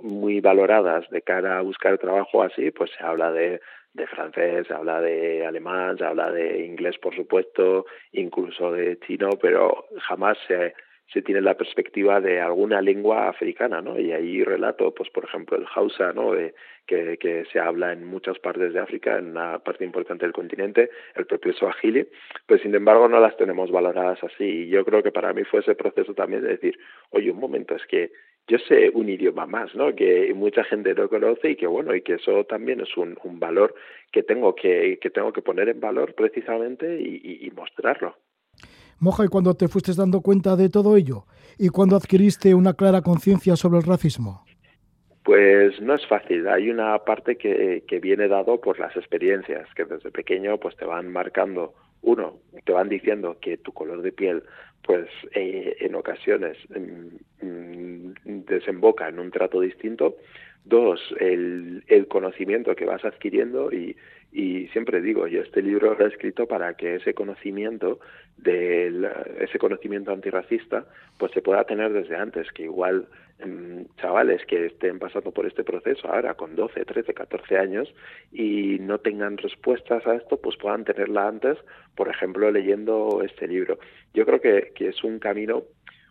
muy 0.00 0.40
valoradas 0.40 1.08
de 1.10 1.22
cara 1.22 1.58
a 1.58 1.62
buscar 1.62 1.98
trabajo 1.98 2.42
así, 2.42 2.70
pues 2.70 2.90
se 2.96 3.04
habla 3.04 3.32
de, 3.32 3.60
de 3.94 4.06
francés, 4.06 4.66
se 4.66 4.74
habla 4.74 5.00
de 5.00 5.46
alemán, 5.46 5.98
se 5.98 6.04
habla 6.04 6.30
de 6.30 6.64
inglés, 6.64 6.98
por 6.98 7.14
supuesto, 7.14 7.86
incluso 8.12 8.72
de 8.72 8.98
chino, 9.00 9.30
pero 9.40 9.86
jamás 10.00 10.38
se, 10.48 10.74
se 11.12 11.20
tiene 11.22 11.42
la 11.42 11.56
perspectiva 11.56 12.20
de 12.20 12.40
alguna 12.40 12.80
lengua 12.80 13.28
africana, 13.28 13.82
¿no? 13.82 13.98
Y 13.98 14.12
ahí 14.12 14.42
relato, 14.42 14.94
pues 14.94 15.10
por 15.10 15.24
ejemplo, 15.24 15.58
el 15.58 15.66
Hausa, 15.74 16.12
¿no? 16.12 16.32
De, 16.32 16.54
que, 16.86 17.16
que 17.18 17.44
se 17.52 17.60
habla 17.60 17.92
en 17.92 18.04
muchas 18.04 18.38
partes 18.38 18.72
de 18.72 18.80
África, 18.80 19.18
en 19.18 19.30
una 19.30 19.58
parte 19.60 19.84
importante 19.84 20.24
del 20.24 20.32
continente, 20.32 20.90
el 21.14 21.26
propio 21.26 21.52
Swahili, 21.52 22.08
pues 22.46 22.62
sin 22.62 22.74
embargo 22.74 23.08
no 23.08 23.20
las 23.20 23.36
tenemos 23.36 23.70
valoradas 23.70 24.22
así. 24.24 24.44
Y 24.44 24.68
yo 24.68 24.84
creo 24.84 25.02
que 25.02 25.12
para 25.12 25.32
mí 25.32 25.44
fue 25.44 25.60
ese 25.60 25.74
proceso 25.74 26.14
también 26.14 26.42
de 26.42 26.48
decir, 26.48 26.78
oye, 27.10 27.30
un 27.30 27.38
momento, 27.38 27.76
es 27.76 27.86
que 27.86 28.10
yo 28.48 28.58
sé 28.68 28.90
un 28.92 29.08
idioma 29.08 29.46
más, 29.46 29.74
¿no? 29.74 29.94
Que 29.94 30.32
mucha 30.34 30.64
gente 30.64 30.94
no 30.94 31.08
conoce 31.08 31.50
y 31.50 31.56
que 31.56 31.66
bueno, 31.66 31.94
y 31.94 32.02
que 32.02 32.14
eso 32.14 32.44
también 32.44 32.80
es 32.80 32.96
un, 32.96 33.16
un 33.24 33.38
valor 33.38 33.74
que 34.10 34.22
tengo 34.22 34.54
que, 34.54 34.98
que 35.00 35.10
tengo 35.10 35.32
que 35.32 35.42
poner 35.42 35.68
en 35.68 35.80
valor 35.80 36.14
precisamente 36.14 37.00
y, 37.00 37.46
y, 37.46 37.50
mostrarlo. 37.52 38.16
Moja, 38.98 39.24
¿y 39.24 39.28
cuando 39.28 39.54
te 39.54 39.68
fuiste 39.68 39.92
dando 39.96 40.20
cuenta 40.20 40.56
de 40.56 40.68
todo 40.68 40.96
ello? 40.96 41.24
¿Y 41.58 41.68
cuando 41.68 41.96
adquiriste 41.96 42.54
una 42.54 42.74
clara 42.74 43.00
conciencia 43.02 43.56
sobre 43.56 43.78
el 43.78 43.84
racismo? 43.84 44.44
Pues 45.24 45.80
no 45.80 45.94
es 45.94 46.06
fácil. 46.06 46.48
Hay 46.48 46.68
una 46.68 46.98
parte 46.98 47.36
que, 47.36 47.84
que 47.86 48.00
viene 48.00 48.28
dado 48.28 48.60
por 48.60 48.78
las 48.78 48.96
experiencias, 48.96 49.68
que 49.74 49.84
desde 49.84 50.10
pequeño 50.10 50.58
pues 50.58 50.76
te 50.76 50.84
van 50.84 51.12
marcando. 51.12 51.74
Uno, 52.02 52.40
te 52.64 52.72
van 52.72 52.88
diciendo 52.88 53.38
que 53.40 53.56
tu 53.56 53.72
color 53.72 54.02
de 54.02 54.12
piel 54.12 54.42
pues 54.84 55.08
eh, 55.34 55.76
en 55.80 55.94
ocasiones 55.94 56.58
mm, 56.68 57.46
mm, 57.46 58.14
desemboca 58.44 59.08
en 59.08 59.18
un 59.18 59.30
trato 59.30 59.60
distinto. 59.60 60.16
Dos, 60.64 61.00
el, 61.18 61.82
el 61.88 62.06
conocimiento 62.06 62.74
que 62.76 62.84
vas 62.84 63.04
adquiriendo 63.04 63.72
y, 63.72 63.96
y 64.32 64.68
siempre 64.68 65.00
digo, 65.00 65.26
yo 65.26 65.42
este 65.42 65.60
libro 65.60 65.94
lo 65.94 66.04
he 66.04 66.08
escrito 66.08 66.46
para 66.46 66.74
que 66.74 66.96
ese 66.96 67.14
conocimiento 67.14 67.98
del 68.36 69.06
ese 69.40 69.58
conocimiento 69.58 70.12
antirracista 70.12 70.86
pues 71.18 71.32
se 71.32 71.42
pueda 71.42 71.64
tener 71.64 71.92
desde 71.92 72.16
antes, 72.16 72.50
que 72.52 72.62
igual 72.64 73.08
Em, 73.42 73.86
chavales 73.96 74.44
que 74.46 74.66
estén 74.66 75.00
pasando 75.00 75.32
por 75.32 75.46
este 75.46 75.64
proceso 75.64 76.06
ahora 76.08 76.34
con 76.34 76.54
12, 76.54 76.84
13, 76.84 77.12
14 77.12 77.58
años 77.58 77.92
y 78.30 78.78
no 78.80 78.98
tengan 78.98 79.36
respuestas 79.36 80.06
a 80.06 80.14
esto, 80.14 80.40
pues 80.40 80.56
puedan 80.56 80.84
tenerla 80.84 81.26
antes, 81.26 81.58
por 81.96 82.08
ejemplo, 82.08 82.50
leyendo 82.52 83.22
este 83.24 83.48
libro. 83.48 83.78
Yo 84.14 84.24
creo 84.26 84.40
que, 84.40 84.72
que 84.76 84.88
es 84.88 85.02
un 85.02 85.18
camino, 85.18 85.64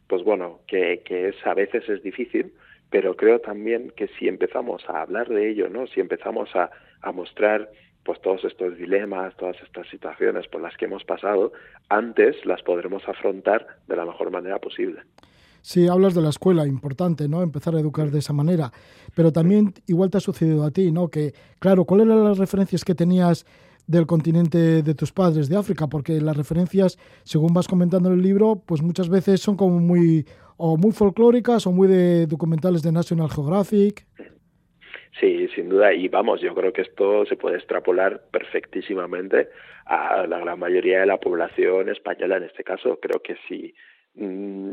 pues 0.07 0.23
bueno, 0.23 0.59
que, 0.67 1.03
que 1.05 1.29
es 1.29 1.35
a 1.45 1.53
veces 1.53 1.87
es 1.87 2.03
difícil, 2.03 2.53
pero 2.91 3.15
creo 3.15 3.39
también 3.39 3.91
que 3.95 4.07
si 4.19 4.27
empezamos 4.27 4.83
a 4.87 5.01
hablar 5.01 5.29
de 5.29 5.49
ello, 5.49 5.69
¿no? 5.69 5.87
Si 5.87 5.99
empezamos 5.99 6.55
a, 6.55 6.69
a 7.01 7.11
mostrar 7.11 7.71
pues 8.03 8.21
todos 8.21 8.43
estos 8.43 8.77
dilemas, 8.77 9.35
todas 9.37 9.55
estas 9.63 9.87
situaciones 9.89 10.47
por 10.47 10.61
las 10.61 10.75
que 10.75 10.85
hemos 10.85 11.03
pasado, 11.03 11.53
antes 11.89 12.45
las 12.45 12.61
podremos 12.61 13.07
afrontar 13.07 13.65
de 13.87 13.95
la 13.95 14.05
mejor 14.05 14.31
manera 14.31 14.59
posible. 14.59 15.01
Sí, 15.61 15.87
hablas 15.87 16.15
de 16.15 16.21
la 16.21 16.29
escuela, 16.29 16.65
importante, 16.65 17.27
¿no? 17.27 17.43
Empezar 17.43 17.75
a 17.75 17.79
educar 17.79 18.09
de 18.09 18.19
esa 18.19 18.33
manera. 18.33 18.71
Pero 19.15 19.31
también 19.31 19.73
igual 19.87 20.09
te 20.09 20.17
ha 20.17 20.21
sucedido 20.21 20.65
a 20.65 20.71
ti, 20.71 20.91
¿no? 20.91 21.09
Que, 21.09 21.33
claro, 21.59 21.85
¿cuáles 21.85 22.07
eran 22.07 22.23
las 22.23 22.39
referencias 22.39 22.83
que 22.83 22.95
tenías 22.95 23.45
del 23.85 24.07
continente 24.07 24.81
de 24.81 24.95
tus 24.95 25.11
padres, 25.11 25.49
de 25.49 25.57
África? 25.57 25.87
Porque 25.87 26.19
las 26.19 26.35
referencias, 26.35 26.97
según 27.23 27.53
vas 27.53 27.67
comentando 27.67 28.09
en 28.09 28.15
el 28.15 28.23
libro, 28.23 28.63
pues 28.65 28.81
muchas 28.81 29.07
veces 29.07 29.39
son 29.39 29.55
como 29.55 29.79
muy, 29.79 30.25
o 30.61 30.77
muy 30.77 30.91
folclóricas 30.91 31.65
o 31.65 31.71
muy 31.71 31.87
de 31.87 32.27
documentales 32.27 32.83
de 32.83 32.91
National 32.91 33.29
Geographic. 33.29 34.05
Sí, 35.19 35.47
sin 35.55 35.69
duda. 35.69 35.93
Y 35.93 36.07
vamos, 36.07 36.39
yo 36.39 36.53
creo 36.53 36.71
que 36.71 36.83
esto 36.83 37.25
se 37.25 37.35
puede 37.35 37.57
extrapolar 37.57 38.21
perfectísimamente 38.31 39.49
a 39.85 40.25
la 40.27 40.39
gran 40.39 40.59
mayoría 40.59 40.99
de 41.01 41.07
la 41.07 41.19
población 41.19 41.89
española 41.89 42.37
en 42.37 42.43
este 42.43 42.63
caso. 42.63 42.99
Creo 43.01 43.21
que 43.21 43.35
si 43.47 43.73
mm, 44.13 44.71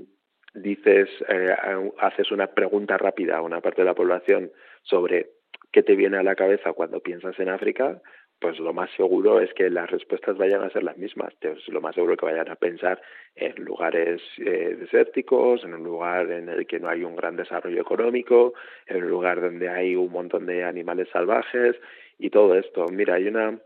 dices, 0.55 1.09
eh, 1.29 1.57
haces 1.99 2.31
una 2.31 2.49
pregunta 2.49 2.99
rápida 2.99 3.39
a 3.39 3.43
una 3.43 3.61
parte 3.61 3.81
de 3.81 3.87
la 3.87 3.95
población 3.95 4.53
sobre 4.83 5.31
qué 5.73 5.83
te 5.83 5.97
viene 5.97 6.19
a 6.19 6.23
la 6.23 6.35
cabeza 6.35 6.73
cuando 6.75 7.01
piensas 7.01 7.39
en 7.41 7.49
África, 7.49 8.01
pues 8.41 8.59
lo 8.61 8.73
más 8.73 8.91
seguro 8.97 9.41
es 9.41 9.53
que 9.55 9.69
las 9.69 9.91
respuestas 9.91 10.37
vayan 10.37 10.63
a 10.63 10.71
ser 10.71 10.85
las 10.85 10.97
mismas. 10.97 11.35
lo 11.67 11.81
más 11.81 11.95
seguro 11.95 12.17
que 12.17 12.27
vayan 12.27 12.49
a 12.49 12.57
pensar 12.57 13.01
en 13.35 13.55
lugares 13.65 14.23
eh, 14.39 14.77
desérticos, 14.79 15.65
en 15.65 15.75
un 15.75 15.83
lugar 15.83 16.31
en 16.31 16.49
el 16.49 16.67
que 16.67 16.79
no 16.79 16.89
hay 16.89 17.03
un 17.03 17.17
gran 17.17 17.37
desarrollo 17.37 17.81
económico, 17.81 18.55
en 18.87 19.03
un 19.03 19.11
lugar 19.11 19.41
donde 19.41 19.69
hay 19.69 19.97
un 19.97 20.13
montón 20.13 20.47
de 20.47 20.65
animales 20.65 21.09
salvajes 21.13 21.77
y 22.19 22.31
todo 22.31 22.55
esto. 22.55 22.87
Mira, 22.93 23.15
hay 23.15 23.27
una 23.27 23.59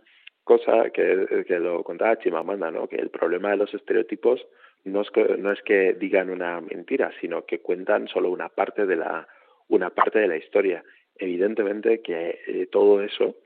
cosa 0.44 0.90
que, 0.90 1.44
que 1.46 1.58
lo 1.58 1.84
contaba 1.84 2.18
Chimamanda, 2.18 2.70
¿no? 2.70 2.88
que 2.88 2.96
el 2.96 3.10
problema 3.10 3.50
de 3.50 3.58
los 3.58 3.74
estereotipos 3.74 4.46
no 4.84 5.02
es 5.02 5.10
que, 5.10 5.36
no 5.38 5.52
es 5.52 5.62
que 5.62 5.94
digan 5.94 6.30
una 6.30 6.60
mentira, 6.60 7.12
sino 7.20 7.44
que 7.44 7.60
cuentan 7.60 8.08
solo 8.08 8.30
una 8.30 8.48
parte 8.48 8.86
de 8.86 8.96
la, 8.96 9.28
una 9.68 9.90
parte 9.90 10.18
de 10.18 10.28
la 10.28 10.36
historia. 10.36 10.82
Evidentemente 11.16 12.00
que 12.00 12.40
eh, 12.46 12.66
todo 12.70 13.02
eso 13.02 13.36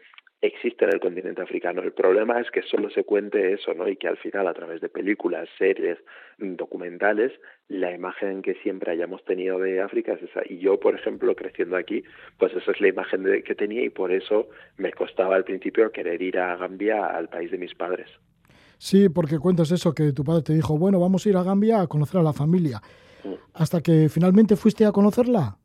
existe 0.41 0.85
en 0.85 0.93
el 0.93 1.01
continente 1.01 1.43
africano. 1.43 1.83
El 1.83 1.93
problema 1.93 2.41
es 2.41 2.51
que 2.51 2.63
solo 2.63 2.91
se 2.91 3.05
cuente 3.05 3.53
eso, 3.53 3.75
¿no? 3.75 3.89
Y 3.89 3.97
que 3.97 4.09
al 4.09 4.17
final, 4.19 4.47
a 4.47 4.55
través 4.55 4.81
de 4.81 4.89
películas, 4.89 5.49
series, 5.59 5.99
documentales, 6.39 7.33
la 7.69 7.93
imagen 7.93 8.43
que 8.43 8.55
siempre 8.63 8.93
hayamos 8.93 9.25
tenido 9.25 9.59
de 9.59 9.81
África 9.81 10.13
es 10.13 10.23
esa. 10.23 10.43
Y 10.49 10.59
yo, 10.59 10.79
por 10.79 10.95
ejemplo, 10.95 11.35
creciendo 11.35 11.77
aquí, 11.77 12.05
pues 12.39 12.53
esa 12.55 12.71
es 12.71 12.81
la 12.81 12.89
imagen 12.89 13.23
de, 13.23 13.43
que 13.43 13.55
tenía 13.55 13.83
y 13.83 13.91
por 13.91 14.13
eso 14.13 14.49
me 14.77 14.93
costaba 14.93 15.37
al 15.37 15.45
principio 15.45 15.91
querer 15.91 16.21
ir 16.21 16.39
a 16.39 16.57
Gambia, 16.57 17.07
al 17.07 17.29
país 17.29 17.51
de 17.51 17.59
mis 17.59 17.75
padres. 17.75 18.09
Sí, 18.79 19.09
porque 19.09 19.39
cuentas 19.39 19.71
eso, 19.71 19.95
que 19.95 20.13
tu 20.13 20.23
padre 20.23 20.43
te 20.43 20.53
dijo, 20.53 20.77
bueno, 20.79 21.01
vamos 21.01 21.25
a 21.25 21.29
ir 21.31 21.37
a 21.37 21.43
Gambia 21.43 21.81
a 21.81 21.87
conocer 21.87 22.21
a 22.21 22.23
la 22.23 22.35
familia. 22.35 22.81
Mm. 23.25 23.35
Hasta 23.55 23.81
que 23.81 24.09
finalmente 24.11 24.55
fuiste 24.57 24.85
a 24.85 24.93
conocerla. 24.93 25.57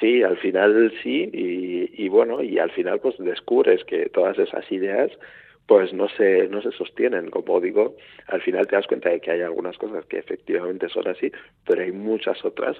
Sí, 0.00 0.22
al 0.22 0.38
final 0.38 0.92
sí, 1.02 1.30
y, 1.32 2.08
bueno, 2.08 2.42
y 2.42 2.58
al 2.58 2.70
final 2.70 3.00
pues 3.00 3.18
descubres 3.18 3.84
que 3.84 4.08
todas 4.08 4.38
esas 4.38 4.70
ideas 4.72 5.10
pues 5.66 5.92
no 5.92 6.08
se, 6.08 6.48
no 6.48 6.62
se 6.62 6.72
sostienen, 6.72 7.30
como 7.30 7.60
digo, 7.60 7.94
al 8.26 8.40
final 8.40 8.66
te 8.66 8.74
das 8.74 8.86
cuenta 8.88 9.10
de 9.10 9.20
que 9.20 9.30
hay 9.30 9.42
algunas 9.42 9.78
cosas 9.78 10.04
que 10.06 10.18
efectivamente 10.18 10.88
son 10.88 11.06
así, 11.06 11.30
pero 11.64 11.82
hay 11.82 11.92
muchas 11.92 12.44
otras 12.44 12.76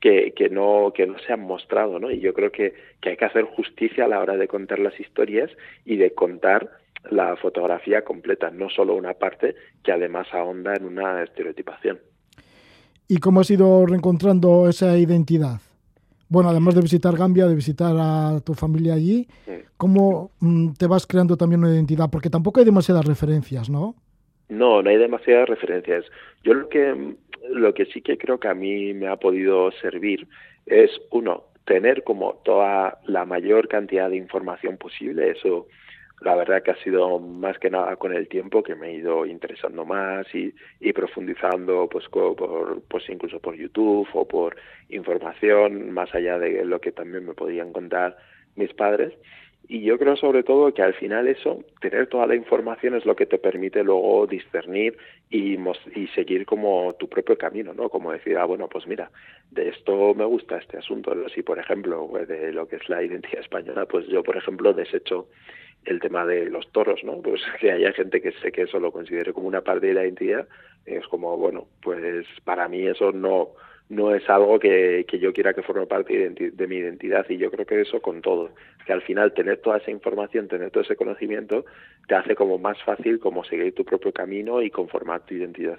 que, 0.00 0.34
que, 0.36 0.50
no, 0.50 0.92
que 0.94 1.06
no 1.06 1.18
se 1.20 1.32
han 1.32 1.40
mostrado, 1.40 1.98
¿no? 1.98 2.10
Y 2.10 2.20
yo 2.20 2.34
creo 2.34 2.52
que, 2.52 2.74
que 3.00 3.10
hay 3.10 3.16
que 3.16 3.24
hacer 3.24 3.44
justicia 3.44 4.04
a 4.04 4.08
la 4.08 4.20
hora 4.20 4.36
de 4.36 4.48
contar 4.48 4.78
las 4.78 4.98
historias 5.00 5.50
y 5.86 5.96
de 5.96 6.12
contar 6.12 6.70
la 7.10 7.36
fotografía 7.36 8.02
completa, 8.02 8.50
no 8.50 8.68
solo 8.68 8.94
una 8.94 9.14
parte 9.14 9.54
que 9.82 9.92
además 9.92 10.26
ahonda 10.32 10.74
en 10.74 10.84
una 10.84 11.22
estereotipación. 11.22 12.00
¿Y 13.08 13.18
cómo 13.18 13.40
has 13.40 13.50
ido 13.50 13.86
reencontrando 13.86 14.68
esa 14.68 14.98
identidad? 14.98 15.60
Bueno, 16.34 16.50
además 16.50 16.74
de 16.74 16.80
visitar 16.80 17.16
Gambia, 17.16 17.46
de 17.46 17.54
visitar 17.54 17.94
a 17.96 18.40
tu 18.44 18.54
familia 18.54 18.94
allí, 18.94 19.28
¿cómo 19.76 20.32
mm, 20.40 20.72
te 20.72 20.88
vas 20.88 21.06
creando 21.06 21.36
también 21.36 21.60
una 21.60 21.72
identidad? 21.72 22.10
Porque 22.10 22.28
tampoco 22.28 22.58
hay 22.58 22.66
demasiadas 22.66 23.04
referencias, 23.04 23.70
¿no? 23.70 23.94
No, 24.48 24.82
no 24.82 24.90
hay 24.90 24.96
demasiadas 24.96 25.48
referencias. 25.48 26.04
Yo 26.42 26.54
lo 26.54 26.68
que, 26.68 27.14
lo 27.50 27.72
que 27.72 27.86
sí 27.86 28.02
que 28.02 28.18
creo 28.18 28.40
que 28.40 28.48
a 28.48 28.54
mí 28.54 28.92
me 28.94 29.06
ha 29.06 29.14
podido 29.14 29.70
servir 29.80 30.26
es, 30.66 30.90
uno, 31.12 31.44
tener 31.66 32.02
como 32.02 32.40
toda 32.44 32.98
la 33.06 33.24
mayor 33.24 33.68
cantidad 33.68 34.10
de 34.10 34.16
información 34.16 34.76
posible. 34.76 35.30
Eso 35.30 35.68
la 36.24 36.34
verdad 36.34 36.62
que 36.62 36.70
ha 36.70 36.82
sido 36.82 37.18
más 37.18 37.58
que 37.58 37.70
nada 37.70 37.96
con 37.96 38.14
el 38.14 38.28
tiempo 38.28 38.62
que 38.62 38.74
me 38.74 38.88
he 38.88 38.94
ido 38.94 39.26
interesando 39.26 39.84
más 39.84 40.26
y, 40.34 40.52
profundizando 40.92 41.88
pues 41.90 42.08
por, 42.08 42.82
pues 42.88 43.08
incluso 43.10 43.40
por 43.40 43.54
YouTube 43.54 44.08
o 44.14 44.26
por 44.26 44.56
información 44.88 45.90
más 45.90 46.14
allá 46.14 46.38
de 46.38 46.64
lo 46.64 46.80
que 46.80 46.92
también 46.92 47.26
me 47.26 47.34
podían 47.34 47.72
contar 47.72 48.16
mis 48.56 48.72
padres. 48.72 49.12
Y 49.66 49.80
yo 49.82 49.98
creo 49.98 50.16
sobre 50.16 50.42
todo 50.42 50.72
que 50.74 50.82
al 50.82 50.94
final 50.94 51.26
eso 51.26 51.64
tener 51.80 52.06
toda 52.06 52.26
la 52.26 52.34
información 52.34 52.94
es 52.94 53.06
lo 53.06 53.16
que 53.16 53.26
te 53.26 53.38
permite 53.38 53.82
luego 53.82 54.26
discernir 54.26 54.96
y, 55.30 55.58
y 55.94 56.06
seguir 56.14 56.44
como 56.44 56.94
tu 56.98 57.08
propio 57.08 57.38
camino 57.38 57.72
no 57.72 57.88
como 57.88 58.12
decir 58.12 58.36
ah 58.36 58.44
bueno 58.44 58.68
pues 58.68 58.86
mira 58.86 59.10
de 59.50 59.70
esto 59.70 60.12
me 60.14 60.26
gusta 60.26 60.58
este 60.58 60.76
asunto 60.76 61.14
si 61.30 61.42
por 61.42 61.58
ejemplo 61.58 62.10
de 62.28 62.52
lo 62.52 62.68
que 62.68 62.76
es 62.76 62.86
la 62.90 63.02
identidad 63.02 63.40
española 63.40 63.86
pues 63.86 64.06
yo 64.06 64.22
por 64.22 64.36
ejemplo 64.36 64.74
desecho 64.74 65.28
el 65.86 66.00
tema 66.00 66.24
de 66.26 66.46
los 66.50 66.70
toros, 66.72 67.02
¿no? 67.04 67.20
Pues 67.20 67.40
que 67.60 67.72
haya 67.72 67.92
gente 67.92 68.20
que 68.20 68.32
sé 68.42 68.52
que 68.52 68.62
eso 68.62 68.78
lo 68.78 68.92
considere 68.92 69.32
como 69.32 69.48
una 69.48 69.62
parte 69.62 69.86
de 69.86 69.94
la 69.94 70.04
identidad, 70.04 70.46
es 70.86 71.06
como, 71.08 71.36
bueno, 71.36 71.66
pues 71.82 72.26
para 72.44 72.68
mí 72.68 72.86
eso 72.86 73.12
no, 73.12 73.50
no 73.88 74.14
es 74.14 74.28
algo 74.28 74.58
que, 74.58 75.04
que 75.08 75.18
yo 75.18 75.32
quiera 75.32 75.54
que 75.54 75.62
forme 75.62 75.86
parte 75.86 76.30
de, 76.30 76.66
mi 76.66 76.76
identidad 76.76 77.26
y 77.28 77.38
yo 77.38 77.50
creo 77.50 77.66
que 77.66 77.80
eso 77.80 78.00
con 78.00 78.22
todo, 78.22 78.50
que 78.86 78.92
al 78.92 79.02
final 79.02 79.32
tener 79.34 79.58
toda 79.58 79.78
esa 79.78 79.90
información, 79.90 80.48
tener 80.48 80.70
todo 80.70 80.82
ese 80.82 80.96
conocimiento, 80.96 81.64
te 82.08 82.14
hace 82.14 82.34
como 82.34 82.58
más 82.58 82.76
fácil 82.84 83.18
como 83.18 83.44
seguir 83.44 83.74
tu 83.74 83.84
propio 83.84 84.12
camino 84.12 84.62
y 84.62 84.70
conformar 84.70 85.24
tu 85.24 85.34
identidad. 85.34 85.78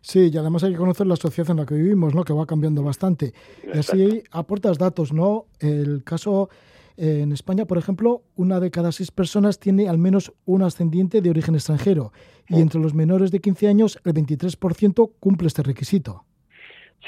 Sí, 0.00 0.30
y 0.30 0.36
además 0.36 0.62
hay 0.64 0.72
que 0.72 0.78
conocer 0.78 1.06
la 1.06 1.16
sociedad 1.16 1.52
en 1.52 1.56
la 1.56 1.66
que 1.66 1.76
vivimos, 1.76 2.14
¿no? 2.14 2.24
Que 2.24 2.34
va 2.34 2.44
cambiando 2.44 2.82
bastante. 2.82 3.32
Y 3.62 3.78
así 3.78 4.22
aportas 4.32 4.76
datos, 4.76 5.14
¿no? 5.14 5.46
El 5.60 6.04
caso 6.04 6.50
en 6.96 7.32
España, 7.32 7.64
por 7.64 7.78
ejemplo, 7.78 8.22
una 8.36 8.60
de 8.60 8.70
cada 8.70 8.92
seis 8.92 9.10
personas 9.10 9.58
tiene 9.58 9.88
al 9.88 9.98
menos 9.98 10.32
un 10.44 10.62
ascendiente 10.62 11.20
de 11.20 11.30
origen 11.30 11.54
extranjero 11.54 12.12
y 12.48 12.60
entre 12.60 12.80
los 12.80 12.94
menores 12.94 13.30
de 13.30 13.40
15 13.40 13.68
años 13.68 13.98
el 14.04 14.14
23% 14.14 15.12
cumple 15.18 15.48
este 15.48 15.62
requisito. 15.62 16.24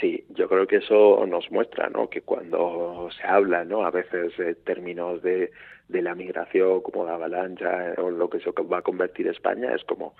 Sí, 0.01 0.25
yo 0.31 0.49
creo 0.49 0.67
que 0.67 0.77
eso 0.77 1.25
nos 1.27 1.51
muestra, 1.51 1.89
¿no? 1.89 2.11
Que 2.11 2.21
cuando 2.21 3.09
se 3.17 3.27
habla, 3.27 3.65
¿no? 3.65 3.85
A 3.85 3.91
veces 3.91 4.33
términos 4.65 5.23
de, 5.23 5.51
de 5.89 6.03
la 6.03 6.15
migración 6.15 6.81
como 6.81 7.05
la 7.05 7.15
avalancha 7.15 7.95
o 7.99 8.11
lo 8.11 8.29
que 8.29 8.41
se 8.41 8.51
va 8.51 8.79
a 8.79 8.83
convertir 8.83 9.29
España 9.29 9.73
es 9.75 9.85
como 9.85 10.15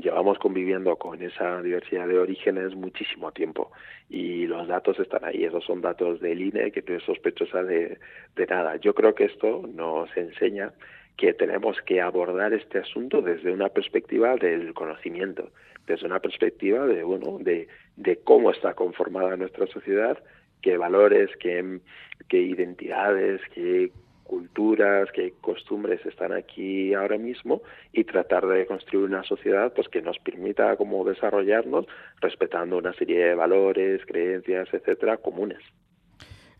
llevamos 0.00 0.38
conviviendo 0.38 0.96
con 0.96 1.20
esa 1.22 1.60
diversidad 1.60 2.08
de 2.08 2.18
orígenes 2.18 2.74
muchísimo 2.74 3.30
tiempo 3.32 3.70
y 4.08 4.46
los 4.46 4.66
datos 4.66 4.98
están 4.98 5.24
ahí, 5.24 5.44
esos 5.44 5.64
son 5.64 5.82
datos 5.82 6.20
del 6.20 6.40
INE 6.40 6.72
que 6.72 6.82
no 6.88 6.96
es 6.96 7.02
sospechosa 7.02 7.62
de, 7.62 7.98
de 8.34 8.46
nada. 8.46 8.76
Yo 8.76 8.94
creo 8.94 9.14
que 9.14 9.24
esto 9.24 9.62
nos 9.74 10.14
enseña 10.16 10.72
que 11.16 11.32
tenemos 11.34 11.80
que 11.82 12.00
abordar 12.00 12.52
este 12.54 12.78
asunto 12.78 13.22
desde 13.22 13.52
una 13.52 13.68
perspectiva 13.68 14.36
del 14.36 14.74
conocimiento, 14.74 15.50
desde 15.86 16.06
una 16.06 16.20
perspectiva 16.20 16.86
de 16.86 17.02
bueno, 17.02 17.38
de, 17.40 17.68
de 17.96 18.16
cómo 18.16 18.50
está 18.50 18.74
conformada 18.74 19.36
nuestra 19.36 19.66
sociedad, 19.66 20.18
qué 20.62 20.76
valores, 20.76 21.30
qué, 21.38 21.80
qué 22.28 22.40
identidades, 22.40 23.40
qué 23.54 23.92
culturas, 24.24 25.08
qué 25.14 25.34
costumbres 25.40 26.04
están 26.06 26.32
aquí 26.32 26.92
ahora 26.94 27.18
mismo 27.18 27.62
y 27.92 28.04
tratar 28.04 28.46
de 28.46 28.66
construir 28.66 29.06
una 29.06 29.22
sociedad 29.22 29.72
pues 29.74 29.88
que 29.88 30.02
nos 30.02 30.18
permita 30.18 30.76
como 30.76 31.04
desarrollarnos 31.04 31.86
respetando 32.20 32.78
una 32.78 32.92
serie 32.94 33.26
de 33.26 33.34
valores, 33.34 34.00
creencias, 34.06 34.68
etcétera, 34.72 35.18
comunes. 35.18 35.60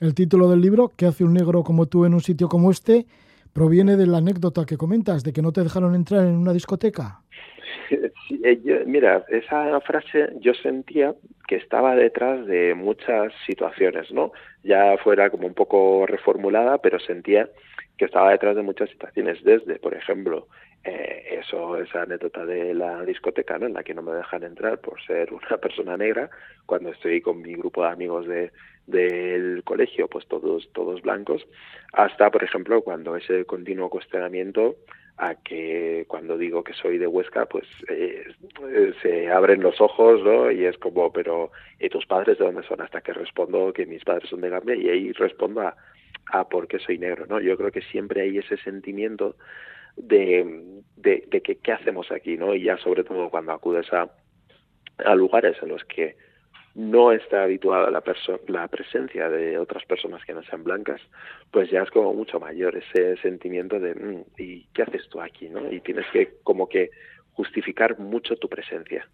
El 0.00 0.14
título 0.14 0.48
del 0.50 0.60
libro, 0.60 0.92
¿Qué 0.96 1.06
hace 1.06 1.24
un 1.24 1.32
negro 1.32 1.62
como 1.62 1.86
tú 1.86 2.04
en 2.04 2.14
un 2.14 2.20
sitio 2.20 2.48
como 2.48 2.70
este? 2.70 3.06
proviene 3.54 3.96
de 3.96 4.06
la 4.06 4.18
anécdota 4.18 4.66
que 4.66 4.76
comentas, 4.76 5.22
de 5.22 5.32
que 5.32 5.40
no 5.40 5.52
te 5.52 5.62
dejaron 5.62 5.94
entrar 5.94 6.26
en 6.26 6.34
una 6.34 6.52
discoteca. 6.52 7.22
Eh, 8.42 8.84
mira, 8.86 9.24
esa 9.28 9.80
frase 9.80 10.30
yo 10.40 10.54
sentía 10.54 11.14
que 11.46 11.56
estaba 11.56 11.94
detrás 11.94 12.46
de 12.46 12.74
muchas 12.74 13.32
situaciones, 13.46 14.10
¿no? 14.12 14.32
Ya 14.62 14.96
fuera 14.98 15.30
como 15.30 15.46
un 15.46 15.54
poco 15.54 16.06
reformulada, 16.06 16.78
pero 16.78 16.98
sentía 16.98 17.48
que 17.96 18.06
estaba 18.06 18.32
detrás 18.32 18.56
de 18.56 18.62
muchas 18.62 18.90
situaciones, 18.90 19.42
desde, 19.44 19.78
por 19.78 19.94
ejemplo, 19.94 20.48
eh, 20.84 21.38
eso, 21.40 21.78
esa 21.78 22.02
anécdota 22.02 22.44
de 22.44 22.74
la 22.74 23.04
discoteca, 23.04 23.58
¿no? 23.58 23.66
En 23.66 23.74
la 23.74 23.84
que 23.84 23.94
no 23.94 24.02
me 24.02 24.12
dejan 24.12 24.42
entrar 24.42 24.80
por 24.80 25.00
ser 25.02 25.32
una 25.32 25.58
persona 25.58 25.96
negra, 25.96 26.30
cuando 26.66 26.90
estoy 26.90 27.20
con 27.20 27.40
mi 27.40 27.54
grupo 27.54 27.82
de 27.82 27.90
amigos 27.90 28.26
de, 28.26 28.52
del 28.86 29.62
colegio, 29.64 30.08
pues 30.08 30.26
todos, 30.26 30.68
todos 30.72 31.02
blancos, 31.02 31.46
hasta, 31.92 32.30
por 32.30 32.42
ejemplo, 32.42 32.82
cuando 32.82 33.16
ese 33.16 33.44
continuo 33.44 33.88
cuestionamiento 33.88 34.76
a 35.16 35.36
que 35.36 36.04
cuando 36.08 36.36
digo 36.36 36.64
que 36.64 36.72
soy 36.72 36.98
de 36.98 37.06
Huesca, 37.06 37.46
pues 37.46 37.66
eh, 37.88 38.24
se 39.00 39.30
abren 39.30 39.62
los 39.62 39.80
ojos, 39.80 40.22
¿no? 40.24 40.50
Y 40.50 40.64
es 40.64 40.76
como, 40.78 41.12
pero 41.12 41.52
¿y 41.78 41.88
tus 41.88 42.04
padres 42.06 42.38
de 42.38 42.44
dónde 42.44 42.64
son? 42.64 42.80
Hasta 42.80 43.00
que 43.00 43.12
respondo 43.12 43.72
que 43.72 43.86
mis 43.86 44.04
padres 44.04 44.28
son 44.28 44.40
de 44.40 44.50
Gambia 44.50 44.74
y 44.74 44.88
ahí 44.88 45.12
respondo 45.12 45.60
a, 45.60 45.76
a 46.32 46.48
por 46.48 46.66
qué 46.66 46.78
soy 46.80 46.98
negro, 46.98 47.26
¿no? 47.26 47.40
Yo 47.40 47.56
creo 47.56 47.70
que 47.70 47.82
siempre 47.82 48.22
hay 48.22 48.38
ese 48.38 48.56
sentimiento 48.58 49.36
de, 49.96 50.82
de, 50.96 51.24
de 51.28 51.40
que 51.42 51.56
qué 51.56 51.72
hacemos 51.72 52.10
aquí, 52.10 52.36
¿no? 52.36 52.54
Y 52.54 52.64
ya 52.64 52.76
sobre 52.78 53.04
todo 53.04 53.30
cuando 53.30 53.52
acudes 53.52 53.92
a, 53.92 54.10
a 54.98 55.14
lugares 55.14 55.56
en 55.62 55.68
los 55.68 55.84
que 55.84 56.16
no 56.74 57.12
está 57.12 57.44
habituado 57.44 57.86
a 57.86 57.90
la, 57.90 58.02
la 58.48 58.68
presencia 58.68 59.28
de 59.28 59.58
otras 59.58 59.84
personas 59.84 60.24
que 60.24 60.34
no 60.34 60.42
sean 60.42 60.64
blancas, 60.64 61.00
pues 61.50 61.70
ya 61.70 61.82
es 61.82 61.90
como 61.90 62.12
mucho 62.12 62.40
mayor 62.40 62.76
ese 62.76 63.16
sentimiento 63.18 63.78
de 63.78 63.94
mm, 63.94 64.24
¿y 64.38 64.66
qué 64.74 64.82
haces 64.82 65.08
tú 65.08 65.20
aquí? 65.20 65.48
¿no? 65.48 65.70
Y 65.72 65.80
tienes 65.80 66.06
que 66.12 66.38
como 66.42 66.68
que 66.68 66.90
justificar 67.32 67.98
mucho 67.98 68.36
tu 68.36 68.48
presencia. 68.48 69.08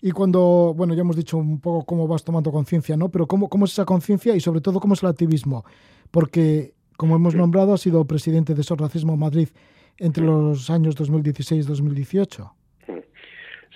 Y 0.00 0.12
cuando, 0.12 0.72
bueno, 0.76 0.94
ya 0.94 1.00
hemos 1.00 1.16
dicho 1.16 1.36
un 1.36 1.60
poco 1.60 1.84
cómo 1.84 2.06
vas 2.06 2.22
tomando 2.22 2.52
conciencia, 2.52 2.96
¿no? 2.96 3.08
Pero 3.08 3.26
¿cómo, 3.26 3.48
cómo 3.48 3.64
es 3.64 3.72
esa 3.72 3.84
conciencia 3.84 4.36
y 4.36 4.40
sobre 4.40 4.60
todo 4.60 4.78
cómo 4.78 4.94
es 4.94 5.02
el 5.02 5.08
activismo? 5.08 5.64
Porque, 6.12 6.74
como 6.96 7.16
hemos 7.16 7.34
nombrado, 7.34 7.74
ha 7.74 7.78
sido 7.78 8.04
presidente 8.04 8.54
de 8.54 8.62
Racismo 8.76 9.16
Madrid 9.16 9.48
entre 9.96 10.24
los 10.24 10.70
años 10.70 10.94
2016 10.94 11.64
y 11.64 11.68
2018. 11.68 12.54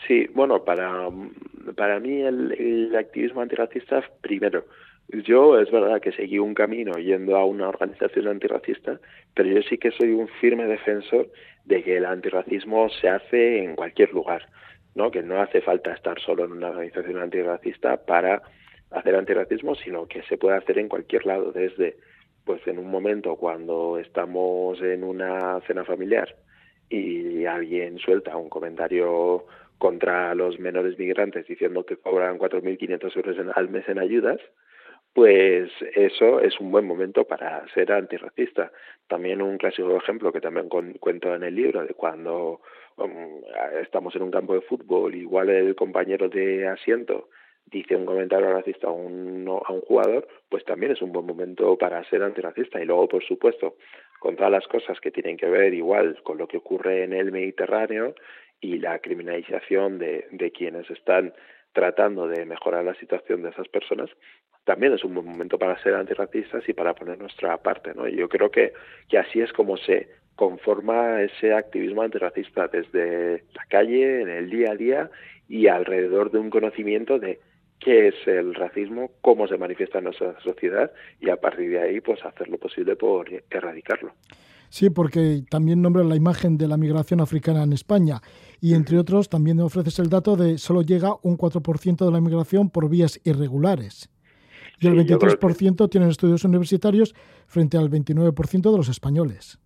Sí, 0.07 0.27
bueno, 0.35 0.65
para, 0.65 1.09
para 1.77 2.01
mí 2.01 2.23
el, 2.23 2.95
activismo 2.97 3.41
antirracista, 3.41 4.03
primero, 4.21 4.65
yo 5.09 5.59
es 5.61 5.71
verdad 5.71 6.01
que 6.01 6.13
seguí 6.13 6.39
un 6.39 6.55
camino 6.55 6.93
yendo 6.95 7.37
a 7.37 7.45
una 7.45 7.69
organización 7.69 8.29
antirracista, 8.29 8.99
pero 9.35 9.49
yo 9.49 9.63
sí 9.63 9.79
que 9.79 9.93
soy 9.93 10.13
un 10.13 10.29
firme 10.41 10.67
defensor 10.67 11.29
de 11.65 11.83
que 11.83 11.99
el 11.99 12.07
antirracismo 12.07 12.89
se 12.89 13.09
hace 13.09 13.63
en 13.63 13.77
cualquier 13.77 14.13
lugar, 14.13 14.47
¿no? 14.95 15.11
Que 15.11 15.23
no 15.23 15.41
hace 15.41 15.61
falta 15.61 15.93
estar 15.93 16.19
solo 16.21 16.45
en 16.45 16.53
una 16.53 16.71
organización 16.71 17.19
antirracista 17.19 18.05
para 18.05 18.43
hacer 18.91 19.15
antirracismo, 19.15 19.75
sino 19.77 20.07
que 20.07 20.23
se 20.25 20.37
puede 20.37 20.57
hacer 20.57 20.79
en 20.79 20.89
cualquier 20.89 21.27
lado, 21.27 21.53
desde 21.53 21.97
pues 22.45 22.67
en 22.67 22.79
un 22.79 22.91
momento 22.91 23.37
cuando 23.37 23.99
estamos 23.99 24.81
en 24.83 25.05
una 25.05 25.61
cena 25.67 25.85
familiar 25.85 26.35
y 26.89 27.47
alguien 27.47 27.99
suelta 27.99 28.37
un 28.37 28.49
comentario 28.49 29.47
contra 29.83 30.33
los 30.37 30.61
menores 30.61 30.97
migrantes 30.97 31.45
diciendo 31.45 31.85
que 31.85 31.97
cobran 31.97 32.39
4.500 32.39 33.17
euros 33.17 33.57
al 33.57 33.69
mes 33.69 33.89
en 33.89 33.99
ayudas, 33.99 34.39
pues 35.13 35.73
eso 35.97 36.39
es 36.39 36.61
un 36.61 36.71
buen 36.71 36.87
momento 36.87 37.25
para 37.25 37.67
ser 37.75 37.91
antirracista. 37.91 38.71
También 39.09 39.43
un 39.43 39.59
clásico 39.59 39.97
ejemplo 39.97 40.33
que 40.33 40.41
también 40.41 40.69
cuento 40.69 41.35
en 41.35 41.43
el 41.43 41.57
libro 41.57 41.85
de 41.85 41.95
cuando 41.95 42.61
um, 42.97 43.43
estamos 43.83 44.15
en 44.15 44.23
un 44.23 44.31
campo 44.31 44.55
de 44.55 44.61
fútbol, 44.61 45.17
igual 45.17 45.51
el 45.51 45.75
compañero 45.75 46.29
de 46.29 46.69
asiento 46.69 47.29
dice 47.67 47.97
un 47.97 48.07
comentario 48.07 48.53
racista 48.53 48.87
a 48.87 48.93
un, 48.93 49.49
a 49.49 49.73
un 49.73 49.81
jugador, 49.81 50.29
pues 50.49 50.65
también 50.65 50.93
es 50.93 51.03
un 51.03 51.11
buen 51.11 51.27
momento 51.27 51.77
para 51.77 52.05
ser 52.09 52.23
antirracista. 52.23 52.81
Y 52.81 52.85
luego, 52.85 53.09
por 53.09 53.25
supuesto, 53.25 53.75
con 54.21 54.37
todas 54.37 54.53
las 54.53 54.69
cosas 54.69 55.01
que 55.01 55.11
tienen 55.11 55.37
que 55.37 55.49
ver 55.49 55.75
igual 55.75 56.23
con 56.23 56.39
lo 56.39 56.47
que 56.47 56.59
ocurre 56.59 57.03
en 57.03 57.13
el 57.13 57.33
Mediterráneo 57.33 58.15
y 58.63 58.79
la 58.79 59.01
criminalización 59.01 59.99
de, 59.99 60.29
de 60.31 60.51
quienes 60.53 60.89
están 60.89 61.35
tratando 61.75 62.29
de 62.29 62.47
mejorar 62.47 62.85
la 62.85 62.95
situación 62.95 63.43
de 63.43 63.51
esas 63.51 63.69
personas, 63.69 64.09
también 64.65 64.93
es 64.93 65.05
un 65.05 65.15
buen 65.15 65.27
momento 65.27 65.59
para 65.59 65.83
ser 65.83 65.95
antirracistas 65.95 66.67
y 66.69 66.73
para 66.73 66.95
poner 66.95 67.19
nuestra 67.19 67.57
parte. 67.59 67.93
¿no? 67.95 68.09
Yo 68.09 68.29
creo 68.29 68.51
que, 68.51 68.73
que 69.09 69.19
así 69.19 69.41
es 69.41 69.53
como 69.53 69.77
se 69.77 70.09
conforma 70.37 71.23
ese 71.23 71.53
activismo 71.53 72.03
antirracista 72.03 72.69
desde 72.69 73.45
la 73.55 73.65
calle, 73.69 74.23
en 74.23 74.29
el 74.29 74.49
día 74.49 74.71
a 74.71 74.77
día 74.77 75.11
y 75.49 75.67
alrededor 75.67 76.31
de 76.31 76.39
un 76.39 76.49
conocimiento 76.49 77.19
de 77.19 77.41
qué 77.81 78.09
es 78.09 78.15
el 78.27 78.55
racismo, 78.55 79.11
cómo 79.21 79.49
se 79.49 79.59
manifiesta 79.59 79.99
en 79.99 80.05
nuestra 80.05 80.39
sociedad 80.41 80.93
y 81.21 81.31
a 81.31 81.37
partir 81.37 81.71
de 81.71 81.81
ahí 81.81 82.01
pues 82.01 82.25
hacer 82.25 82.49
lo 82.49 82.59
posible 82.59 82.95
por 82.95 83.29
erradicarlo. 83.51 84.13
Sí, 84.73 84.89
porque 84.89 85.43
también 85.51 85.83
nombra 85.83 86.03
la 86.03 86.17
imagen 86.17 86.57
de 86.57 86.67
la 86.67 86.79
migración 86.79 87.21
africana 87.21 87.63
en 87.63 87.75
España. 87.75 88.23
Y 88.59 88.73
entre 88.75 88.97
otros 88.97 89.29
también 89.29 89.61
ofreces 89.61 89.99
el 89.99 90.09
dato 90.09 90.35
de 90.35 90.57
solo 90.57 90.81
llega 90.81 91.11
un 91.23 91.37
4% 91.37 92.07
de 92.07 92.11
la 92.11 92.23
migración 92.23 92.71
por 92.71 92.89
vías 92.89 93.21
irregulares. 93.23 94.09
Y 94.81 94.87
el 94.87 94.95
23% 94.95 95.91
tienen 95.91 96.09
estudios 96.09 96.45
universitarios 96.45 97.13
frente 97.47 97.77
al 97.77 97.91
29% 97.91 98.71
de 98.71 98.77
los 98.79 98.89
españoles. 98.89 99.59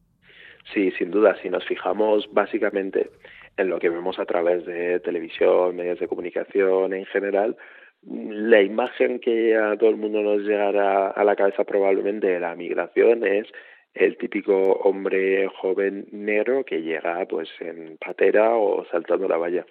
Sí, 0.75 0.91
sin 0.99 1.13
duda, 1.13 1.37
si 1.41 1.51
nos 1.51 1.65
fijamos 1.65 2.29
básicamente 2.33 3.13
en 3.57 3.71
lo 3.71 3.79
que 3.79 3.91
vemos 3.91 4.19
a 4.19 4.25
través 4.25 4.67
de 4.67 4.99
televisión, 4.99 5.77
medios 5.77 6.01
de 6.01 6.09
comunicación 6.09 6.93
en 6.93 7.07
general, 7.07 7.57
la 8.03 8.61
imagen 8.61 9.21
que 9.21 9.57
a 9.57 9.77
todo 9.77 9.91
el 9.91 9.99
mundo 9.99 10.21
nos 10.21 10.43
llegará 10.43 11.11
a 11.11 11.23
la 11.23 11.37
cabeza 11.37 11.63
probablemente 11.63 12.27
de 12.27 12.41
la 12.41 12.57
migración 12.57 13.25
es 13.25 13.47
el 13.97 14.17
típico 14.17 14.55
hombre 14.55 15.49
joven 15.49 16.07
negro 16.13 16.65
que 16.65 16.83
llega 16.83 17.25
pues 17.27 17.49
en 17.61 17.97
patera 17.99 18.57
o 18.57 18.85
saltando 18.87 19.29
la 19.29 19.37
valla. 19.37 19.67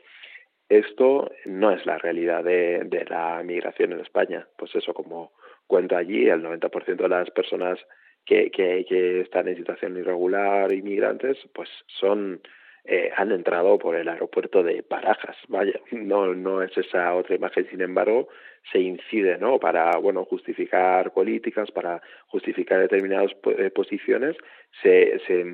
Esto 0.67 1.31
no 1.45 1.71
es 1.71 1.85
la 1.85 1.97
realidad 1.97 2.43
de, 2.43 2.83
de 2.85 3.05
la 3.05 3.41
migración 3.43 3.93
en 3.93 3.99
España. 3.99 4.47
Pues 4.57 4.73
eso, 4.75 4.93
como 4.93 5.33
cuenta 5.67 5.97
allí, 5.97 6.27
el 6.27 6.43
90% 6.43 6.95
de 6.95 7.09
las 7.09 7.29
personas 7.31 7.79
que, 8.25 8.49
que, 8.49 8.85
que 8.89 9.21
están 9.21 9.47
en 9.47 9.57
situación 9.57 9.97
irregular, 9.97 10.71
inmigrantes, 10.73 11.37
pues 11.53 11.69
son 11.99 12.41
eh, 12.87 13.11
han 13.15 13.31
entrado 13.31 13.77
por 13.79 13.95
el 13.95 14.07
aeropuerto 14.07 14.61
de 14.61 14.83
Parajas. 14.83 15.37
Vaya, 15.47 15.79
no, 15.91 16.33
no 16.33 16.61
es 16.61 16.77
esa 16.77 17.13
otra 17.15 17.35
imagen, 17.35 17.67
sin 17.69 17.81
embargo, 17.81 18.27
se 18.71 18.79
incide, 18.79 19.37
¿no? 19.37 19.59
Para, 19.59 19.97
bueno, 19.97 20.25
justificar 20.25 21.11
políticas, 21.11 21.71
para 21.71 22.01
justificar 22.27 22.79
determinadas 22.79 23.31
eh, 23.57 23.69
posiciones, 23.69 24.35
se, 24.81 25.19
se, 25.25 25.45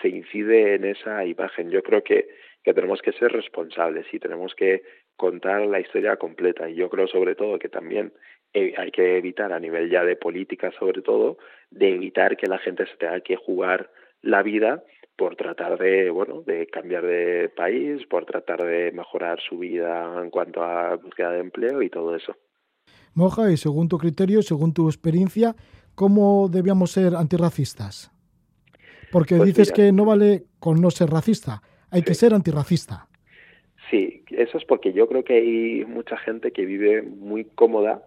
se 0.00 0.08
incide 0.08 0.74
en 0.74 0.84
esa 0.84 1.24
imagen. 1.24 1.70
Yo 1.70 1.82
creo 1.82 2.02
que, 2.02 2.28
que 2.64 2.74
tenemos 2.74 3.00
que 3.02 3.12
ser 3.12 3.32
responsables 3.32 4.06
y 4.12 4.18
tenemos 4.18 4.54
que 4.54 4.82
contar 5.16 5.66
la 5.66 5.80
historia 5.80 6.16
completa. 6.16 6.68
Y 6.68 6.74
yo 6.74 6.88
creo, 6.88 7.06
sobre 7.06 7.34
todo, 7.34 7.58
que 7.58 7.68
también 7.68 8.12
eh, 8.52 8.74
hay 8.76 8.90
que 8.90 9.16
evitar, 9.16 9.52
a 9.52 9.60
nivel 9.60 9.90
ya 9.90 10.04
de 10.04 10.16
política, 10.16 10.72
sobre 10.78 11.02
todo, 11.02 11.38
de 11.70 11.94
evitar 11.94 12.36
que 12.36 12.46
la 12.46 12.58
gente 12.58 12.86
se 12.86 12.96
tenga 12.96 13.20
que 13.20 13.36
jugar 13.36 13.90
la 14.22 14.42
vida 14.42 14.82
por 15.20 15.36
tratar 15.36 15.78
de, 15.78 16.08
bueno, 16.08 16.42
de 16.46 16.66
cambiar 16.68 17.04
de 17.04 17.50
país, 17.54 18.06
por 18.08 18.24
tratar 18.24 18.62
de 18.64 18.90
mejorar 18.92 19.38
su 19.46 19.58
vida 19.58 20.18
en 20.18 20.30
cuanto 20.30 20.62
a 20.62 20.96
búsqueda 20.96 21.32
de 21.32 21.40
empleo 21.40 21.82
y 21.82 21.90
todo 21.90 22.16
eso. 22.16 22.34
Moja, 23.12 23.52
y 23.52 23.58
según 23.58 23.90
tu 23.90 23.98
criterio, 23.98 24.40
según 24.40 24.72
tu 24.72 24.88
experiencia, 24.88 25.54
¿cómo 25.94 26.48
debíamos 26.48 26.92
ser 26.92 27.14
antirracistas? 27.16 28.10
Porque 29.12 29.36
pues 29.36 29.48
dices 29.48 29.72
que 29.72 29.92
no 29.92 30.06
vale 30.06 30.44
con 30.58 30.80
no 30.80 30.90
ser 30.90 31.10
racista, 31.10 31.60
hay 31.90 32.00
que 32.00 32.14
ser 32.14 32.32
antirracista. 32.32 33.06
Sí, 33.90 34.24
eso 34.30 34.56
es 34.56 34.64
porque 34.64 34.94
yo 34.94 35.06
creo 35.06 35.22
que 35.22 35.34
hay 35.34 35.84
mucha 35.84 36.16
gente 36.16 36.50
que 36.50 36.64
vive 36.64 37.02
muy 37.02 37.44
cómoda 37.44 38.04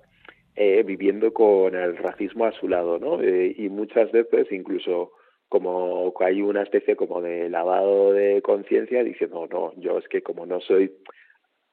eh, 0.56 0.82
viviendo 0.82 1.32
con 1.32 1.76
el 1.76 1.96
racismo 1.96 2.46
a 2.46 2.54
su 2.54 2.68
lado, 2.68 2.98
¿no? 2.98 3.22
Eh, 3.22 3.54
y 3.56 3.70
muchas 3.70 4.12
veces 4.12 4.48
incluso 4.52 5.12
como 5.54 6.12
hay 6.22 6.42
una 6.42 6.64
especie 6.64 6.96
como 6.96 7.22
de 7.22 7.48
lavado 7.48 8.12
de 8.12 8.42
conciencia 8.42 9.04
diciendo 9.04 9.48
no 9.52 9.72
yo 9.78 10.00
es 10.00 10.08
que 10.08 10.24
como 10.24 10.48
no 10.48 10.60
soy 10.62 10.92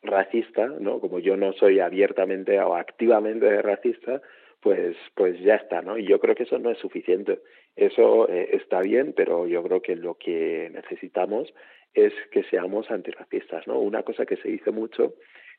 racista 0.03 0.67
no 0.67 1.01
como 1.01 1.19
yo 1.19 1.39
no 1.39 1.55
soy 1.55 1.81
abiertamente 1.81 2.61
o 2.61 2.75
activamente 2.75 3.63
racista 3.63 4.21
pues 4.61 4.99
pues 5.15 5.41
ya 5.41 5.55
está 5.55 5.81
no 5.81 5.97
y 5.97 6.07
yo 6.07 6.21
creo 6.21 6.35
que 6.35 6.43
eso 6.43 6.59
no 6.59 6.71
es 6.71 6.77
suficiente 6.77 7.41
eso 7.75 8.29
eh, 8.29 8.51
está 8.53 8.83
bien 8.83 9.15
pero 9.17 9.47
yo 9.47 9.63
creo 9.63 9.81
que 9.81 9.97
lo 9.97 10.19
que 10.19 10.69
necesitamos 10.75 11.51
es 11.95 12.13
que 12.33 12.43
seamos 12.51 12.91
antirracistas 12.91 13.67
no 13.67 13.79
una 13.79 14.03
cosa 14.03 14.27
que 14.27 14.37
se 14.37 14.49
dice 14.49 14.73
mucho 14.73 15.15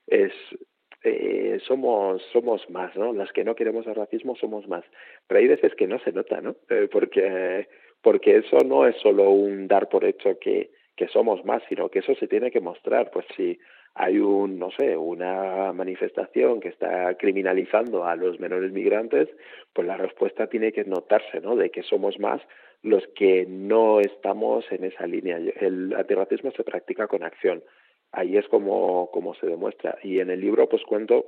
es 0.05 0.31
eh, 1.03 1.59
somos 1.65 2.21
somos 2.31 2.69
más, 2.69 2.95
¿no? 2.95 3.11
Las 3.11 3.31
que 3.31 3.43
no 3.43 3.55
queremos 3.55 3.87
el 3.87 3.95
racismo 3.95 4.35
somos 4.35 4.67
más. 4.67 4.85
Pero 5.25 5.39
hay 5.39 5.47
veces 5.47 5.73
que 5.73 5.87
no 5.87 5.97
se 5.97 6.11
nota, 6.11 6.41
¿no? 6.41 6.57
Eh, 6.69 6.87
porque 6.91 7.67
porque 8.01 8.37
eso 8.37 8.57
no 8.65 8.87
es 8.87 8.95
solo 8.97 9.29
un 9.29 9.67
dar 9.67 9.89
por 9.89 10.05
hecho 10.05 10.37
que, 10.39 10.71
que 10.95 11.07
somos 11.07 11.43
más, 11.45 11.61
sino 11.69 11.89
que 11.89 11.99
eso 11.99 12.15
se 12.15 12.27
tiene 12.27 12.51
que 12.51 12.59
mostrar. 12.59 13.11
Pues 13.11 13.25
si 13.35 13.59
hay 13.93 14.19
un, 14.19 14.57
no 14.57 14.69
sé, 14.71 14.95
una 14.95 15.73
manifestación 15.73 16.59
que 16.59 16.69
está 16.69 17.15
criminalizando 17.15 18.05
a 18.05 18.15
los 18.15 18.39
menores 18.39 18.71
migrantes, 18.71 19.29
pues 19.73 19.87
la 19.87 19.97
respuesta 19.97 20.47
tiene 20.47 20.71
que 20.71 20.85
notarse, 20.85 21.41
¿no? 21.41 21.55
De 21.55 21.69
que 21.69 21.83
somos 21.83 22.19
más 22.19 22.41
los 22.83 23.05
que 23.15 23.45
no 23.47 23.99
estamos 23.99 24.65
en 24.71 24.85
esa 24.85 25.05
línea. 25.05 25.37
El 25.37 25.93
antirracismo 25.95 26.51
se 26.51 26.63
practica 26.63 27.07
con 27.07 27.23
acción. 27.23 27.63
Ahí 28.11 28.37
es 28.37 28.47
como, 28.47 29.09
como 29.11 29.35
se 29.35 29.45
demuestra. 29.45 29.97
Y 30.03 30.19
en 30.19 30.31
el 30.31 30.41
libro, 30.41 30.67
pues 30.67 30.83
cuento 30.83 31.27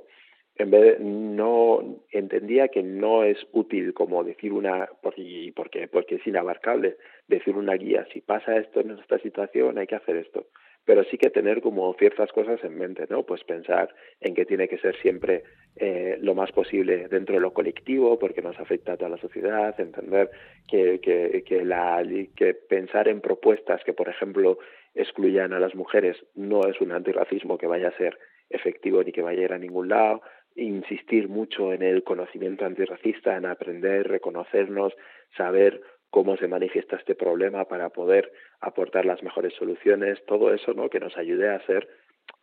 en 0.56 0.70
vez 0.70 0.98
de, 0.98 1.04
no 1.04 2.00
entendía 2.10 2.68
que 2.68 2.82
no 2.82 3.24
es 3.24 3.38
útil 3.52 3.92
como 3.92 4.22
decir 4.22 4.52
una 4.52 4.88
porque 5.02 5.52
porque 5.54 5.88
porque 5.88 6.16
es 6.16 6.26
inabarcable 6.26 6.96
decir 7.26 7.56
una 7.56 7.74
guía 7.74 8.06
si 8.12 8.20
pasa 8.20 8.56
esto 8.56 8.80
en 8.80 8.92
esta 8.92 9.18
situación 9.18 9.78
hay 9.78 9.86
que 9.86 9.96
hacer 9.96 10.16
esto. 10.16 10.46
Pero 10.86 11.02
sí 11.04 11.16
que 11.16 11.30
tener 11.30 11.62
como 11.62 11.94
ciertas 11.94 12.30
cosas 12.30 12.62
en 12.62 12.78
mente 12.78 13.06
no 13.10 13.24
pues 13.24 13.42
pensar 13.42 13.92
en 14.20 14.34
que 14.34 14.44
tiene 14.44 14.68
que 14.68 14.78
ser 14.78 14.94
siempre 15.00 15.42
eh, 15.76 16.18
lo 16.20 16.34
más 16.34 16.52
posible 16.52 17.08
dentro 17.08 17.34
de 17.34 17.40
lo 17.40 17.52
colectivo 17.52 18.18
porque 18.18 18.42
nos 18.42 18.58
afecta 18.60 18.92
a 18.92 18.96
toda 18.96 19.10
la 19.10 19.16
sociedad 19.16 19.74
entender 19.80 20.30
que 20.68 21.00
que 21.00 21.42
que 21.44 21.64
la 21.64 22.04
que 22.36 22.54
pensar 22.54 23.08
en 23.08 23.20
propuestas 23.20 23.82
que 23.82 23.92
por 23.92 24.08
ejemplo 24.08 24.58
excluyan 24.94 25.52
a 25.52 25.58
las 25.58 25.74
mujeres 25.74 26.16
no 26.36 26.60
es 26.68 26.80
un 26.80 26.92
antirracismo 26.92 27.58
que 27.58 27.66
vaya 27.66 27.88
a 27.88 27.96
ser 27.96 28.16
efectivo 28.50 29.02
ni 29.02 29.10
que 29.10 29.22
vaya 29.22 29.40
a 29.40 29.44
ir 29.44 29.52
a 29.52 29.58
ningún 29.58 29.88
lado 29.88 30.22
insistir 30.56 31.28
mucho 31.28 31.72
en 31.72 31.82
el 31.82 32.04
conocimiento 32.04 32.64
antirracista, 32.64 33.36
en 33.36 33.46
aprender, 33.46 34.08
reconocernos, 34.08 34.92
saber 35.36 35.80
cómo 36.10 36.36
se 36.36 36.46
manifiesta 36.46 36.96
este 36.96 37.14
problema 37.14 37.64
para 37.64 37.90
poder 37.90 38.30
aportar 38.60 39.04
las 39.04 39.22
mejores 39.22 39.52
soluciones, 39.54 40.24
todo 40.26 40.54
eso 40.54 40.72
¿no? 40.72 40.88
que 40.88 41.00
nos 41.00 41.16
ayude 41.16 41.50
a 41.50 41.64
ser 41.66 41.88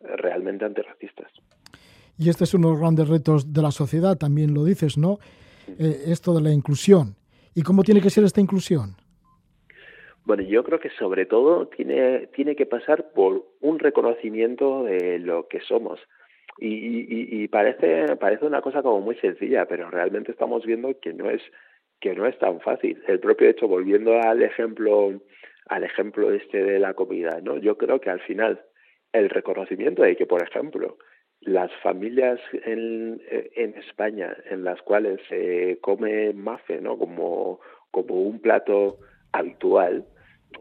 realmente 0.00 0.64
antirracistas. 0.64 1.32
Y 2.18 2.28
este 2.28 2.44
es 2.44 2.54
uno 2.54 2.68
de 2.68 2.72
los 2.74 2.80
grandes 2.80 3.08
retos 3.08 3.52
de 3.52 3.62
la 3.62 3.70
sociedad, 3.70 4.18
también 4.18 4.52
lo 4.52 4.64
dices, 4.64 4.98
¿no? 4.98 5.18
Eh, 5.78 6.02
esto 6.08 6.34
de 6.34 6.42
la 6.42 6.50
inclusión. 6.50 7.16
¿Y 7.54 7.62
cómo 7.62 7.82
tiene 7.82 8.00
que 8.00 8.10
ser 8.10 8.24
esta 8.24 8.40
inclusión? 8.40 8.94
Bueno, 10.24 10.42
yo 10.42 10.62
creo 10.62 10.78
que 10.78 10.90
sobre 10.90 11.26
todo 11.26 11.66
tiene, 11.68 12.28
tiene 12.28 12.54
que 12.54 12.66
pasar 12.66 13.12
por 13.12 13.44
un 13.60 13.78
reconocimiento 13.78 14.84
de 14.84 15.18
lo 15.18 15.48
que 15.48 15.60
somos. 15.60 15.98
Y, 16.58 16.68
y, 16.68 17.42
y, 17.42 17.48
parece, 17.48 18.16
parece 18.16 18.44
una 18.44 18.60
cosa 18.60 18.82
como 18.82 19.00
muy 19.00 19.16
sencilla, 19.16 19.66
pero 19.66 19.90
realmente 19.90 20.32
estamos 20.32 20.64
viendo 20.64 20.98
que 21.00 21.12
no 21.12 21.30
es 21.30 21.42
que 22.00 22.14
no 22.14 22.26
es 22.26 22.36
tan 22.38 22.60
fácil. 22.60 23.02
El 23.06 23.20
propio 23.20 23.48
hecho, 23.48 23.68
volviendo 23.68 24.20
al 24.20 24.42
ejemplo, 24.42 25.12
al 25.66 25.84
ejemplo 25.84 26.32
este 26.32 26.62
de 26.62 26.78
la 26.80 26.94
comida, 26.94 27.40
¿no? 27.42 27.58
Yo 27.58 27.78
creo 27.78 28.00
que 28.00 28.10
al 28.10 28.20
final 28.20 28.60
el 29.12 29.30
reconocimiento 29.30 30.02
de 30.02 30.16
que, 30.16 30.26
por 30.26 30.42
ejemplo, 30.42 30.98
las 31.40 31.70
familias 31.82 32.40
en, 32.64 33.22
en 33.28 33.74
España 33.78 34.36
en 34.50 34.64
las 34.64 34.82
cuales 34.82 35.20
se 35.28 35.78
come 35.80 36.32
mafe, 36.32 36.80
¿no? 36.80 36.98
Como, 36.98 37.60
como 37.90 38.22
un 38.22 38.40
plato 38.40 38.98
habitual, 39.32 40.04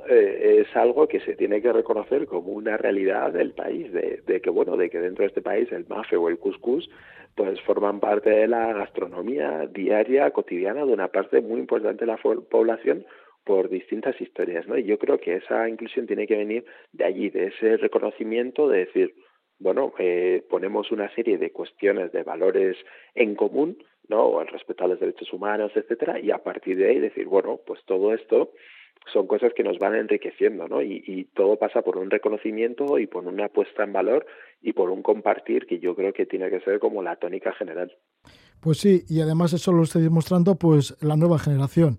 eh, 0.10 0.66
es 0.66 0.76
algo 0.76 1.08
que 1.08 1.20
se 1.22 1.36
tiene 1.36 1.62
que 1.62 1.72
reconocer 1.72 2.26
como 2.26 2.52
una 2.52 2.78
realidad 2.78 3.32
del 3.32 3.52
país, 3.52 3.92
de, 3.92 4.22
de, 4.26 4.42
que 4.42 4.50
bueno, 4.50 4.78
de 4.78 4.90
que 4.90 5.00
dentro 5.00 5.24
de 5.24 5.30
este 5.30 5.42
país 5.42 5.72
el 5.72 5.86
mafe 5.88 6.16
o 6.16 6.30
el 6.30 6.40
couscous 6.40 6.90
pues 7.36 7.62
forman 7.62 8.00
parte 8.00 8.30
de 8.30 8.48
la 8.48 8.74
gastronomía 8.74 9.68
diaria, 9.68 10.32
cotidiana 10.32 10.86
de 10.86 10.94
una 10.94 11.08
parte 11.08 11.42
muy 11.42 11.60
importante 11.60 12.06
de 12.06 12.12
la 12.12 12.18
población 12.18 13.06
por 13.44 13.70
distintas 13.70 14.20
historias, 14.20 14.68
¿no? 14.68 14.78
Y 14.78 14.84
yo 14.84 15.00
creo 15.00 15.18
que 15.18 15.36
esa 15.36 15.68
inclusión 15.68 16.08
tiene 16.08 16.28
que 16.28 16.38
venir 16.38 16.66
de 16.92 17.06
allí, 17.06 17.30
de 17.30 17.48
ese 17.48 17.78
reconocimiento 17.78 18.68
de 18.68 18.80
decir, 18.80 19.16
bueno, 19.60 19.94
eh, 19.98 20.44
ponemos 20.50 20.92
una 20.92 21.14
serie 21.16 21.38
de 21.38 21.52
cuestiones, 21.52 22.12
de 22.12 22.24
valores 22.24 22.78
en 23.16 23.36
común, 23.36 23.78
¿no? 24.08 24.42
El 24.42 24.48
respeto 24.48 24.84
a 24.84 24.88
los 24.88 25.00
derechos 25.00 25.32
humanos, 25.34 25.72
etcétera, 25.76 26.20
y 26.20 26.32
a 26.32 26.40
partir 26.40 26.78
de 26.78 26.90
ahí 26.90 27.00
decir, 27.00 27.26
bueno, 27.28 27.60
pues 27.66 27.84
todo 27.86 28.14
esto 28.14 28.52
son 29.12 29.28
cosas 29.28 29.52
que 29.56 29.64
nos 29.64 29.80
van 29.80 29.96
enriqueciendo, 29.96 30.68
¿no? 30.68 30.82
Y, 30.82 31.04
y, 31.06 31.26
todo 31.26 31.58
pasa 31.58 31.82
por 31.82 31.98
un 31.98 32.10
reconocimiento 32.10 33.00
y 33.00 33.08
por 33.08 33.26
una 33.26 33.50
puesta 33.50 33.84
en 33.84 33.94
valor 33.94 34.26
y 34.62 34.74
por 34.74 34.90
un 34.90 35.02
compartir 35.02 35.66
que 35.66 35.80
yo 35.80 35.96
creo 35.96 36.14
que 36.14 36.26
tiene 36.26 36.50
que 36.50 36.60
ser 36.62 36.80
como 36.80 37.02
la 37.02 37.16
tónica 37.16 37.52
general. 37.54 37.92
Pues 38.60 38.78
sí, 38.78 39.04
y 39.10 39.22
además 39.22 39.54
eso 39.54 39.72
lo 39.72 39.84
estoy 39.84 40.04
demostrando 40.04 40.56
pues 40.56 40.96
la 41.02 41.16
nueva 41.16 41.40
generación 41.40 41.98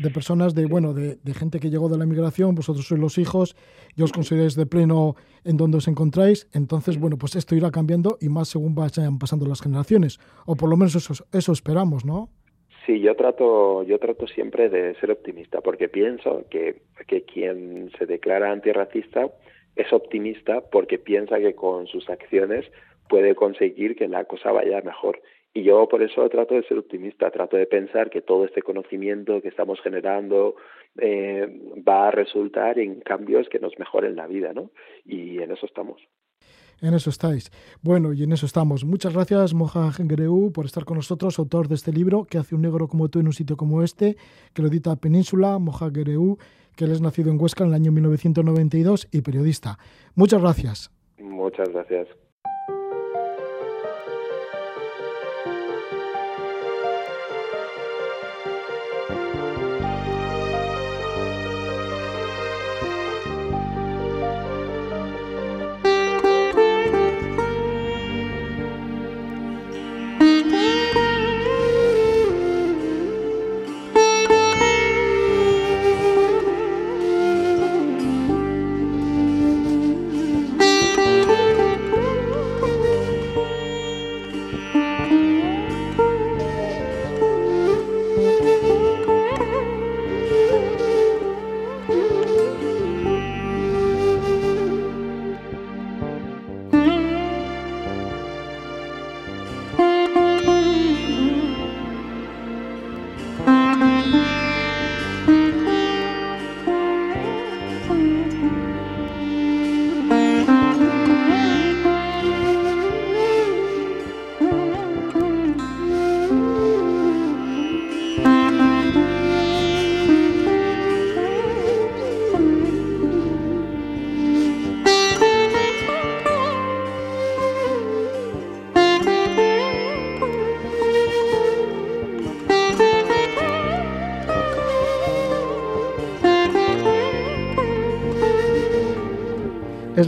de 0.00 0.10
personas, 0.10 0.54
de 0.54 0.66
bueno, 0.66 0.94
de, 0.94 1.16
de, 1.16 1.34
gente 1.34 1.60
que 1.60 1.70
llegó 1.70 1.88
de 1.88 1.98
la 1.98 2.04
inmigración, 2.04 2.54
vosotros 2.54 2.86
sois 2.86 3.00
los 3.00 3.18
hijos, 3.18 3.56
y 3.96 4.02
os 4.02 4.12
consideráis 4.12 4.54
de 4.54 4.66
pleno 4.66 5.16
en 5.44 5.56
donde 5.56 5.78
os 5.78 5.88
encontráis, 5.88 6.48
entonces, 6.52 6.98
bueno, 6.98 7.16
pues 7.18 7.34
esto 7.36 7.56
irá 7.56 7.70
cambiando 7.70 8.16
y 8.20 8.28
más 8.28 8.48
según 8.48 8.74
vayan 8.74 9.18
pasando 9.18 9.46
las 9.46 9.60
generaciones, 9.60 10.18
o 10.46 10.56
por 10.56 10.68
lo 10.68 10.76
menos 10.76 10.94
eso, 10.94 11.14
eso 11.32 11.52
esperamos, 11.52 12.04
¿no? 12.04 12.30
Sí, 12.88 13.00
yo 13.00 13.14
trato, 13.16 13.82
yo 13.82 13.98
trato 13.98 14.26
siempre 14.26 14.70
de 14.70 14.94
ser 14.94 15.10
optimista, 15.10 15.60
porque 15.60 15.90
pienso 15.90 16.46
que, 16.48 16.76
que 17.06 17.22
quien 17.24 17.90
se 17.98 18.06
declara 18.06 18.50
antirracista 18.50 19.28
es 19.76 19.92
optimista 19.92 20.62
porque 20.62 20.98
piensa 20.98 21.38
que 21.38 21.54
con 21.54 21.86
sus 21.86 22.08
acciones 22.08 22.64
puede 23.06 23.34
conseguir 23.34 23.94
que 23.94 24.08
la 24.08 24.24
cosa 24.24 24.52
vaya 24.52 24.80
mejor. 24.80 25.20
Y 25.52 25.64
yo 25.64 25.86
por 25.86 26.02
eso 26.02 26.26
trato 26.30 26.54
de 26.54 26.62
ser 26.62 26.78
optimista, 26.78 27.30
trato 27.30 27.58
de 27.58 27.66
pensar 27.66 28.08
que 28.08 28.22
todo 28.22 28.46
este 28.46 28.62
conocimiento 28.62 29.42
que 29.42 29.48
estamos 29.48 29.78
generando 29.82 30.56
eh, 30.98 31.46
va 31.86 32.08
a 32.08 32.10
resultar 32.10 32.78
en 32.78 33.00
cambios 33.00 33.50
que 33.50 33.58
nos 33.58 33.78
mejoren 33.78 34.16
la 34.16 34.26
vida, 34.26 34.54
¿no? 34.54 34.70
Y 35.04 35.42
en 35.42 35.52
eso 35.52 35.66
estamos. 35.66 36.00
En 36.80 36.94
eso 36.94 37.10
estáis. 37.10 37.50
Bueno, 37.82 38.12
y 38.12 38.22
en 38.22 38.32
eso 38.32 38.46
estamos. 38.46 38.84
Muchas 38.84 39.12
gracias, 39.12 39.52
Moja 39.52 39.90
Greu, 39.98 40.52
por 40.52 40.66
estar 40.66 40.84
con 40.84 40.96
nosotros, 40.96 41.38
autor 41.38 41.68
de 41.68 41.74
este 41.74 41.92
libro, 41.92 42.24
que 42.24 42.38
hace 42.38 42.54
un 42.54 42.62
negro 42.62 42.86
como 42.86 43.08
tú 43.08 43.18
en 43.18 43.26
un 43.26 43.32
sitio 43.32 43.56
como 43.56 43.82
este, 43.82 44.16
que 44.54 44.62
lo 44.62 44.68
edita 44.68 44.94
Península, 44.96 45.58
Moja 45.58 45.90
Greu, 45.90 46.38
que 46.76 46.84
él 46.84 46.92
es 46.92 47.00
nacido 47.00 47.32
en 47.32 47.40
Huesca 47.40 47.64
en 47.64 47.70
el 47.70 47.74
año 47.74 47.90
1992 47.90 49.08
y 49.10 49.22
periodista. 49.22 49.78
Muchas 50.14 50.40
gracias. 50.40 50.90
Muchas 51.18 51.68
gracias. 51.70 52.08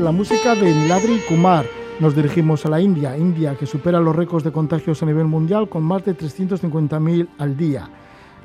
Es 0.00 0.04
la 0.04 0.12
música 0.12 0.54
de 0.54 0.74
Niladri 0.74 1.18
Kumar. 1.28 1.66
Nos 2.00 2.16
dirigimos 2.16 2.64
a 2.64 2.70
la 2.70 2.80
India, 2.80 3.18
India 3.18 3.54
que 3.54 3.66
supera 3.66 4.00
los 4.00 4.16
récords 4.16 4.44
de 4.44 4.50
contagios 4.50 5.02
a 5.02 5.06
nivel 5.06 5.26
mundial 5.26 5.68
con 5.68 5.82
más 5.82 6.06
de 6.06 6.16
350.000 6.16 7.28
al 7.36 7.54
día. 7.54 7.90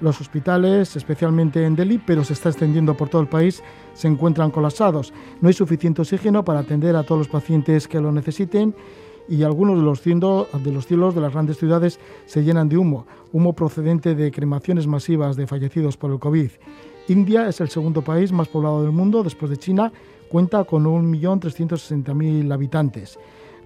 Los 0.01 0.19
hospitales, 0.19 0.97
especialmente 0.97 1.65
en 1.65 1.77
Delhi, 1.77 1.97
pero 1.97 2.25
se 2.25 2.33
está 2.33 2.49
extendiendo 2.49 2.97
por 2.97 3.07
todo 3.07 3.21
el 3.21 3.29
país, 3.29 3.63
se 3.93 4.09
encuentran 4.09 4.51
colapsados. 4.51 5.13
No 5.39 5.47
hay 5.47 5.53
suficiente 5.53 6.01
oxígeno 6.01 6.43
para 6.43 6.59
atender 6.59 6.93
a 6.97 7.03
todos 7.03 7.19
los 7.19 7.29
pacientes 7.29 7.87
que 7.87 8.01
lo 8.01 8.11
necesiten 8.11 8.75
y 9.29 9.43
algunos 9.43 9.77
de 9.77 9.83
los, 9.83 10.03
de 10.03 10.71
los 10.73 10.85
cielos 10.85 11.15
de 11.15 11.21
las 11.21 11.31
grandes 11.31 11.57
ciudades 11.57 12.01
se 12.25 12.43
llenan 12.43 12.67
de 12.67 12.77
humo, 12.77 13.07
humo 13.31 13.53
procedente 13.53 14.13
de 14.13 14.29
cremaciones 14.29 14.87
masivas 14.87 15.37
de 15.37 15.47
fallecidos 15.47 15.95
por 15.95 16.11
el 16.11 16.19
COVID. 16.19 16.51
India 17.07 17.47
es 17.47 17.61
el 17.61 17.69
segundo 17.69 18.01
país 18.01 18.31
más 18.31 18.47
poblado 18.49 18.81
del 18.81 18.91
mundo 18.91 19.23
después 19.23 19.49
de 19.51 19.57
China 19.57 19.93
cuenta 20.35 20.65
con 20.65 20.83
1.360.000 20.83 22.51
habitantes. 22.51 23.17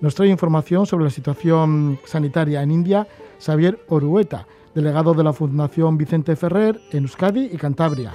Nos 0.02 0.14
trae 0.14 0.30
información 0.30 0.86
sobre 0.86 1.06
la 1.06 1.10
situación 1.10 1.98
sanitaria 2.06 2.62
en 2.62 2.70
India 2.70 3.08
Xavier 3.44 3.80
Orueta, 3.88 4.46
delegado 4.76 5.16
de 5.16 5.24
la 5.24 5.34
Fundación 5.34 5.98
Vicente 5.98 6.36
Ferrer 6.36 6.80
en 6.92 7.06
Euskadi 7.06 7.50
y 7.52 7.58
Cantabria. 7.58 8.12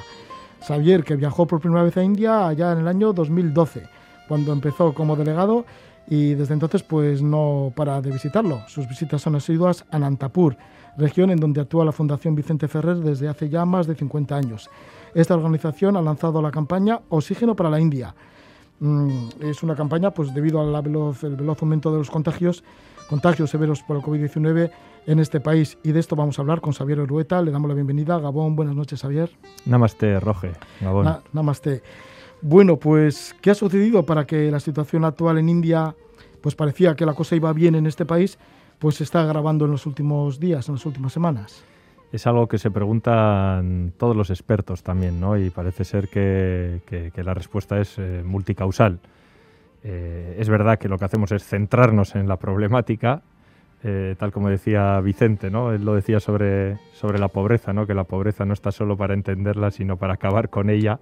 Xavier, 0.64 1.02
que 1.02 1.16
viajó 1.16 1.48
por 1.48 1.60
primera 1.60 1.82
vez 1.82 1.96
a 1.96 2.04
India 2.04 2.46
allá 2.46 2.70
en 2.70 2.78
el 2.78 2.86
año 2.86 3.12
2012, 3.12 3.88
cuando 4.28 4.52
empezó 4.52 4.94
como 4.94 5.16
delegado 5.16 5.64
y 6.06 6.34
desde 6.34 6.54
entonces 6.54 6.84
pues 6.84 7.22
no 7.22 7.72
para 7.74 8.00
de 8.00 8.12
visitarlo. 8.12 8.60
Sus 8.68 8.88
visitas 8.88 9.20
son 9.20 9.34
asiduas 9.34 9.84
a 9.90 9.98
Nantapur, 9.98 10.56
región 10.96 11.32
en 11.32 11.40
donde 11.40 11.60
actúa 11.60 11.84
la 11.84 11.90
Fundación 11.90 12.36
Vicente 12.36 12.68
Ferrer 12.68 12.98
desde 12.98 13.26
hace 13.26 13.48
ya 13.48 13.64
más 13.64 13.88
de 13.88 13.96
50 13.96 14.36
años. 14.36 14.70
Esta 15.12 15.34
organización 15.34 15.96
ha 15.96 16.02
lanzado 16.02 16.40
la 16.40 16.52
campaña 16.52 17.00
Oxígeno 17.08 17.56
para 17.56 17.68
la 17.68 17.80
India, 17.80 18.14
es 19.40 19.62
una 19.62 19.74
campaña 19.74 20.10
pues 20.10 20.34
debido 20.34 20.60
al 20.60 20.82
veloz, 20.82 21.22
veloz 21.22 21.62
aumento 21.62 21.92
de 21.92 21.98
los 21.98 22.10
contagios, 22.10 22.64
contagios 23.08 23.50
severos 23.50 23.82
por 23.82 23.96
el 23.96 24.02
COVID-19 24.02 24.70
en 25.06 25.18
este 25.18 25.40
país. 25.40 25.78
Y 25.82 25.92
de 25.92 26.00
esto 26.00 26.16
vamos 26.16 26.38
a 26.38 26.42
hablar 26.42 26.60
con 26.60 26.72
Xavier 26.72 27.00
Urueta. 27.00 27.40
Le 27.42 27.50
damos 27.50 27.68
la 27.68 27.74
bienvenida. 27.74 28.18
Gabón, 28.18 28.56
buenas 28.56 28.74
noches, 28.74 29.00
Xavier. 29.00 29.30
Namaste, 29.66 30.18
Roge. 30.20 30.52
Gabón. 30.80 31.18
namaste. 31.32 31.82
Bueno, 32.42 32.76
pues, 32.76 33.34
¿qué 33.40 33.50
ha 33.50 33.54
sucedido 33.54 34.04
para 34.04 34.26
que 34.26 34.50
la 34.50 34.60
situación 34.60 35.04
actual 35.04 35.38
en 35.38 35.48
India, 35.48 35.94
pues 36.42 36.54
parecía 36.54 36.94
que 36.94 37.06
la 37.06 37.14
cosa 37.14 37.36
iba 37.36 37.52
bien 37.52 37.74
en 37.74 37.86
este 37.86 38.04
país, 38.04 38.38
pues 38.78 38.96
se 38.96 39.04
está 39.04 39.22
agravando 39.22 39.64
en 39.64 39.70
los 39.70 39.86
últimos 39.86 40.38
días, 40.38 40.68
en 40.68 40.74
las 40.74 40.84
últimas 40.84 41.12
semanas? 41.12 41.64
Es 42.14 42.28
algo 42.28 42.46
que 42.46 42.58
se 42.58 42.70
preguntan 42.70 43.92
todos 43.96 44.14
los 44.14 44.30
expertos 44.30 44.84
también, 44.84 45.18
¿no? 45.18 45.36
Y 45.36 45.50
parece 45.50 45.82
ser 45.84 46.06
que, 46.06 47.10
la 47.16 47.34
respuesta 47.34 47.80
es 47.80 47.98
eh, 47.98 48.22
multicausal. 48.24 49.00
Eh, 49.82 50.36
es 50.38 50.48
verdad 50.48 50.78
que 50.78 50.88
lo 50.88 50.96
que 50.96 51.06
hacemos 51.06 51.32
es 51.32 51.42
centrarnos 51.44 52.14
en 52.14 52.28
la 52.28 52.36
problemática, 52.36 53.22
eh, 53.82 54.14
tal 54.16 54.30
como 54.30 54.48
decía 54.48 55.00
Vicente, 55.00 55.50
¿no? 55.50 55.72
Él 55.72 55.84
lo 55.84 55.96
decía 55.96 56.20
sobre, 56.20 56.78
sobre 56.92 57.18
la 57.18 57.26
pobreza, 57.26 57.72
¿no? 57.72 57.84
Que 57.84 57.94
la 57.94 58.04
pobreza 58.04 58.44
no 58.44 58.52
está 58.52 58.70
solo 58.70 58.96
para 58.96 59.14
entenderla, 59.14 59.72
sino 59.72 59.96
para 59.96 60.14
acabar 60.14 60.50
con 60.50 60.70
ella 60.70 61.00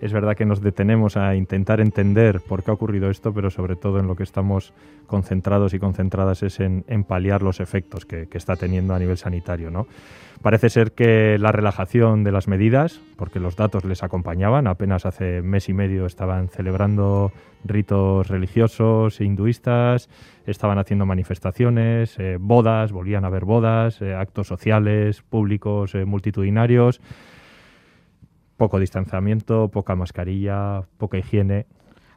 es 0.00 0.12
verdad 0.12 0.34
que 0.34 0.46
nos 0.46 0.62
detenemos 0.62 1.16
a 1.16 1.36
intentar 1.36 1.80
entender 1.80 2.40
por 2.40 2.62
qué 2.62 2.70
ha 2.70 2.74
ocurrido 2.74 3.10
esto, 3.10 3.34
pero 3.34 3.50
sobre 3.50 3.76
todo 3.76 4.00
en 4.00 4.06
lo 4.06 4.16
que 4.16 4.22
estamos 4.22 4.72
concentrados 5.06 5.74
y 5.74 5.78
concentradas 5.78 6.42
es 6.42 6.58
en, 6.60 6.84
paliar 7.04 7.42
los 7.42 7.60
efectos 7.60 8.06
que, 8.06 8.26
está 8.32 8.56
teniendo 8.56 8.94
a 8.94 8.98
nivel 8.98 9.18
sanitario. 9.18 9.70
¿no? 9.70 9.86
Parece 10.40 10.70
ser 10.70 10.92
que 10.92 11.36
la 11.38 11.52
relajación 11.52 12.24
de 12.24 12.32
las 12.32 12.48
medidas, 12.48 13.00
porque 13.16 13.40
los 13.40 13.56
datos 13.56 13.84
les 13.84 14.02
acompañaban, 14.02 14.66
apenas 14.66 15.04
hace 15.04 15.42
mes 15.42 15.68
y 15.68 15.74
medio 15.74 16.06
estaban 16.06 16.48
celebrando 16.48 17.30
ritos 17.62 18.28
religiosos 18.28 19.20
e 19.20 19.24
hinduistas, 19.24 20.08
estaban 20.46 20.78
haciendo 20.78 21.04
manifestaciones, 21.04 22.18
eh, 22.18 22.38
bodas, 22.40 22.90
volvían 22.90 23.24
a 23.24 23.26
haber 23.26 23.44
bodas, 23.44 24.00
eh, 24.00 24.14
actos 24.14 24.46
sociales, 24.46 25.20
públicos, 25.20 25.94
eh, 25.94 26.06
multitudinarios 26.06 27.02
poco 28.60 28.78
distanciamiento, 28.78 29.68
poca 29.68 29.96
mascarilla, 29.96 30.82
poca 30.98 31.16
higiene. 31.16 31.64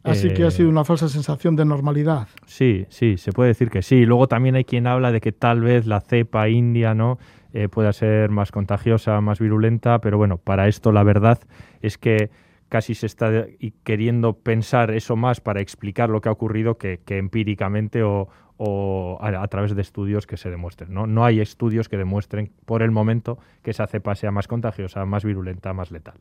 Así 0.03 0.33
que 0.33 0.43
ha 0.43 0.51
sido 0.51 0.67
eh, 0.67 0.71
una 0.71 0.83
falsa 0.83 1.07
sensación 1.07 1.55
de 1.55 1.63
normalidad. 1.63 2.27
Sí, 2.45 2.85
sí, 2.89 3.15
se 3.15 3.31
puede 3.31 3.47
decir 3.47 3.69
que 3.69 3.81
sí. 3.81 4.05
Luego 4.05 4.27
también 4.27 4.55
hay 4.55 4.65
quien 4.65 4.85
habla 4.85 5.13
de 5.13 5.21
que 5.21 5.31
tal 5.31 5.61
vez 5.61 5.85
la 5.85 6.01
cepa 6.01 6.49
india 6.49 6.93
no 6.93 7.17
eh, 7.53 7.69
pueda 7.69 7.93
ser 7.93 8.29
más 8.29 8.51
contagiosa, 8.51 9.21
más 9.21 9.39
virulenta, 9.39 9.99
pero 9.99 10.17
bueno, 10.17 10.37
para 10.37 10.67
esto 10.67 10.91
la 10.91 11.03
verdad 11.03 11.39
es 11.81 11.97
que 11.97 12.29
casi 12.67 12.93
se 12.93 13.05
está 13.05 13.45
queriendo 13.85 14.33
pensar 14.33 14.91
eso 14.91 15.15
más 15.15 15.39
para 15.39 15.61
explicar 15.61 16.09
lo 16.09 16.19
que 16.19 16.27
ha 16.27 16.33
ocurrido 16.33 16.77
que, 16.77 16.99
que 17.05 17.19
empíricamente 17.19 18.03
o, 18.03 18.27
o 18.58 19.18
a, 19.22 19.47
través 19.47 19.76
de 19.76 19.82
estudios 19.82 20.28
que 20.28 20.38
se 20.38 20.49
demuestren. 20.49 20.93
¿no? 20.93 21.08
no 21.08 21.26
hay 21.26 21.39
estudios 21.39 21.89
que 21.89 21.97
demuestren 21.97 22.51
por 22.66 22.82
el 22.82 22.91
momento 22.91 23.38
que 23.62 23.72
esa 23.72 23.88
cepa 23.88 24.16
sea 24.16 24.32
más 24.32 24.47
contagiosa, 24.47 25.06
más 25.06 25.24
virulenta, 25.24 25.74
más 25.74 25.91
letal. 25.91 26.16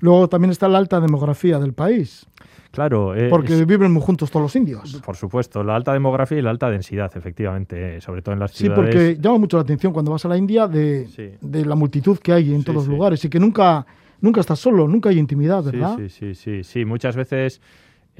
Luego 0.00 0.28
también 0.28 0.50
está 0.50 0.68
la 0.68 0.78
alta 0.78 1.00
demografía 1.00 1.58
del 1.58 1.72
país. 1.72 2.26
Claro. 2.70 3.14
Eh, 3.16 3.28
Porque 3.30 3.64
viven 3.64 3.92
muy 3.92 4.02
juntos 4.02 4.30
todos 4.30 4.42
los 4.42 4.56
indios. 4.56 5.00
Por 5.04 5.16
supuesto, 5.16 5.64
la 5.64 5.74
alta 5.74 5.92
demografía 5.92 6.38
y 6.38 6.42
la 6.42 6.50
alta 6.50 6.70
densidad, 6.70 7.10
efectivamente, 7.16 7.96
eh, 7.96 8.00
sobre 8.00 8.22
todo 8.22 8.34
en 8.34 8.40
las 8.40 8.52
ciudades. 8.52 8.92
Sí, 8.92 8.98
porque 8.98 9.16
llama 9.20 9.38
mucho 9.38 9.56
la 9.56 9.62
atención 9.62 9.92
cuando 9.92 10.12
vas 10.12 10.24
a 10.24 10.28
la 10.28 10.36
India 10.36 10.68
de, 10.68 11.38
de 11.40 11.64
la 11.64 11.74
multitud 11.74 12.18
que 12.18 12.32
hay 12.32 12.54
en 12.54 12.62
todos 12.62 12.76
los 12.76 12.88
lugares 12.88 13.24
y 13.24 13.30
que 13.30 13.40
nunca, 13.40 13.86
nunca 14.20 14.40
estás 14.40 14.58
solo, 14.58 14.86
nunca 14.86 15.08
hay 15.08 15.18
intimidad, 15.18 15.64
¿verdad? 15.64 15.96
Sí, 15.96 16.08
sí, 16.08 16.34
sí, 16.34 16.64
sí. 16.64 16.84
Muchas 16.84 17.16
veces 17.16 17.60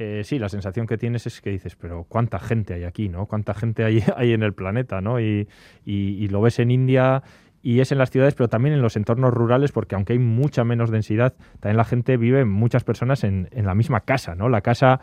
eh, 0.00 0.22
sí, 0.22 0.38
la 0.38 0.48
sensación 0.48 0.86
que 0.86 0.96
tienes 0.96 1.26
es 1.26 1.40
que 1.40 1.50
dices, 1.50 1.74
pero 1.74 2.04
¿cuánta 2.04 2.38
gente 2.38 2.72
hay 2.72 2.84
aquí, 2.84 3.08
no? 3.08 3.26
¿Cuánta 3.26 3.52
gente 3.52 3.82
hay, 3.82 4.00
hay 4.16 4.32
en 4.32 4.44
el 4.44 4.54
planeta, 4.54 5.00
no? 5.00 5.20
Y, 5.20 5.48
lo 5.84 6.40
ves 6.40 6.60
en 6.60 6.70
India 6.70 7.24
y 7.62 7.80
es 7.80 7.90
en 7.90 7.98
las 7.98 8.10
ciudades, 8.10 8.34
pero 8.34 8.48
también 8.48 8.76
en 8.76 8.80
los 8.80 8.96
entornos 8.96 9.34
rurales, 9.34 9.72
porque 9.72 9.96
aunque 9.96 10.12
hay 10.12 10.20
mucha 10.20 10.62
menos 10.62 10.92
densidad, 10.92 11.34
también 11.58 11.78
la 11.78 11.84
gente 11.84 12.16
vive, 12.16 12.44
muchas 12.44 12.84
personas, 12.84 13.24
en, 13.24 13.48
en 13.50 13.66
la 13.66 13.74
misma 13.74 14.02
casa, 14.02 14.36
¿no? 14.36 14.48
La 14.48 14.60
casa 14.60 15.00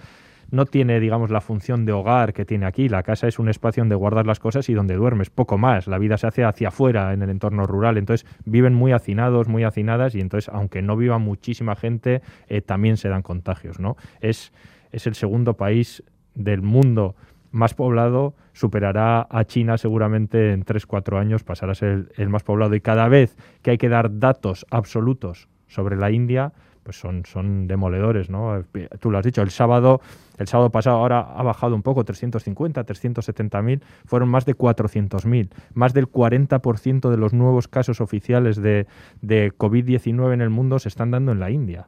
no 0.51 0.65
tiene, 0.65 0.99
digamos, 0.99 1.29
la 1.29 1.41
función 1.41 1.85
de 1.85 1.91
hogar 1.91 2.33
que 2.33 2.45
tiene 2.45 2.65
aquí. 2.65 2.87
La 2.87 3.03
casa 3.03 3.27
es 3.27 3.39
un 3.39 3.49
espacio 3.49 3.81
donde 3.81 3.95
guardas 3.95 4.25
las 4.25 4.39
cosas 4.39 4.69
y 4.69 4.73
donde 4.73 4.95
duermes, 4.95 5.29
poco 5.29 5.57
más. 5.57 5.87
La 5.87 5.97
vida 5.97 6.17
se 6.17 6.27
hace 6.27 6.43
hacia 6.43 6.69
afuera 6.69 7.13
en 7.13 7.21
el 7.21 7.29
entorno 7.29 7.65
rural. 7.65 7.97
Entonces 7.97 8.25
viven 8.45 8.73
muy 8.73 8.91
hacinados, 8.91 9.47
muy 9.47 9.63
hacinadas 9.63 10.15
y 10.15 10.21
entonces, 10.21 10.49
aunque 10.53 10.81
no 10.81 10.95
viva 10.95 11.17
muchísima 11.17 11.75
gente, 11.75 12.21
eh, 12.47 12.61
también 12.61 12.97
se 12.97 13.09
dan 13.09 13.21
contagios, 13.21 13.79
¿no? 13.79 13.97
Es 14.21 14.53
es 14.95 15.07
el 15.07 15.15
segundo 15.15 15.55
país 15.55 16.03
del 16.35 16.61
mundo 16.61 17.15
más 17.51 17.73
poblado, 17.73 18.33
superará 18.53 19.27
a 19.29 19.43
China 19.43 19.77
seguramente 19.77 20.53
en 20.53 20.63
3-4 20.63 21.19
años, 21.19 21.43
pasará 21.43 21.73
a 21.73 21.75
ser 21.75 22.11
el, 22.15 22.29
más 22.29 22.43
poblado. 22.43 22.75
Y 22.75 22.81
cada 22.81 23.09
vez 23.09 23.35
que 23.61 23.71
hay 23.71 23.77
que 23.77 23.89
dar 23.89 24.19
datos 24.19 24.65
absolutos 24.71 25.49
sobre 25.67 25.97
la 25.97 26.11
India, 26.11 26.53
pues 26.83 26.97
son, 26.97 27.25
son 27.25 27.67
demoledores, 27.67 28.29
¿no? 28.29 28.63
Tú 28.99 29.11
lo 29.11 29.17
has 29.17 29.25
dicho, 29.25 29.41
el 29.41 29.49
sábado, 29.49 29.99
el 30.37 30.47
sábado 30.47 30.69
pasado 30.69 30.97
ahora 30.97 31.19
ha 31.19 31.43
bajado 31.43 31.75
un 31.75 31.81
poco, 31.81 32.05
350, 32.05 32.83
370 32.83 33.61
mil, 33.61 33.83
fueron 34.05 34.29
más 34.29 34.45
de 34.45 34.53
400 34.53 35.25
mil. 35.25 35.49
Más 35.73 35.93
del 35.93 36.09
40% 36.09 37.09
de 37.09 37.17
los 37.17 37.33
nuevos 37.33 37.67
casos 37.67 37.99
oficiales 37.99 38.61
de, 38.61 38.87
de 39.21 39.51
COVID-19 39.51 40.33
en 40.33 40.41
el 40.41 40.49
mundo 40.49 40.79
se 40.79 40.87
están 40.87 41.11
dando 41.11 41.33
en 41.33 41.39
la 41.39 41.51
India 41.51 41.87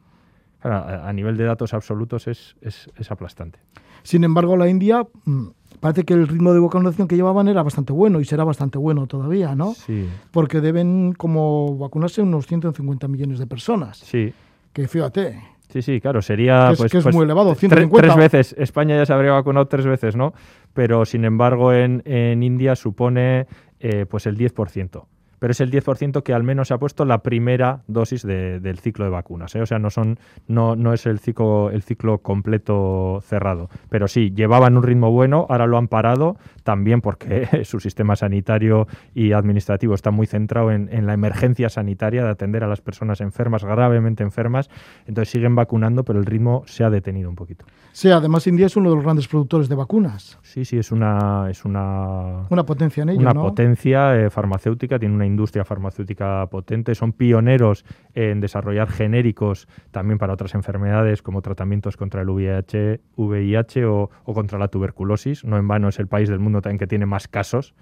a, 0.61 1.11
nivel 1.13 1.37
de 1.37 1.45
datos 1.45 1.73
absolutos 1.73 2.27
es, 2.27 2.55
es, 2.61 3.11
aplastante. 3.11 3.59
Sin 4.03 4.23
embargo, 4.23 4.57
la 4.57 4.67
India 4.67 5.05
mm, 5.25 5.47
parece 5.79 6.03
que 6.03 6.13
el 6.13 6.27
ritmo 6.27 6.53
de 6.53 6.59
vacunación 6.59 7.07
que 7.07 7.15
llevaban 7.15 7.47
era 7.47 7.63
bastante 7.63 7.93
bueno 7.93 8.19
y 8.19 8.25
será 8.25 8.43
bastante 8.43 8.77
bueno 8.77 9.07
todavía, 9.07 9.55
¿no? 9.55 9.73
Sí. 9.73 10.07
Porque 10.31 10.61
deben 10.61 11.13
como 11.13 11.77
vacunarse 11.77 12.21
unos 12.21 12.47
150 12.47 13.07
millones 13.07 13.39
de 13.39 13.47
personas. 13.47 13.97
Sí. 13.97 14.33
Que 14.73 14.87
fíjate. 14.87 15.41
Sí, 15.69 15.81
sí, 15.81 15.99
claro, 15.99 16.21
sería... 16.21 16.71
es, 16.71 16.77
pues, 16.77 16.93
es 16.93 17.03
pues 17.03 17.13
muy 17.13 17.25
elevado, 17.25 17.53
150. 17.53 18.07
Tres, 18.07 18.15
veces, 18.15 18.55
España 18.57 18.95
ya 18.95 19.05
se 19.05 19.13
habría 19.13 19.33
vacunado 19.33 19.67
tres 19.67 19.85
veces, 19.85 20.15
¿no? 20.15 20.33
Pero 20.73 21.05
sin 21.05 21.25
embargo 21.25 21.73
en, 21.73 22.01
en 22.05 22.41
India 22.41 22.75
supone 22.75 23.47
eh, 23.79 24.05
pues 24.09 24.25
el 24.27 24.37
10% 24.37 25.05
pero 25.39 25.51
es 25.51 25.61
el 25.61 25.71
10% 25.71 26.23
que 26.23 26.33
al 26.33 26.43
menos 26.43 26.69
se 26.69 26.73
ha 26.73 26.77
puesto 26.77 27.05
la 27.05 27.19
primera 27.19 27.81
dosis 27.87 28.23
del 28.23 28.79
ciclo 28.79 29.05
de 29.05 29.11
vacunas. 29.11 29.55
¿eh? 29.55 29.61
O 29.61 29.65
sea, 29.65 29.79
no, 29.79 29.89
son, 29.89 30.17
no, 30.47 30.75
no 30.75 30.93
es 30.93 31.05
el 31.05 31.19
ciclo, 31.19 31.69
el 31.69 31.83
ciclo 31.83 32.19
completo 32.19 33.21
cerrado. 33.23 33.69
Pero 33.89 34.07
sí, 34.07 34.31
llevaban 34.35 34.77
un 34.77 34.83
ritmo 34.83 35.11
bueno, 35.11 35.45
ahora 35.49 35.67
lo 35.67 35.77
han 35.77 35.87
parado, 35.87 36.37
también 36.63 37.01
porque 37.01 37.47
su 37.65 37.79
sistema 37.79 38.15
sanitario 38.15 38.87
y 39.13 39.33
administrativo 39.33 39.93
está 39.93 40.11
muy 40.11 40.27
centrado 40.27 40.71
en, 40.71 40.89
en 40.91 41.05
la 41.05 41.13
emergencia 41.13 41.69
sanitaria 41.69 42.23
de 42.23 42.29
atender 42.29 42.63
a 42.63 42.67
las 42.67 42.81
personas 42.81 43.21
enfermas, 43.21 43.63
gravemente 43.63 44.23
enfermas. 44.23 44.69
Entonces 45.05 45.31
siguen 45.31 45.55
vacunando, 45.55 46.03
pero 46.03 46.19
el 46.19 46.25
ritmo 46.25 46.63
se 46.65 46.83
ha 46.83 46.89
detenido 46.89 47.29
un 47.29 47.35
poquito. 47.35 47.65
Sí, 47.91 48.09
además 48.09 48.45
India 48.47 48.65
es 48.65 48.75
uno 48.75 48.89
de 48.89 48.95
los 48.95 49.03
grandes 49.03 49.27
productores 49.27 49.69
de 49.69 49.75
vacunas. 49.75 50.37
Sí, 50.41 50.65
sí, 50.65 50.77
es 50.77 50.91
una... 50.91 51.49
Es 51.49 51.65
una, 51.65 52.45
una 52.49 52.65
potencia 52.65 53.03
en 53.03 53.09
ello, 53.09 53.21
Una 53.21 53.33
potencia 53.33 54.15
eh, 54.15 54.29
farmacéutica, 54.29 54.99
tiene 54.99 55.15
una 55.15 55.26
industria 55.27 55.63
farmacéutica 55.63 56.47
potente, 56.49 56.95
son 56.95 57.13
pioneros 57.13 57.85
en 58.13 58.39
desarrollar 58.39 58.89
genéricos 58.89 59.67
también 59.91 60.17
para 60.17 60.33
otras 60.33 60.55
enfermedades 60.55 61.21
como 61.21 61.41
tratamientos 61.41 61.97
contra 61.97 62.21
el 62.21 62.29
VIH, 62.29 63.01
VIH 63.15 63.85
o, 63.85 64.09
o 64.23 64.33
contra 64.33 64.57
la 64.57 64.69
tuberculosis. 64.69 65.45
No 65.45 65.57
en 65.57 65.67
vano 65.67 65.89
es 65.89 65.99
el 65.99 66.07
país 66.07 66.29
del 66.29 66.39
mundo 66.39 66.61
también 66.61 66.79
que 66.79 66.87
tiene 66.87 67.05
más 67.05 67.27
casos 67.27 67.75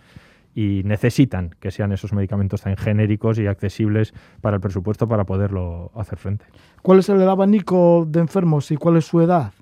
y 0.56 0.82
necesitan 0.86 1.52
que 1.60 1.70
sean 1.70 1.92
esos 1.92 2.14
medicamentos 2.14 2.62
tan 2.62 2.78
genéricos 2.78 3.38
y 3.38 3.46
accesibles 3.46 4.14
para 4.42 4.56
el 4.56 4.62
presupuesto 4.62 5.08
para 5.08 5.26
poderlo 5.26 5.92
hacer 5.96 6.18
frente. 6.18 6.46
¿Cuál 6.82 7.00
es 7.00 7.10
el 7.10 7.28
abanico 7.28 8.06
de 8.08 8.22
enfermos 8.22 8.72
y 8.72 8.78
cuál 8.78 8.98
es 8.98 9.06
su 9.06 9.22
edad? 9.22 9.54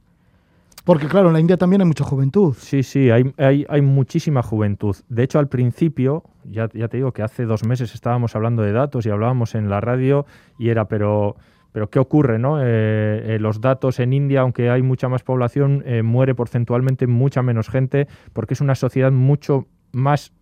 Porque 0.83 1.07
claro, 1.07 1.27
en 1.27 1.33
la 1.33 1.39
India 1.39 1.55
también 1.55 1.81
hay 1.81 1.87
mucha 1.87 2.03
juventud. 2.03 2.55
Sí, 2.57 2.83
sí, 2.83 3.09
hay, 3.09 3.33
hay, 3.37 3.81
muchísima 3.81 4.43
juventud. 4.43 4.95
De 5.07 5.23
hecho, 5.23 5.39
al 5.39 5.47
principio, 5.47 6.23
ya, 6.43 6.67
ya, 6.73 6.89
te 6.89 6.97
digo 6.97 7.13
que 7.13 7.21
hace 7.21 7.45
dos 7.45 7.65
meses 7.65 7.93
estábamos 7.95 8.35
hablando 8.35 8.63
de 8.63 8.73
datos 8.73 9.05
y 9.05 9.09
hablábamos 9.09 9.55
en 9.55 9.69
la 9.69 9.79
radio 9.79 10.25
y 10.59 10.69
era, 10.69 10.89
pero, 10.89 11.37
pero 11.71 11.89
¿qué 11.89 11.99
ocurre? 11.99 12.37
No? 12.37 12.59
Eh, 12.61 12.65
eh, 12.65 13.37
los 13.39 13.61
datos 13.61 14.01
en 14.01 14.11
India, 14.11 14.41
aunque 14.41 14.69
hay 14.69 14.81
mucha 14.81 15.07
más 15.07 15.23
población, 15.23 15.83
eh, 15.85 16.03
muere 16.03 16.35
porcentualmente 16.35 17.07
mucha 17.07 17.41
menos 17.41 17.69
gente 17.69 18.09
porque 18.33 18.53
es 18.53 18.59
una 18.59 18.75
sociedad 18.75 19.11
mucho 19.11 19.67
más 19.93 20.33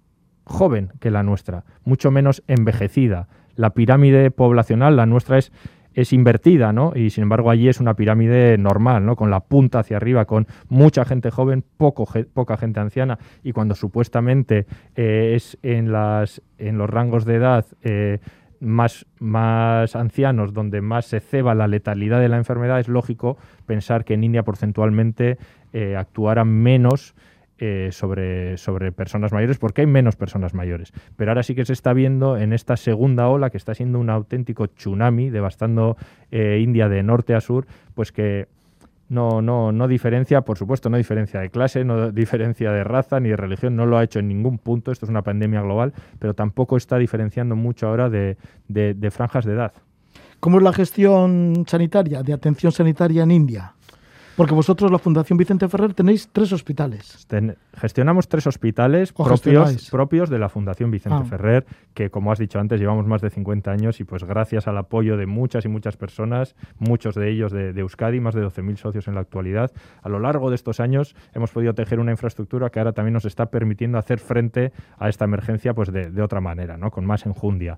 joven 0.43 0.91
que 0.99 1.11
la 1.11 1.21
nuestra, 1.21 1.65
mucho 1.83 2.09
menos 2.09 2.41
envejecida. 2.47 3.27
La 3.55 3.71
pirámide 3.75 4.31
poblacional, 4.31 4.95
la 4.95 5.05
nuestra 5.05 5.37
es 5.37 5.51
es 5.93 6.13
invertida, 6.13 6.71
¿no? 6.73 6.93
Y 6.95 7.09
sin 7.09 7.23
embargo 7.23 7.49
allí 7.49 7.67
es 7.67 7.79
una 7.79 7.95
pirámide 7.95 8.57
normal, 8.57 9.05
¿no? 9.05 9.15
Con 9.15 9.29
la 9.29 9.41
punta 9.41 9.79
hacia 9.79 9.97
arriba, 9.97 10.25
con 10.25 10.47
mucha 10.69 11.05
gente 11.05 11.31
joven, 11.31 11.63
poco, 11.77 12.07
poca 12.33 12.57
gente 12.57 12.79
anciana. 12.79 13.19
Y 13.43 13.51
cuando 13.51 13.75
supuestamente 13.75 14.65
eh, 14.95 15.33
es 15.35 15.57
en, 15.63 15.91
las, 15.91 16.41
en 16.57 16.77
los 16.77 16.89
rangos 16.89 17.25
de 17.25 17.35
edad 17.35 17.65
eh, 17.83 18.19
más, 18.59 19.05
más 19.19 19.95
ancianos, 19.95 20.53
donde 20.53 20.81
más 20.81 21.05
se 21.05 21.19
ceba 21.19 21.55
la 21.55 21.67
letalidad 21.67 22.19
de 22.19 22.29
la 22.29 22.37
enfermedad, 22.37 22.79
es 22.79 22.87
lógico 22.87 23.37
pensar 23.65 24.05
que 24.05 24.13
en 24.13 24.23
India 24.23 24.43
porcentualmente 24.43 25.37
eh, 25.73 25.95
actuaran 25.97 26.47
menos 26.47 27.15
eh, 27.63 27.89
sobre, 27.91 28.57
sobre 28.57 28.91
personas 28.91 29.31
mayores, 29.31 29.59
porque 29.59 29.81
hay 29.81 29.87
menos 29.87 30.15
personas 30.15 30.55
mayores. 30.55 30.93
Pero 31.15 31.29
ahora 31.29 31.43
sí 31.43 31.53
que 31.53 31.63
se 31.63 31.73
está 31.73 31.93
viendo 31.93 32.35
en 32.35 32.53
esta 32.53 32.75
segunda 32.75 33.27
ola, 33.27 33.51
que 33.51 33.57
está 33.57 33.75
siendo 33.75 33.99
un 33.99 34.09
auténtico 34.09 34.67
tsunami, 34.67 35.29
devastando 35.29 35.95
eh, 36.31 36.59
India 36.59 36.89
de 36.89 37.03
norte 37.03 37.35
a 37.35 37.39
sur, 37.39 37.67
pues 37.93 38.11
que 38.11 38.47
no, 39.09 39.43
no, 39.43 39.71
no 39.71 39.87
diferencia, 39.87 40.41
por 40.41 40.57
supuesto, 40.57 40.89
no 40.89 40.97
diferencia 40.97 41.39
de 41.39 41.51
clase, 41.51 41.85
no 41.85 42.11
diferencia 42.11 42.71
de 42.71 42.83
raza 42.83 43.19
ni 43.19 43.29
de 43.29 43.37
religión, 43.37 43.75
no 43.75 43.85
lo 43.85 43.99
ha 43.99 44.03
hecho 44.03 44.17
en 44.17 44.27
ningún 44.27 44.57
punto, 44.57 44.91
esto 44.91 45.05
es 45.05 45.11
una 45.11 45.21
pandemia 45.21 45.61
global, 45.61 45.93
pero 46.17 46.33
tampoco 46.33 46.77
está 46.77 46.97
diferenciando 46.97 47.55
mucho 47.55 47.87
ahora 47.87 48.09
de, 48.09 48.37
de 48.69 49.11
franjas 49.11 49.45
de 49.45 49.53
edad. 49.53 49.73
¿Cómo 50.39 50.57
es 50.57 50.63
la 50.63 50.73
gestión 50.73 51.65
sanitaria, 51.67 52.23
de 52.23 52.33
atención 52.33 52.71
sanitaria 52.71 53.21
en 53.21 53.29
India? 53.29 53.75
Porque 54.41 54.55
vosotros, 54.55 54.89
la 54.89 54.97
Fundación 54.97 55.37
Vicente 55.37 55.69
Ferrer, 55.69 55.93
tenéis 55.93 56.27
tres 56.33 56.51
hospitales. 56.51 57.27
gestionamos 57.75 58.27
tres 58.27 58.47
hospitales 58.47 59.13
propios, 59.13 59.91
propios 59.91 60.31
de 60.31 60.39
la 60.39 60.49
Fundación 60.49 60.89
Vicente 60.89 61.19
ah. 61.21 61.25
Ferrer, 61.25 61.63
que 61.93 62.09
como 62.09 62.31
has 62.31 62.39
dicho 62.39 62.57
antes, 62.57 62.79
llevamos 62.79 63.05
más 63.05 63.21
de 63.21 63.29
50 63.29 63.69
años 63.69 63.99
y 63.99 64.03
pues 64.03 64.23
gracias 64.23 64.67
al 64.67 64.79
apoyo 64.79 65.15
de 65.15 65.27
muchas 65.27 65.65
y 65.65 65.67
muchas 65.67 65.95
personas, 65.95 66.55
muchos 66.79 67.13
de 67.13 67.29
ellos 67.29 67.51
de, 67.51 67.69
Euskadi, 67.79 68.19
más 68.19 68.33
de 68.33 68.43
12.000 68.43 68.77
socios 68.77 69.07
en 69.07 69.13
la 69.13 69.21
actualidad, 69.21 69.71
a 70.01 70.09
lo 70.09 70.17
largo 70.17 70.49
de 70.49 70.55
estos 70.55 70.79
años 70.79 71.15
hemos 71.35 71.51
podido 71.51 71.75
tejer 71.75 71.99
una 71.99 72.09
infraestructura 72.09 72.71
que 72.71 72.79
ahora 72.79 72.93
también 72.93 73.13
nos 73.13 73.25
está 73.25 73.51
permitiendo 73.51 73.99
hacer 73.99 74.17
frente 74.17 74.71
a 74.97 75.07
esta 75.07 75.25
emergencia 75.25 75.75
pues 75.75 75.91
de, 75.91 76.09
de 76.09 76.21
otra 76.23 76.41
manera, 76.41 76.77
¿no? 76.77 76.89
con 76.89 77.05
más 77.05 77.27
enjundia. 77.27 77.77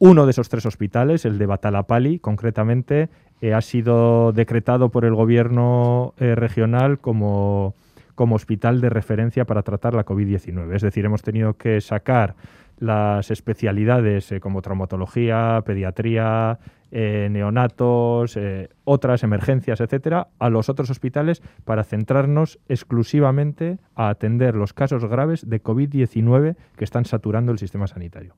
Uno 0.00 0.26
de 0.26 0.30
esos 0.30 0.48
tres 0.48 0.64
hospitales, 0.64 1.24
el 1.24 1.38
de 1.38 1.46
Batalapali, 1.46 2.20
concretamente, 2.20 3.08
eh, 3.40 3.54
ha 3.54 3.60
sido 3.60 4.32
decretado 4.32 4.88
por 4.88 5.04
el 5.04 5.14
gobierno 5.14 6.14
eh, 6.18 6.34
regional 6.34 6.98
como, 6.98 7.74
como 8.14 8.34
hospital 8.34 8.80
de 8.80 8.90
referencia 8.90 9.44
para 9.44 9.62
tratar 9.62 9.94
la 9.94 10.04
COVID-19. 10.04 10.74
Es 10.74 10.82
decir, 10.82 11.04
hemos 11.04 11.22
tenido 11.22 11.54
que 11.54 11.80
sacar 11.80 12.34
las 12.78 13.30
especialidades 13.30 14.32
eh, 14.32 14.40
como 14.40 14.60
traumatología, 14.62 15.62
pediatría, 15.64 16.58
neonatos, 16.90 18.38
otras 18.84 19.22
emergencias, 19.22 19.82
etcétera, 19.82 20.28
a 20.38 20.48
los 20.48 20.70
otros 20.70 20.88
hospitales 20.88 21.42
para 21.66 21.84
centrarnos 21.84 22.58
exclusivamente 22.66 23.76
a 23.94 24.08
atender 24.08 24.54
los 24.54 24.72
casos 24.72 25.04
graves 25.04 25.46
de 25.46 25.62
COVID-19 25.62 26.56
que 26.76 26.84
están 26.84 27.04
saturando 27.04 27.52
el 27.52 27.58
sistema 27.58 27.86
sanitario. 27.88 28.36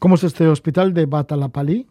¿Cómo 0.00 0.14
es 0.14 0.24
este 0.24 0.48
hospital 0.48 0.94
de 0.94 1.04
Batalapali? 1.04 1.86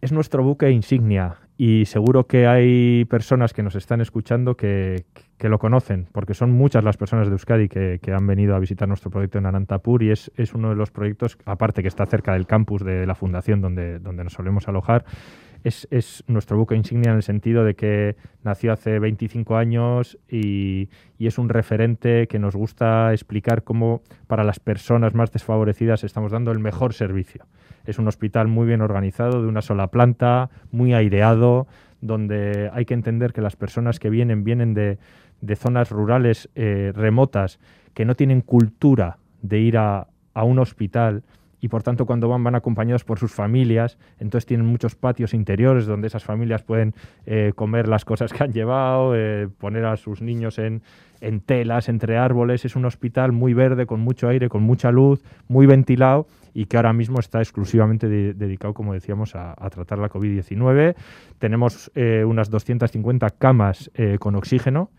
Es 0.00 0.12
nuestro 0.12 0.42
buque 0.42 0.70
insignia 0.70 1.36
y 1.58 1.84
seguro 1.84 2.26
que 2.26 2.46
hay 2.46 3.04
personas 3.04 3.52
que 3.52 3.62
nos 3.62 3.74
están 3.74 4.00
escuchando 4.00 4.56
que, 4.56 5.04
lo 5.38 5.58
conocen, 5.58 6.08
porque 6.10 6.32
son 6.32 6.52
muchas 6.52 6.84
las 6.84 6.96
personas 6.96 7.26
de 7.26 7.32
Euskadi 7.32 7.68
que, 7.68 8.00
han 8.10 8.26
venido 8.26 8.54
a 8.54 8.58
visitar 8.58 8.88
nuestro 8.88 9.10
proyecto 9.10 9.36
en 9.36 9.44
Anantapur 9.44 10.02
y 10.02 10.10
es, 10.10 10.30
uno 10.54 10.70
de 10.70 10.76
los 10.76 10.90
proyectos, 10.90 11.36
aparte 11.44 11.82
que 11.82 11.88
está 11.88 12.06
cerca 12.06 12.32
del 12.32 12.46
campus 12.46 12.82
de 12.82 13.06
la 13.06 13.14
fundación 13.14 13.60
donde, 13.60 13.98
donde 13.98 14.24
nos 14.24 14.32
solemos 14.32 14.68
alojar, 14.68 15.04
es, 15.64 16.24
nuestro 16.26 16.56
buque 16.56 16.74
insignia 16.74 17.10
en 17.10 17.16
el 17.16 17.22
sentido 17.22 17.64
de 17.64 17.74
que 17.74 18.16
nació 18.42 18.72
hace 18.72 18.98
25 18.98 19.56
años 19.56 20.18
y, 20.28 20.88
es 21.18 21.38
un 21.38 21.48
referente 21.50 22.26
que 22.28 22.38
nos 22.38 22.56
gusta 22.56 23.12
explicar 23.12 23.62
cómo 23.62 24.02
para 24.26 24.42
las 24.42 24.58
personas 24.58 25.14
más 25.14 25.30
desfavorecidas 25.30 26.02
estamos 26.02 26.32
dando 26.32 26.50
el 26.50 26.58
mejor 26.58 26.94
servicio. 26.94 27.46
Es 27.84 27.98
un 27.98 28.08
hospital 28.08 28.48
muy 28.48 28.66
bien 28.66 28.80
organizado, 28.80 29.42
de 29.42 29.48
una 29.48 29.60
sola 29.60 29.88
planta, 29.88 30.50
muy 30.72 30.94
aireado, 30.94 31.66
donde 32.00 32.70
hay 32.72 32.86
que 32.86 32.94
entender 32.94 33.32
que 33.32 33.42
las 33.42 33.56
personas 33.56 33.98
que 33.98 34.08
vienen 34.08 34.44
vienen 34.44 34.72
de, 34.74 34.98
zonas 35.56 35.90
rurales 35.90 36.48
eh, 36.54 36.92
remotas 36.94 37.60
que 37.92 38.04
no 38.04 38.14
tienen 38.14 38.40
cultura 38.40 39.18
de 39.42 39.58
ir 39.58 39.76
a, 39.76 40.08
a 40.34 40.44
un 40.44 40.58
hospital 40.58 41.22
y 41.60 41.68
por 41.68 41.82
tanto 41.82 42.06
cuando 42.06 42.28
van 42.28 42.42
van 42.42 42.54
acompañados 42.54 43.04
por 43.04 43.18
sus 43.18 43.32
familias, 43.32 43.98
entonces 44.18 44.46
tienen 44.46 44.66
muchos 44.66 44.94
patios 44.94 45.34
interiores 45.34 45.86
donde 45.86 46.08
esas 46.08 46.24
familias 46.24 46.62
pueden 46.62 46.94
eh, 47.26 47.52
comer 47.54 47.88
las 47.88 48.04
cosas 48.04 48.32
que 48.32 48.42
han 48.42 48.52
llevado, 48.52 49.14
eh, 49.14 49.48
poner 49.58 49.84
a 49.84 49.96
sus 49.96 50.22
niños 50.22 50.58
en, 50.58 50.82
en, 51.20 51.40
telas, 51.40 51.88
entre 51.88 52.16
árboles. 52.16 52.64
Es 52.64 52.76
un 52.76 52.84
hospital 52.84 53.32
muy 53.32 53.54
verde, 53.54 53.86
con 53.86 54.00
mucho 54.00 54.28
aire, 54.28 54.48
con 54.48 54.62
mucha 54.62 54.90
luz, 54.90 55.22
muy 55.48 55.66
ventilado 55.66 56.26
y 56.54 56.66
que 56.66 56.76
ahora 56.76 56.92
mismo 56.92 57.20
está 57.20 57.38
exclusivamente 57.38 58.08
dedicado, 58.08 58.74
como 58.74 58.94
decíamos, 58.94 59.36
a, 59.36 59.54
tratar 59.70 59.98
la 59.98 60.08
COVID-19. 60.08 60.96
Tenemos 61.38 61.92
eh, 61.94 62.24
unas 62.26 62.50
250 62.50 63.30
camas 63.30 63.90
con 64.18 64.34
oxígeno 64.34 64.90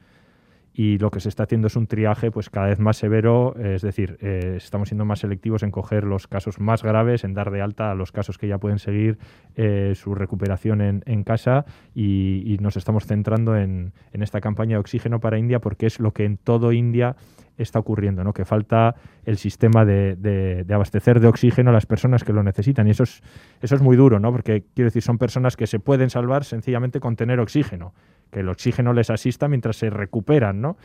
y 0.74 0.98
lo 1.00 1.12
que 1.12 1.20
se 1.20 1.30
está 1.30 1.44
haciendo 1.44 1.68
es 1.68 1.76
un 1.76 1.88
triaje 1.88 2.32
pues 2.32 2.50
cada 2.50 2.68
vez 2.68 2.80
más 2.80 2.98
severo, 2.98 3.56
es 3.58 3.82
decir, 3.82 4.18
eh, 4.22 4.54
estamos 4.58 4.90
siendo 4.90 5.04
más 5.04 5.20
selectivos 5.20 5.64
en 5.64 5.72
coger 5.72 6.06
los 6.06 6.28
casos 6.28 6.60
más 6.60 6.82
graves, 6.82 7.24
en 7.24 7.34
dar 7.34 7.52
de 7.52 7.62
alta 7.62 7.92
a 7.92 7.96
los 7.96 8.12
casos 8.12 8.38
que 8.38 8.48
ya 8.48 8.58
pueden 8.58 8.80
seguir 8.80 9.18
eh, 9.56 9.94
su 9.96 10.16
recuperación 10.16 10.82
en, 10.82 11.24
casa 11.24 11.66
y, 11.94 12.58
nos 12.62 12.78
estamos 12.78 13.06
centrando 13.06 13.56
en, 13.56 13.94
esta 14.14 14.40
campaña 14.40 14.76
de 14.76 14.80
oxígeno 14.80 15.20
para 15.20 15.38
India 15.38 15.60
porque 15.60 15.88
es 15.88 16.00
lo 16.00 16.12
que 16.12 16.26
en 16.26 16.38
todo 16.38 16.72
India 16.72 17.16
está 17.58 17.80
ocurriendo, 17.80 18.24
¿no? 18.24 18.34
que 18.34 18.46
falta 18.46 18.96
el 19.26 19.38
sistema 19.38 19.84
de, 19.84 20.16
de, 20.16 20.74
abastecer 20.74 21.20
de 21.20 21.28
oxígeno 21.28 21.72
a 21.72 21.74
las 21.74 21.86
personas 21.86 22.24
que 22.24 22.34
lo 22.34 22.44
necesitan 22.44 22.88
y 22.88 22.92
eso 22.92 23.04
es, 23.04 23.22
eso 23.62 23.76
es 23.76 23.82
muy 23.82 23.98
duro, 23.98 24.20
¿no? 24.20 24.32
porque 24.32 24.64
quiero 24.74 24.88
decir, 24.88 25.02
son 25.02 25.18
personas 25.18 25.58
que 25.58 25.68
se 25.68 25.80
pueden 25.80 26.10
salvar 26.10 26.44
sencillamente 26.44 27.00
con 27.00 27.16
tener 27.16 27.40
oxígeno 27.40 27.94
que 28.32 28.40
el 28.40 28.50
oxígeno 28.50 28.94
les 28.94 29.10
asista 29.10 29.48
mientras 29.48 29.76
se 29.76 29.90
recuperan, 29.90 30.62
¿no? 30.62 30.78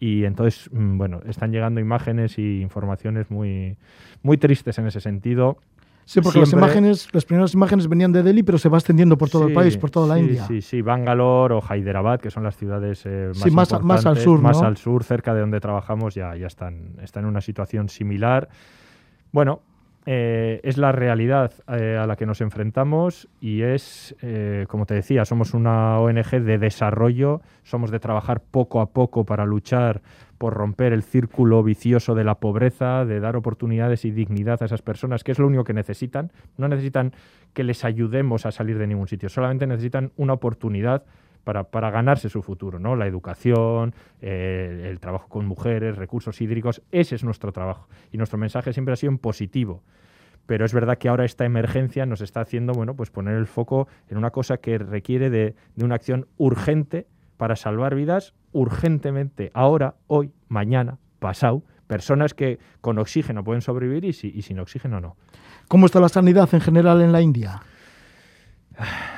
Y 0.00 0.24
entonces, 0.24 0.68
mm, 0.72 0.98
bueno, 0.98 1.20
están 1.26 1.52
llegando 1.52 1.80
imágenes 1.80 2.38
y 2.38 2.60
informaciones 2.60 3.30
muy, 3.30 3.76
muy 4.22 4.38
tristes 4.38 4.78
en 4.78 4.86
ese 4.86 5.00
sentido. 5.00 5.58
Sí, 6.06 6.20
porque 6.20 6.40
las 6.40 6.52
imágenes, 6.52 7.08
las 7.12 7.24
primeras 7.24 7.54
imágenes 7.54 7.88
venían 7.88 8.12
de 8.12 8.22
Delhi, 8.22 8.42
pero 8.42 8.58
se 8.58 8.68
va 8.68 8.76
extendiendo 8.76 9.16
por 9.16 9.30
todo 9.30 9.46
el 9.46 9.54
país, 9.54 9.78
por 9.78 9.90
toda 9.90 10.06
la 10.06 10.20
India. 10.20 10.44
Sí, 10.46 10.60
sí, 10.60 10.82
Bangalore 10.82 11.54
o 11.54 11.62
Hyderabad, 11.62 12.20
que 12.20 12.30
son 12.30 12.42
las 12.42 12.56
ciudades 12.56 13.04
eh, 13.06 13.32
más, 13.52 13.72
más, 13.72 13.82
más, 13.82 14.06
al 14.06 14.18
sur, 14.18 14.40
más 14.42 14.60
al 14.60 14.76
sur, 14.76 15.02
cerca 15.02 15.32
de 15.32 15.40
donde 15.40 15.60
trabajamos, 15.60 16.14
ya, 16.14 16.36
ya 16.36 16.46
están, 16.46 16.96
están 17.02 17.22
en 17.22 17.30
una 17.30 17.40
situación 17.40 17.88
similar. 17.88 18.50
Bueno, 19.32 19.62
eh, 20.06 20.60
es 20.62 20.76
la 20.76 20.92
realidad 20.92 21.52
eh, 21.66 21.96
a 21.96 22.06
la 22.06 22.16
que 22.16 22.26
nos 22.26 22.42
enfrentamos 22.42 23.28
y 23.40 23.62
es, 23.62 24.14
eh, 24.20 24.66
como 24.68 24.84
te 24.84 24.94
decía, 24.94 25.24
somos 25.24 25.54
una 25.54 25.98
ONG 25.98 26.42
de 26.42 26.58
desarrollo, 26.58 27.40
somos 27.62 27.90
de 27.90 28.00
trabajar 28.00 28.42
poco 28.42 28.82
a 28.82 28.90
poco 28.92 29.24
para 29.24 29.46
luchar 29.46 30.02
por 30.36 30.52
romper 30.52 30.92
el 30.92 31.02
círculo 31.02 31.62
vicioso 31.62 32.14
de 32.14 32.24
la 32.24 32.34
pobreza, 32.34 33.06
de 33.06 33.18
dar 33.18 33.34
oportunidades 33.34 34.04
y 34.04 34.10
dignidad 34.10 34.62
a 34.62 34.66
esas 34.66 34.82
personas, 34.82 35.24
que 35.24 35.32
es 35.32 35.38
lo 35.38 35.46
único 35.46 35.64
que 35.64 35.72
necesitan. 35.72 36.32
No 36.58 36.68
necesitan 36.68 37.12
que 37.54 37.64
les 37.64 37.82
ayudemos 37.84 38.44
a 38.44 38.50
salir 38.50 38.76
de 38.76 38.86
ningún 38.86 39.08
sitio, 39.08 39.30
solamente 39.30 39.66
necesitan 39.66 40.12
una 40.16 40.34
oportunidad 40.34 41.04
para, 41.44 41.64
para 41.64 41.90
ganarse 41.90 42.28
su 42.28 42.42
futuro, 42.42 42.78
¿no? 42.78 42.96
La 42.96 43.06
educación, 43.06 43.94
el 44.20 44.98
trabajo 45.00 45.28
con 45.28 45.46
mujeres, 45.46 45.96
recursos 45.96 46.40
hídricos, 46.40 46.82
ese 46.90 47.14
es 47.14 47.24
nuestro 47.24 47.52
trabajo. 47.52 47.88
Y 48.10 48.18
nuestro 48.18 48.38
mensaje 48.38 48.72
siempre 48.72 48.94
ha 48.94 48.96
sido 48.96 49.12
en 49.12 49.18
positivo. 49.18 49.82
Pero 50.46 50.64
es 50.64 50.74
verdad 50.74 50.98
que 50.98 51.08
ahora 51.08 51.24
esta 51.24 51.44
emergencia 51.44 52.04
nos 52.06 52.20
está 52.20 52.40
haciendo, 52.40 52.72
bueno, 52.72 52.94
pues 52.94 53.10
poner 53.10 53.36
el 53.36 53.46
foco 53.46 53.88
en 54.08 54.18
una 54.18 54.30
cosa 54.30 54.58
que 54.58 54.78
requiere 54.78 55.30
de, 55.30 55.54
de 55.76 55.84
una 55.84 55.94
acción 55.94 56.26
urgente 56.36 57.06
para 57.36 57.56
salvar 57.56 57.94
vidas 57.94 58.34
urgentemente, 58.52 59.50
ahora, 59.52 59.96
hoy, 60.06 60.32
mañana, 60.48 60.98
pasado, 61.18 61.62
personas 61.86 62.34
que 62.34 62.58
con 62.80 62.98
oxígeno 62.98 63.44
pueden 63.44 63.62
sobrevivir 63.62 64.04
y, 64.04 64.12
si, 64.12 64.28
y 64.28 64.42
sin 64.42 64.58
oxígeno 64.60 65.00
no. 65.00 65.16
¿Cómo 65.68 65.86
está 65.86 66.00
la 66.00 66.08
sanidad 66.08 66.48
en 66.52 66.60
general 66.60 67.02
en 67.02 67.12
la 67.12 67.20
India? 67.20 67.62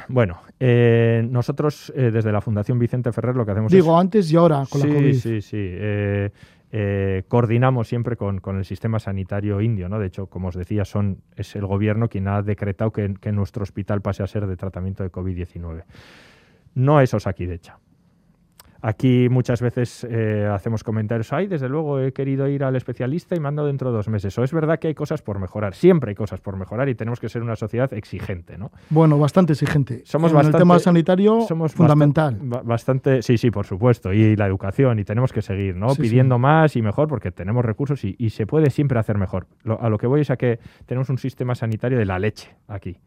Bueno, 0.08 0.40
eh, 0.60 1.26
nosotros 1.28 1.92
eh, 1.96 2.10
desde 2.10 2.32
la 2.32 2.40
Fundación 2.40 2.78
Vicente 2.78 3.12
Ferrer 3.12 3.34
lo 3.36 3.44
que 3.44 3.52
hacemos 3.52 3.72
Digo, 3.72 3.98
antes 3.98 4.30
y 4.30 4.36
ahora 4.36 4.64
con 4.70 4.80
la 4.80 4.94
COVID. 4.94 5.14
Sí, 5.14 5.40
sí, 5.40 5.56
eh, 6.78 7.22
coordinamos 7.28 7.88
siempre 7.88 8.16
con, 8.16 8.40
el 8.58 8.64
sistema 8.64 8.98
sanitario 8.98 9.60
indio, 9.60 9.88
¿no? 9.88 9.98
De 9.98 10.08
hecho, 10.08 10.26
como 10.26 10.48
os 10.48 10.54
decía, 10.54 10.84
son, 10.84 11.22
es 11.36 11.54
el 11.56 11.64
gobierno 11.64 12.08
quien 12.08 12.28
ha 12.28 12.42
decretado 12.42 12.92
que, 12.92 13.32
nuestro 13.32 13.62
hospital 13.62 14.02
pase 14.02 14.22
a 14.22 14.26
ser 14.26 14.46
de 14.46 14.56
tratamiento 14.56 15.02
de 15.02 15.10
COVID-19. 15.10 15.84
No 16.74 17.00
es 17.00 17.14
Osakidecha. 17.14 17.78
Aquí 18.86 19.28
muchas 19.28 19.60
veces 19.60 20.06
eh, 20.08 20.48
hacemos 20.48 20.84
comentarios, 20.84 21.32
ay, 21.32 21.48
desde 21.48 21.68
luego 21.68 21.98
he 21.98 22.12
querido 22.12 22.46
ir 22.46 22.62
al 22.62 22.76
especialista 22.76 23.34
y 23.34 23.40
mando 23.40 23.66
dentro 23.66 23.90
de 23.90 23.96
dos 23.96 24.06
meses. 24.06 24.38
O 24.38 24.44
es 24.44 24.52
verdad 24.52 24.78
que 24.78 24.86
hay 24.86 24.94
cosas 24.94 25.22
por 25.22 25.40
mejorar, 25.40 25.74
siempre 25.74 26.10
hay 26.10 26.14
cosas 26.14 26.38
por 26.38 26.56
mejorar 26.56 26.88
y 26.88 26.94
tenemos 26.94 27.18
que 27.18 27.28
ser 27.28 27.42
una 27.42 27.56
sociedad 27.56 27.92
exigente, 27.92 28.56
¿no? 28.56 28.70
Bueno, 28.90 29.18
bastante 29.18 29.54
exigente. 29.54 30.02
Somos 30.04 30.30
en 30.32 30.38
el 30.38 30.52
tema 30.52 30.78
sanitario 30.78 31.40
somos 31.40 31.72
fundamental. 31.72 32.38
Bastante, 32.40 33.22
sí, 33.22 33.36
sí, 33.38 33.50
por 33.50 33.66
supuesto, 33.66 34.12
y 34.12 34.36
la 34.36 34.46
educación 34.46 35.00
y 35.00 35.04
tenemos 35.04 35.32
que 35.32 35.42
seguir, 35.42 35.74
¿no? 35.74 35.88
Pidiendo 35.96 36.38
más 36.38 36.76
y 36.76 36.82
mejor 36.82 37.08
porque 37.08 37.32
tenemos 37.32 37.64
recursos 37.64 38.04
y, 38.04 38.30
se 38.30 38.46
puede 38.46 38.70
siempre 38.70 39.00
hacer 39.00 39.18
mejor. 39.18 39.48
a 39.80 39.88
lo 39.88 39.98
que 39.98 40.06
voy 40.06 40.20
es 40.20 40.30
a 40.30 40.36
que 40.36 40.60
tenemos 40.84 41.10
un 41.10 41.18
sistema 41.18 41.56
sanitario 41.56 41.98
de 41.98 42.04
la 42.04 42.20
leche 42.20 42.54
aquí, 42.68 43.00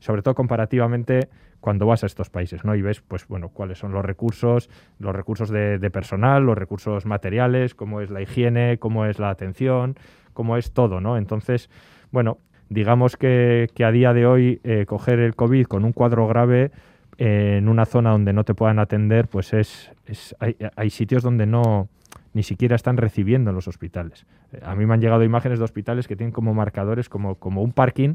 sobre 0.00 0.22
todo 0.22 0.34
comparativamente 0.34 1.28
cuando 1.60 1.86
vas 1.86 2.02
a 2.02 2.06
estos 2.06 2.30
países, 2.30 2.64
¿no? 2.64 2.74
Y 2.74 2.82
ves, 2.82 3.02
pues, 3.02 3.28
bueno, 3.28 3.50
cuáles 3.50 3.78
son 3.78 3.92
los 3.92 4.04
recursos, 4.04 4.70
los 4.98 5.14
recursos 5.14 5.50
de, 5.50 5.90
personal, 5.90 6.42
los 6.44 6.56
recursos 6.56 7.06
materiales, 7.06 7.74
cómo 7.74 8.00
es 8.00 8.10
la 8.10 8.22
higiene, 8.22 8.78
cómo 8.78 9.04
es 9.04 9.18
la 9.18 9.30
atención, 9.30 9.96
cómo 10.32 10.56
es 10.56 10.72
todo, 10.72 11.00
¿no? 11.00 11.18
Entonces, 11.18 11.68
bueno, 12.10 12.38
digamos 12.70 13.16
que, 13.16 13.68
a 13.84 13.90
día 13.90 14.14
de 14.14 14.26
hoy 14.26 14.60
eh, 14.64 14.86
coger 14.86 15.20
el 15.20 15.36
COVID 15.36 15.66
con 15.66 15.84
un 15.84 15.92
cuadro 15.92 16.26
grave 16.26 16.70
eh, 17.18 17.56
en 17.58 17.68
una 17.68 17.84
zona 17.84 18.10
donde 18.10 18.32
no 18.32 18.44
te 18.44 18.54
puedan 18.54 18.78
atender, 18.78 19.28
pues 19.28 19.52
es, 19.52 19.92
es 20.06 20.34
hay, 20.40 20.56
hay, 20.76 20.88
sitios 20.88 21.22
donde 21.22 21.44
no 21.44 21.88
ni 22.32 22.42
siquiera 22.42 22.76
están 22.76 22.96
recibiendo 22.96 23.50
en 23.50 23.56
los 23.56 23.68
hospitales. 23.68 24.24
A 24.62 24.74
mí 24.74 24.86
me 24.86 24.94
han 24.94 25.00
llegado 25.00 25.24
imágenes 25.24 25.58
de 25.58 25.64
hospitales 25.64 26.08
que 26.08 26.16
tienen 26.16 26.32
como 26.32 26.54
marcadores, 26.54 27.08
como, 27.08 27.34
como 27.34 27.62
un 27.62 27.72
parking, 27.72 28.14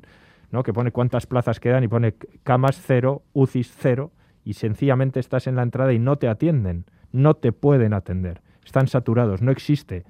que 0.63 0.73
pone 0.73 0.91
cuántas 0.91 1.27
plazas 1.27 1.59
quedan 1.59 1.83
y 1.83 1.87
pone 1.87 2.15
camas 2.43 2.81
cero, 2.81 3.23
UCIs 3.33 3.73
cero, 3.77 4.11
y 4.43 4.53
sencillamente 4.53 5.19
estás 5.19 5.47
en 5.47 5.55
la 5.55 5.63
entrada 5.63 5.93
y 5.93 5.99
no 5.99 6.17
te 6.17 6.27
atienden, 6.27 6.85
no 7.11 7.33
te 7.33 7.51
pueden 7.51 7.93
atender, 7.93 8.41
están 8.63 8.87
saturados, 8.87 9.41
no 9.41 9.51
existe. 9.51 10.05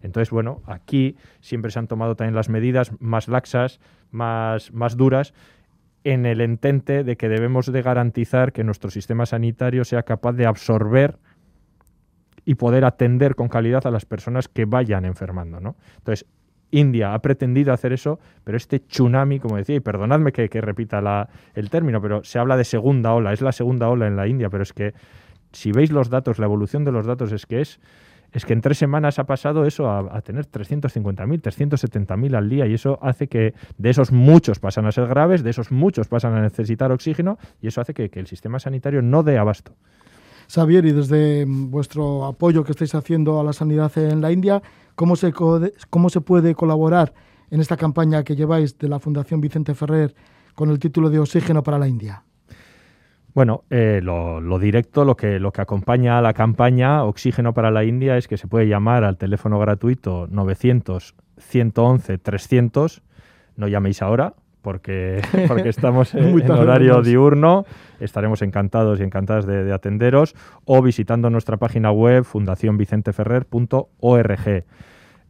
Entonces, 0.00 0.30
bueno, 0.30 0.62
aquí 0.66 1.16
siempre 1.40 1.70
se 1.70 1.78
han 1.78 1.86
tomado 1.86 2.16
también 2.16 2.34
las 2.34 2.48
medidas 2.48 2.92
más 3.00 3.28
laxas, 3.28 3.80
más, 4.10 4.72
más 4.72 4.96
duras, 4.96 5.32
en 6.04 6.26
el 6.26 6.42
entente 6.42 7.04
de 7.04 7.16
que 7.16 7.28
debemos 7.28 7.72
de 7.72 7.82
garantizar 7.82 8.52
que 8.52 8.64
nuestro 8.64 8.90
sistema 8.90 9.24
sanitario 9.24 9.84
sea 9.84 10.02
capaz 10.02 10.32
de 10.32 10.46
absorber 10.46 11.18
y 12.44 12.56
poder 12.56 12.84
atender 12.84 13.34
con 13.34 13.48
calidad 13.48 13.86
a 13.86 13.90
las 13.90 14.04
personas 14.04 14.48
que 14.48 14.66
vayan 14.66 15.06
enfermando, 15.06 15.60
¿no? 15.60 15.76
Entonces, 15.96 16.26
India 16.78 17.14
ha 17.14 17.18
pretendido 17.20 17.72
hacer 17.72 17.92
eso, 17.92 18.18
pero 18.44 18.56
este 18.56 18.80
tsunami, 18.80 19.38
como 19.38 19.56
decía, 19.56 19.76
y 19.76 19.80
perdonadme 19.80 20.32
que, 20.32 20.48
repita 20.60 21.28
el 21.54 21.70
término, 21.70 22.00
pero 22.00 22.24
se 22.24 22.38
habla 22.38 22.56
de 22.56 22.64
segunda 22.64 23.12
ola, 23.12 23.32
es 23.32 23.40
la 23.40 23.52
segunda 23.52 23.88
ola 23.88 24.06
en 24.06 24.16
la 24.16 24.26
India, 24.26 24.50
pero 24.50 24.62
es 24.62 24.72
que 24.72 24.94
si 25.52 25.72
veis 25.72 25.90
los 25.90 26.10
datos, 26.10 26.38
la 26.38 26.46
evolución 26.46 26.84
de 26.84 26.92
los 26.92 27.06
datos 27.06 27.32
es 27.32 27.46
que 27.46 27.60
es 27.60 28.44
que 28.44 28.52
en 28.52 28.60
tres 28.60 28.78
semanas 28.78 29.20
ha 29.20 29.24
pasado 29.24 29.64
eso 29.64 29.88
a, 29.88 30.20
tener 30.22 30.46
350.000, 30.46 31.40
370.000 31.40 32.36
al 32.36 32.48
día 32.48 32.66
y 32.66 32.74
eso 32.74 32.98
hace 33.00 33.28
que 33.28 33.54
de 33.78 33.90
esos 33.90 34.10
muchos 34.10 34.58
pasan 34.58 34.86
a 34.86 34.92
ser 34.92 35.06
graves, 35.06 35.44
de 35.44 35.50
esos 35.50 35.70
muchos 35.70 36.08
pasan 36.08 36.34
a 36.34 36.42
necesitar 36.42 36.90
oxígeno 36.90 37.38
y 37.62 37.68
eso 37.68 37.80
hace 37.80 37.94
que, 37.94 38.10
que 38.10 38.18
el 38.18 38.26
sistema 38.26 38.58
sanitario 38.58 39.02
no 39.02 39.22
dé 39.22 39.38
abasto. 39.38 39.76
Xavier, 40.48 40.84
y 40.84 40.92
desde 40.92 41.44
vuestro 41.46 42.24
apoyo 42.24 42.64
que 42.64 42.72
estáis 42.72 42.94
haciendo 42.94 43.40
a 43.40 43.44
la 43.44 43.52
sanidad 43.52 43.96
en 43.96 44.20
la 44.20 44.32
India, 44.32 44.62
¿Cómo 44.94 45.16
se, 45.16 45.32
¿Cómo 45.32 46.08
se 46.08 46.20
puede 46.20 46.54
colaborar 46.54 47.12
en 47.50 47.60
esta 47.60 47.76
campaña 47.76 48.22
que 48.24 48.36
lleváis 48.36 48.78
de 48.78 48.88
la 48.88 48.98
Fundación 48.98 49.40
Vicente 49.40 49.74
Ferrer 49.74 50.14
con 50.54 50.70
el 50.70 50.78
título 50.78 51.10
de 51.10 51.18
Oxígeno 51.18 51.62
para 51.62 51.78
la 51.78 51.88
India? 51.88 52.22
Bueno, 53.34 53.64
eh, 53.68 54.00
lo, 54.00 54.58
directo, 54.60 55.04
lo 55.04 55.16
que, 55.16 55.40
lo 55.40 55.52
que 55.52 55.60
acompaña 55.60 56.18
a 56.18 56.22
la 56.22 56.34
campaña 56.34 57.02
Oxígeno 57.02 57.52
para 57.52 57.72
la 57.72 57.82
India 57.82 58.16
es 58.16 58.28
que 58.28 58.36
se 58.36 58.46
puede 58.46 58.68
llamar 58.68 59.02
al 59.02 59.16
teléfono 59.16 59.58
gratuito 59.58 60.28
900 60.30 61.16
111 61.38 62.18
300. 62.18 63.02
No 63.56 63.66
llaméis 63.66 64.02
ahora, 64.02 64.34
porque, 64.64 65.22
porque 65.46 65.68
estamos 65.68 66.12
en, 66.16 66.50
horario 66.50 67.00
diurno. 67.02 67.64
Estaremos 68.00 68.42
encantados 68.42 68.98
y 68.98 69.04
encantadas 69.04 69.46
de, 69.46 69.72
atenderos 69.72 70.34
o 70.64 70.82
visitando 70.82 71.30
nuestra 71.30 71.58
página 71.58 71.92
web 71.92 72.24
fundacionvicenteferrer.org. 72.24 74.64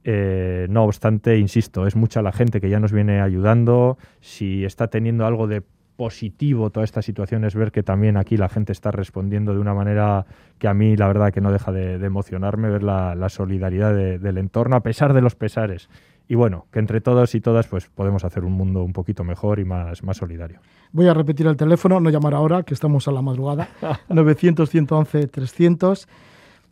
Eh, 0.07 0.66
no 0.70 0.85
obstante, 0.85 1.39
insisto, 1.39 1.87
es 1.87 1.97
mucha 1.97 2.20
la 2.22 2.32
gente 2.32 2.59
que 2.61 2.68
ya 2.70 2.80
nos 2.80 2.93
viene 2.93 3.20
ayudando. 3.20 3.99
Si 4.20 4.64
está 4.64 4.89
teniendo 4.89 5.26
algo 5.26 5.47
de 5.47 5.62
positivo 5.97 6.70
toda 6.70 6.82
esta 6.82 7.03
situación 7.03 7.45
es 7.45 7.55
ver 7.55 7.70
que 7.70 7.85
también 7.85 8.16
aquí 8.16 8.37
la 8.37 8.49
gente 8.49 8.72
está 8.72 8.91
respondiendo 8.91 9.55
de 9.55 9.61
una 9.61 9.74
manera 9.74 10.26
que 10.59 10.66
a 10.66 10.74
mí 10.74 10.97
la 10.97 11.07
verdad 11.07 11.32
que 11.32 11.41
no 11.41 11.53
deja 11.53 11.70
de, 11.70 12.05
emocionarme 12.05 12.68
ver 12.68 12.82
la, 12.82 13.28
solidaridad 13.28 13.95
del 13.95 14.39
entorno 14.39 14.74
a 14.74 14.82
pesar 14.82 15.12
de 15.12 15.20
los 15.20 15.37
pesares 15.37 15.89
y 16.29 16.35
bueno, 16.35 16.66
que 16.70 16.79
entre 16.79 17.01
todos 17.01 17.35
y 17.35 17.41
todas 17.41 17.66
pues 17.66 17.87
podemos 17.89 18.25
hacer 18.25 18.45
un 18.45 18.53
mundo 18.53 18.83
un 18.83 18.93
poquito 18.93 19.25
mejor 19.25 19.59
y 19.59 19.64
más, 19.64 20.03
más 20.03 20.16
solidario. 20.16 20.61
Voy 20.93 21.07
a 21.09 21.14
repetir 21.14 21.47
el 21.47 21.57
teléfono, 21.57 22.01
no 22.01 22.11
llamar 22.11 22.35
ahora, 22.35 22.62
que 22.62 22.75
estamos 22.75 23.07
a 23.09 23.12
la 23.12 23.22
madrugada, 23.22 23.68
900-111-300. 24.09 26.07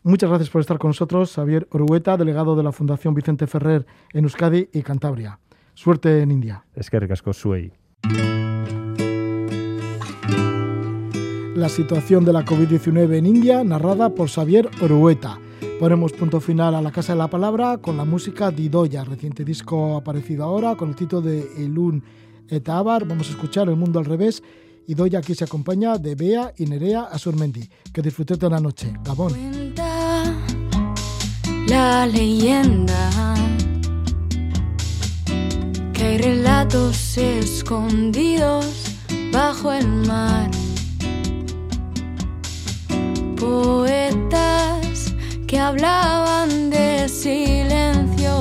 Muchas 0.03 0.29
gracias 0.29 0.49
por 0.49 0.61
estar 0.61 0.77
con 0.79 0.89
nosotros, 0.89 1.35
Javier 1.35 1.67
Orueta, 1.71 2.17
delegado 2.17 2.55
de 2.55 2.63
la 2.63 2.71
Fundación 2.71 3.13
Vicente 3.13 3.47
Ferrer 3.47 3.85
en 4.11 4.25
Euskadi 4.25 4.69
y 4.73 4.81
Cantabria. 4.81 5.39
Suerte 5.75 6.21
en 6.21 6.31
India. 6.31 6.65
Es 6.75 6.89
que 6.89 6.99
ricasco 6.99 7.31
suey. 7.33 7.71
La 11.55 11.69
situación 11.69 12.25
de 12.25 12.33
la 12.33 12.43
COVID-19 12.43 13.15
en 13.15 13.25
India, 13.27 13.63
narrada 13.63 14.09
por 14.09 14.27
Xavier 14.27 14.69
Orueta. 14.81 15.37
Ponemos 15.79 16.13
punto 16.13 16.39
final 16.39 16.75
a 16.75 16.81
la 16.81 16.91
Casa 16.91 17.13
de 17.13 17.19
la 17.19 17.27
Palabra 17.27 17.77
con 17.77 17.97
la 17.97 18.05
música 18.05 18.51
de 18.51 18.63
Idoya, 18.63 19.03
reciente 19.03 19.43
disco 19.43 19.97
aparecido 19.97 20.43
ahora 20.43 20.75
con 20.75 20.89
el 20.89 20.95
título 20.95 21.21
de 21.21 21.41
Elun 21.57 22.03
Etabar. 22.47 23.05
Vamos 23.05 23.27
a 23.27 23.31
escuchar 23.31 23.67
El 23.67 23.75
Mundo 23.75 23.99
al 23.99 24.05
Revés. 24.05 24.41
Idoya 24.87 25.19
aquí 25.19 25.35
se 25.35 25.43
acompaña 25.43 25.97
de 25.97 26.15
Bea 26.15 26.53
y 26.57 26.65
Nerea 26.65 27.03
Asurmendi. 27.03 27.67
Que 27.91 28.01
disfruten 28.01 28.39
de 28.39 28.49
la 28.49 28.59
noche. 28.59 28.93
Gabón. 29.03 29.33
la 31.67 32.05
leyenda 32.05 33.09
que 35.93 36.03
hay 36.03 36.17
relatos 36.17 37.17
escondidos 37.17 38.65
bajo 39.31 39.71
el 39.71 39.87
mar. 39.87 40.49
Que 45.53 45.59
hablaban 45.59 46.71
de 46.71 47.07
silencio 47.07 48.33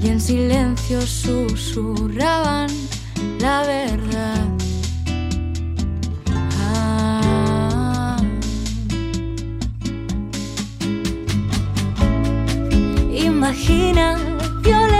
y 0.00 0.06
en 0.06 0.20
silencio 0.20 1.00
susurraban 1.00 2.68
la 3.40 3.62
verdad. 3.62 4.46
Ah. 6.60 8.22
Imagina 13.12 14.16
violetas 14.62 14.99